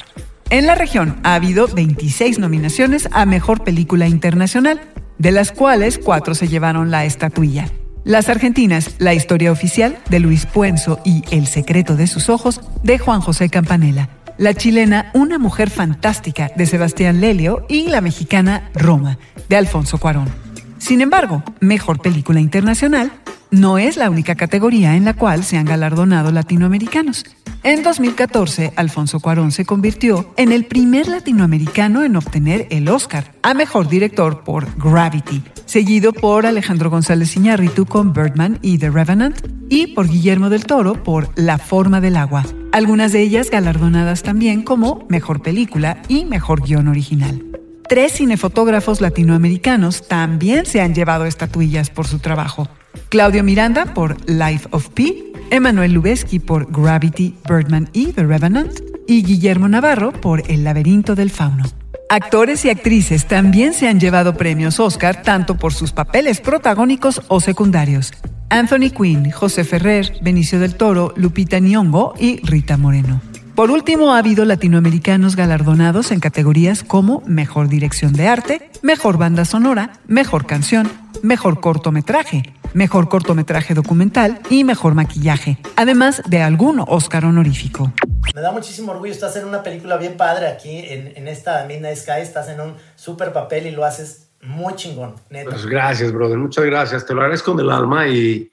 En 0.51 0.67
la 0.67 0.77
región 0.77 1.19
ha 1.25 1.35
habido 1.35 1.67
26 1.67 2.39
nominaciones 2.39 3.09
a 3.11 3.27
Mejor 3.27 3.65
Película 3.65 4.07
Internacional, 4.07 4.81
de 5.19 5.33
las 5.33 5.51
cuales 5.51 5.99
cuatro 5.99 6.35
se 6.35 6.47
llevaron 6.47 6.91
la 6.91 7.05
estatuilla. 7.05 7.67
Las 8.05 8.29
Argentinas, 8.29 8.95
la 8.99 9.15
historia 9.15 9.51
oficial 9.51 9.99
de 10.09 10.21
Luis 10.21 10.47
Puenzo 10.47 11.01
y 11.05 11.25
El 11.31 11.47
secreto 11.47 11.97
de 11.97 12.07
sus 12.07 12.29
ojos 12.29 12.61
de 12.83 12.99
Juan 12.99 13.21
José 13.21 13.49
Campanella. 13.49 14.09
La 14.39 14.55
chilena 14.55 15.11
Una 15.15 15.39
mujer 15.39 15.71
fantástica 15.71 16.51
de 16.57 16.67
Sebastián 16.67 17.21
Lelio 17.21 17.67
y 17.69 17.89
la 17.89 18.01
mexicana 18.01 18.71
Roma 18.75 19.19
de 19.49 19.57
Alfonso 19.57 19.99
Cuarón. 19.99 20.52
Sin 20.83 21.01
embargo, 21.01 21.45
Mejor 21.61 22.01
Película 22.01 22.41
Internacional 22.41 23.13
no 23.53 23.79
es 23.79 23.97
la 23.97 24.11
única 24.11 24.35
categoría 24.35 24.97
en 24.97 25.05
la 25.05 25.15
cual 25.15 25.45
se 25.45 25.57
han 25.57 25.65
galardonado 25.65 26.33
latinoamericanos. 26.33 27.25
En 27.63 27.85
2014, 27.85 28.73
Alfonso 28.75 29.21
Cuarón 29.21 29.53
se 29.53 29.65
convirtió 29.65 30.35
en 30.37 30.51
el 30.51 30.65
primer 30.65 31.07
latinoamericano 31.07 32.03
en 32.03 32.17
obtener 32.17 32.67
el 32.71 32.89
Oscar 32.89 33.33
a 33.45 33.55
Mejor 33.55 33.89
Director 33.89 34.43
por 34.43 34.67
Gravity, 34.77 35.45
seguido 35.67 36.13
por 36.13 36.47
Alejandro 36.47 36.91
González 36.91 37.37
Iñárritu 37.37 37.87
con 37.87 38.13
Birdman 38.13 38.59
y 38.61 38.79
The 38.79 38.91
Revenant, 38.91 39.39
y 39.69 39.87
por 39.95 40.09
Guillermo 40.09 40.51
del 40.51 40.67
Toro 40.67 41.01
por 41.01 41.29
La 41.37 41.59
Forma 41.59 42.01
del 42.01 42.17
Agua, 42.17 42.45
algunas 42.73 43.13
de 43.13 43.23
ellas 43.23 43.51
galardonadas 43.53 44.25
también 44.25 44.63
como 44.63 45.07
Mejor 45.09 45.43
Película 45.43 46.03
y 46.09 46.25
Mejor 46.25 46.63
Guión 46.67 46.89
Original. 46.89 47.53
Tres 47.93 48.15
cinefotógrafos 48.15 49.03
latinoamericanos 49.03 50.09
también 50.09 50.65
se 50.65 50.81
han 50.81 50.95
llevado 50.95 51.27
estatuillas 51.27 51.91
por 51.91 52.07
su 52.07 52.21
trabajo. 52.21 52.67
Claudio 53.11 53.45
Miranda 53.45 53.93
por 53.93 54.17
Life 54.27 54.67
of 54.71 54.89
Pi, 54.89 55.35
Emanuel 55.51 55.93
Lubezki 55.93 56.39
por 56.39 56.73
Gravity, 56.73 57.37
Birdman 57.47 57.91
y 57.93 58.07
The 58.13 58.25
Revenant, 58.25 58.81
y 59.07 59.23
Guillermo 59.23 59.69
Navarro 59.69 60.11
por 60.11 60.43
El 60.51 60.65
laberinto 60.65 61.15
del 61.15 61.29
fauno. 61.29 61.65
Actores 62.09 62.65
y 62.65 62.71
actrices 62.71 63.29
también 63.29 63.75
se 63.75 63.89
han 63.89 64.01
llevado 64.01 64.39
premios 64.39 64.81
Oscar 64.81 65.21
tanto 65.21 65.59
por 65.59 65.75
sus 65.75 65.93
papeles 65.93 66.41
protagónicos 66.41 67.21
o 67.29 67.41
secundarios. 67.41 68.15
Anthony 68.49 68.89
Quinn, 68.89 69.31
José 69.31 69.65
Ferrer, 69.65 70.15
Benicio 70.23 70.59
del 70.59 70.77
Toro, 70.77 71.13
Lupita 71.15 71.59
Nyong'o 71.59 72.15
y 72.19 72.41
Rita 72.43 72.79
Moreno. 72.79 73.21
Por 73.55 73.71
último, 73.71 74.15
ha 74.15 74.19
habido 74.19 74.47
latinoamericanos 74.47 75.37
galardonados 75.37 76.11
en 76.11 76.21
categorías 76.21 76.83
como 76.83 77.23
Mejor 77.27 77.69
Dirección 77.69 78.15
de 78.15 78.27
Arte, 78.27 78.71
Mejor 78.81 79.19
Banda 79.19 79.45
Sonora, 79.45 79.93
Mejor 80.07 80.47
Canción, 80.47 80.91
Mejor 81.23 81.61
Cortometraje, 81.61 82.55
Mejor 82.73 83.11
Cortometraje 83.11 83.75
Documental 83.75 84.41
y 84.49 84.65
Mejor 84.65 84.95
Maquillaje, 84.95 85.59
además 85.77 86.23
de 86.27 86.41
algún 86.41 86.83
Oscar 86.89 87.27
honorífico. 87.27 87.93
Me 88.35 88.41
da 88.41 88.53
muchísimo 88.53 88.93
orgullo, 88.93 89.13
estás 89.13 89.37
en 89.37 89.45
una 89.45 89.63
película 89.63 89.99
bien 89.99 90.17
padre 90.17 90.47
aquí 90.49 90.87
en, 90.89 91.13
en 91.15 91.29
esta 91.29 91.67
Midnight 91.67 91.99
Sky, 91.99 92.23
estás 92.23 92.49
en 92.49 92.59
un 92.59 92.75
súper 92.97 93.35
papel 93.35 93.67
y 93.67 93.71
lo 93.71 93.85
haces 93.85 94.31
muy 94.41 94.75
chingón, 94.77 95.17
neta. 95.29 95.51
Pues 95.51 95.67
gracias, 95.67 96.11
brother, 96.11 96.39
muchas 96.39 96.65
gracias, 96.65 97.05
te 97.05 97.13
lo 97.13 97.21
agradezco 97.21 97.53
del 97.53 97.71
alma 97.71 98.09
y 98.09 98.51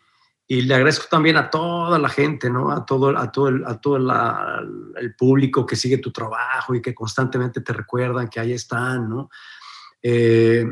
y 0.51 0.63
le 0.63 0.73
agradezco 0.73 1.05
también 1.11 1.37
a 1.37 1.47
toda 1.47 1.99
la 1.99 2.09
gente, 2.09 2.49
¿no? 2.49 2.71
A 2.71 2.83
todo, 2.83 3.15
a 3.15 3.31
todo, 3.31 3.49
el, 3.49 3.63
a 3.67 3.79
todo 3.79 3.97
el 3.97 5.15
público 5.15 5.63
que 5.63 5.75
sigue 5.75 5.99
tu 5.99 6.11
trabajo 6.11 6.73
y 6.73 6.81
que 6.81 6.95
constantemente 6.95 7.61
te 7.61 7.71
recuerdan 7.71 8.27
que 8.27 8.39
ahí 8.39 8.53
están, 8.53 9.07
¿no? 9.07 9.29
Eh, 10.01 10.65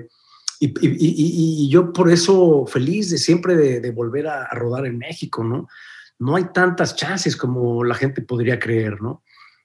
y, 0.59 1.69
yo 1.69 1.93
por 1.93 2.09
eso 2.09 2.65
feliz 2.65 3.11
de 3.11 3.19
siempre 3.19 3.55
de, 3.55 3.91
volver 3.91 4.27
a, 4.27 4.47
rodar 4.55 4.87
en 4.87 4.97
México, 4.97 5.43
¿no? 5.43 5.67
No 6.17 6.35
hay 6.35 6.45
tantas 6.45 6.95
chances 6.95 7.37
como 7.37 7.83
la 7.83 7.93
gente 7.93 8.23
podría 8.23 8.57
creer, 8.57 8.99
¿no? 8.99 9.21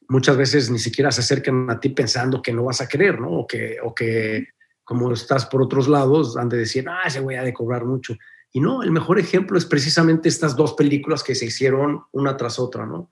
Muchas 0.09 0.37
veces 0.37 0.71
ni 0.71 0.79
siquiera 0.79 1.11
se 1.11 1.23
acercan 1.23 1.71
a 1.71 1.81
ti 1.81 1.89
pensando 1.89 2.43
que 2.43 2.53
no 2.53 2.65
vas 2.65 2.83
a 2.83 2.89
creer, 2.89 3.19
¿no? 3.19 3.31
O 3.31 3.47
que, 3.47 3.79
o 3.83 3.95
que 3.95 4.49
como 4.85 5.11
estás 5.11 5.47
por 5.47 5.63
otros 5.63 5.89
lados, 5.89 6.37
han 6.37 6.51
de 6.51 6.59
decir, 6.59 6.87
ah, 6.87 7.05
ese 7.07 7.21
voy 7.21 7.37
a 7.37 7.43
de 7.45 7.55
cobrar 7.55 7.87
mucho. 7.87 8.15
Y 8.53 8.61
no, 8.61 8.83
el 8.83 8.91
mejor 8.91 9.19
ejemplo 9.19 9.57
es 9.57 9.65
precisamente 9.65 10.29
estas 10.29 10.55
dos 10.55 10.75
películas 10.75 11.23
que 11.23 11.35
se 11.35 11.47
hicieron 11.47 12.03
una 12.13 12.37
tras 12.37 12.59
otra, 12.59 12.85
¿no? 12.85 13.11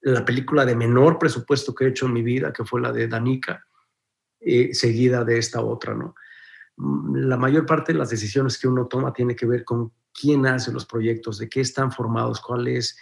La 0.00 0.24
película 0.24 0.66
de 0.66 0.74
menor 0.74 1.18
presupuesto 1.18 1.74
que 1.74 1.84
he 1.84 1.88
hecho 1.88 2.06
en 2.06 2.12
mi 2.12 2.22
vida, 2.22 2.52
que 2.52 2.64
fue 2.64 2.80
la 2.80 2.92
de 2.92 3.06
Danica, 3.06 3.64
eh, 4.40 4.74
seguida 4.74 5.24
de 5.24 5.38
esta 5.38 5.60
otra, 5.60 5.94
¿no? 5.94 6.16
Mm, 6.76 7.28
la 7.28 7.36
mayor 7.36 7.64
parte 7.64 7.92
de 7.92 7.98
las 7.98 8.10
decisiones 8.10 8.58
que 8.58 8.66
uno 8.66 8.86
toma 8.86 9.12
tiene 9.12 9.36
que 9.36 9.46
ver 9.46 9.64
con 9.64 9.92
quién 10.12 10.46
hace 10.46 10.72
los 10.72 10.84
proyectos, 10.84 11.38
de 11.38 11.48
qué 11.48 11.60
están 11.60 11.92
formados, 11.92 12.40
cuál 12.40 12.66
es 12.66 12.98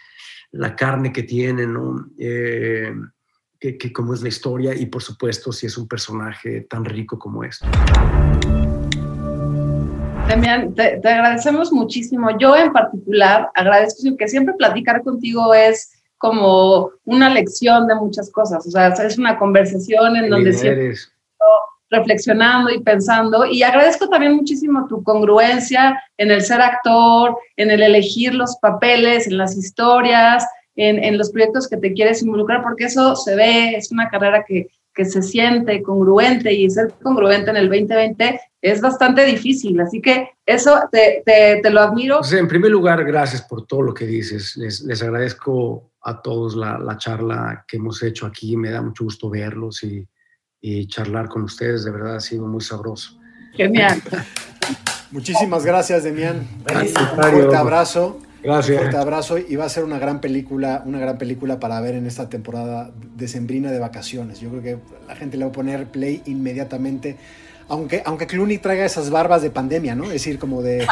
la 0.53 0.77
carne 0.77 1.13
que 1.13 1.23
tienen, 1.23 1.73
¿no? 1.73 2.11
Eh, 2.19 2.95
que, 3.59 3.93
cómo 3.93 4.15
es 4.15 4.23
la 4.23 4.29
historia 4.29 4.75
y 4.75 4.87
por 4.87 5.03
supuesto 5.03 5.53
si 5.53 5.67
es 5.67 5.77
un 5.77 5.87
personaje 5.87 6.63
tan 6.63 6.85
rico 6.85 7.19
como 7.19 7.45
este. 7.45 7.67
Demian, 10.31 10.75
te, 10.75 11.01
agradecemos 11.03 11.73
muchísimo. 11.73 12.39
Yo 12.39 12.57
en 12.57 12.73
particular 12.73 13.51
agradezco 13.55 14.17
que 14.17 14.29
siempre 14.29 14.55
platicar 14.55 15.03
contigo 15.03 15.53
es 15.53 15.91
como 16.19 16.91
una 17.05 17.31
lección 17.31 17.89
de 17.89 17.97
muchas 17.97 18.31
cosas. 18.31 18.65
O 18.65 18.71
sea, 18.71 18.89
es 18.89 19.19
una 19.19 19.37
conversación 19.39 20.17
en 20.17 20.31
donde 20.31 20.53
siempre 20.53 20.91
estoy 20.91 21.13
reflexionando 21.91 22.71
y 22.71 22.81
pensando. 22.81 23.45
Y 23.45 23.65
agradezco 23.65 24.09
también 24.09 24.37
muchísimo 24.37 24.87
tu 24.87 25.03
congruencia 25.03 26.01
en 26.17 26.31
el 26.31 26.43
ser 26.43 26.61
actor, 26.61 27.37
en 27.57 27.73
el 27.73 27.83
elegir 27.83 28.33
los 28.33 28.57
papeles, 28.59 29.27
en 29.27 29.37
las 29.37 29.57
historias, 29.57 30.47
en, 30.77 31.03
en 31.03 31.19
los 31.19 31.31
proyectos 31.31 31.69
que 31.69 31.77
te 31.77 31.93
quieres 31.93 32.23
involucrar, 32.23 32.63
porque 32.63 32.85
eso 32.85 33.17
se 33.17 33.35
ve, 33.35 33.75
es 33.75 33.91
una 33.91 34.09
carrera 34.09 34.45
que, 34.47 34.69
que 35.01 35.07
se 35.07 35.23
siente 35.23 35.83
congruente 35.83 36.53
y 36.53 36.69
ser 36.69 36.93
congruente 37.03 37.49
en 37.49 37.57
el 37.57 37.71
2020 37.71 38.39
es 38.61 38.83
bastante 38.83 39.25
difícil. 39.25 39.81
Así 39.81 40.03
que 40.03 40.29
eso 40.45 40.79
te, 40.93 41.23
te, 41.25 41.71
lo 41.71 41.81
admiro. 41.81 42.19
Pues, 42.19 42.35
en 42.35 42.47
primer 42.47 42.71
lugar, 42.71 43.03
gracias 43.05 43.41
por 43.41 43.67
todo 43.67 43.81
lo 43.81 43.95
que 43.95 44.05
dices. 44.05 44.59
Les, 44.59 44.83
les 44.83 45.03
agradezco 45.03 45.93
a 46.03 46.21
todos 46.21 46.55
la, 46.55 46.79
la, 46.79 46.99
charla 46.99 47.65
que 47.67 47.79
hemos 47.79 48.03
hecho 48.03 48.27
aquí. 48.27 48.59
Me 48.59 48.69
da 48.69 48.83
mucho 48.83 49.05
gusto 49.05 49.31
verlos 49.31 49.83
y, 49.85 50.07
y 50.61 50.87
charlar 50.87 51.31
con 51.31 51.45
ustedes. 51.45 51.83
De 51.85 51.93
verdad 51.93 52.17
ha 52.17 52.21
sido 52.21 52.47
muy 52.47 52.61
sabroso. 52.61 53.19
Genial. 53.55 54.03
Muchísimas 55.13 55.65
gracias, 55.65 56.05
Demián. 56.05 56.47
Un 56.69 56.89
fuerte 57.17 57.57
abrazo. 57.57 58.21
Gracias. 58.43 58.77
Un 58.77 58.83
fuerte 58.83 58.97
abrazo 58.97 59.39
y 59.39 59.57
va 59.57 59.65
a 59.65 59.69
ser 59.69 59.85
una 59.85 59.99
gran 59.99 60.21
película, 60.21 60.83
una 60.87 60.99
gran 60.99 61.19
película 61.19 61.61
para 61.61 61.81
ver 61.81 61.95
en 61.95 62.07
esta 62.07 62.29
temporada 62.29 62.91
decembrina 63.17 63.71
de 63.71 63.79
vacaciones. 63.79 64.41
Yo 64.41 64.51
creo 64.51 64.63
que 64.63 64.79
la 65.07 65.17
gente 65.17 65.37
le 65.37 65.45
va 65.45 65.51
a 65.51 65.53
poner 65.53 65.87
play 65.87 66.23
inmediatamente. 66.27 67.17
Aunque, 67.69 68.03
aunque 68.05 68.27
Clooney 68.27 68.59
traiga 68.59 68.85
esas 68.85 69.11
barbas 69.11 69.43
de 69.43 69.51
pandemia, 69.51 69.95
¿no? 69.95 70.05
Es 70.05 70.15
decir, 70.15 70.41
como 70.41 70.61
de 70.61 70.85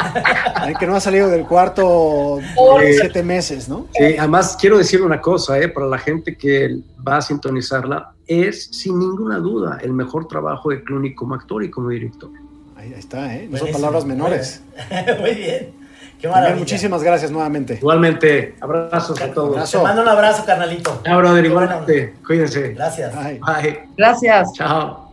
que 0.79 0.87
no 0.87 0.95
ha 0.95 1.01
salido 1.01 1.27
del 1.27 1.45
cuarto 1.45 2.39
siete 2.97 3.21
meses, 3.21 3.67
¿no? 3.67 3.87
Sí, 3.93 4.15
además 4.17 4.55
quiero 4.59 4.77
decir 4.77 5.01
una 5.01 5.19
cosa, 5.19 5.59
¿eh? 5.59 5.67
para 5.67 5.87
la 5.87 5.97
gente 5.97 6.37
que 6.37 6.79
va 7.05 7.17
a 7.17 7.21
sintonizarla, 7.21 8.13
es 8.25 8.67
sin 8.71 8.97
ninguna 8.97 9.39
duda 9.39 9.79
el 9.81 9.91
mejor 9.91 10.29
trabajo 10.29 10.69
de 10.69 10.81
Clooney 10.81 11.15
como 11.15 11.35
actor 11.35 11.65
y 11.65 11.69
como 11.69 11.89
director. 11.89 12.29
Ahí 12.77 12.93
está, 12.97 13.35
¿eh? 13.35 13.49
No 13.51 13.57
son 13.57 13.73
palabras 13.73 14.05
menores. 14.05 14.61
Muy 15.19 15.35
bien. 15.35 15.78
Muchísimas 16.57 17.01
gracias 17.01 17.31
nuevamente. 17.31 17.75
Igualmente, 17.75 18.55
abrazos 18.59 19.21
a 19.21 19.31
todos. 19.31 19.71
Te 19.71 19.77
mando 19.77 20.01
un 20.01 20.09
abrazo, 20.09 20.43
carnalito. 20.45 21.01
Chao, 21.05 21.17
brother, 21.19 21.45
igualmente. 21.45 22.13
Cuídense. 22.25 22.73
Gracias. 22.73 23.15
Bye. 23.15 23.79
Gracias. 23.95 24.53
Chao. 24.53 25.09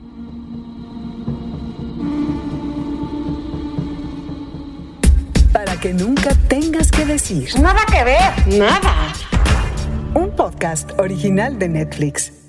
Para 5.52 5.76
que 5.80 5.94
nunca 5.94 6.30
tengas 6.48 6.90
que 6.90 7.04
decir. 7.04 7.48
Nada 7.60 7.80
que 7.90 8.04
ver. 8.04 8.58
Nada. 8.58 9.12
Un 10.14 10.30
podcast 10.34 10.90
original 10.98 11.58
de 11.58 11.68
Netflix. 11.68 12.45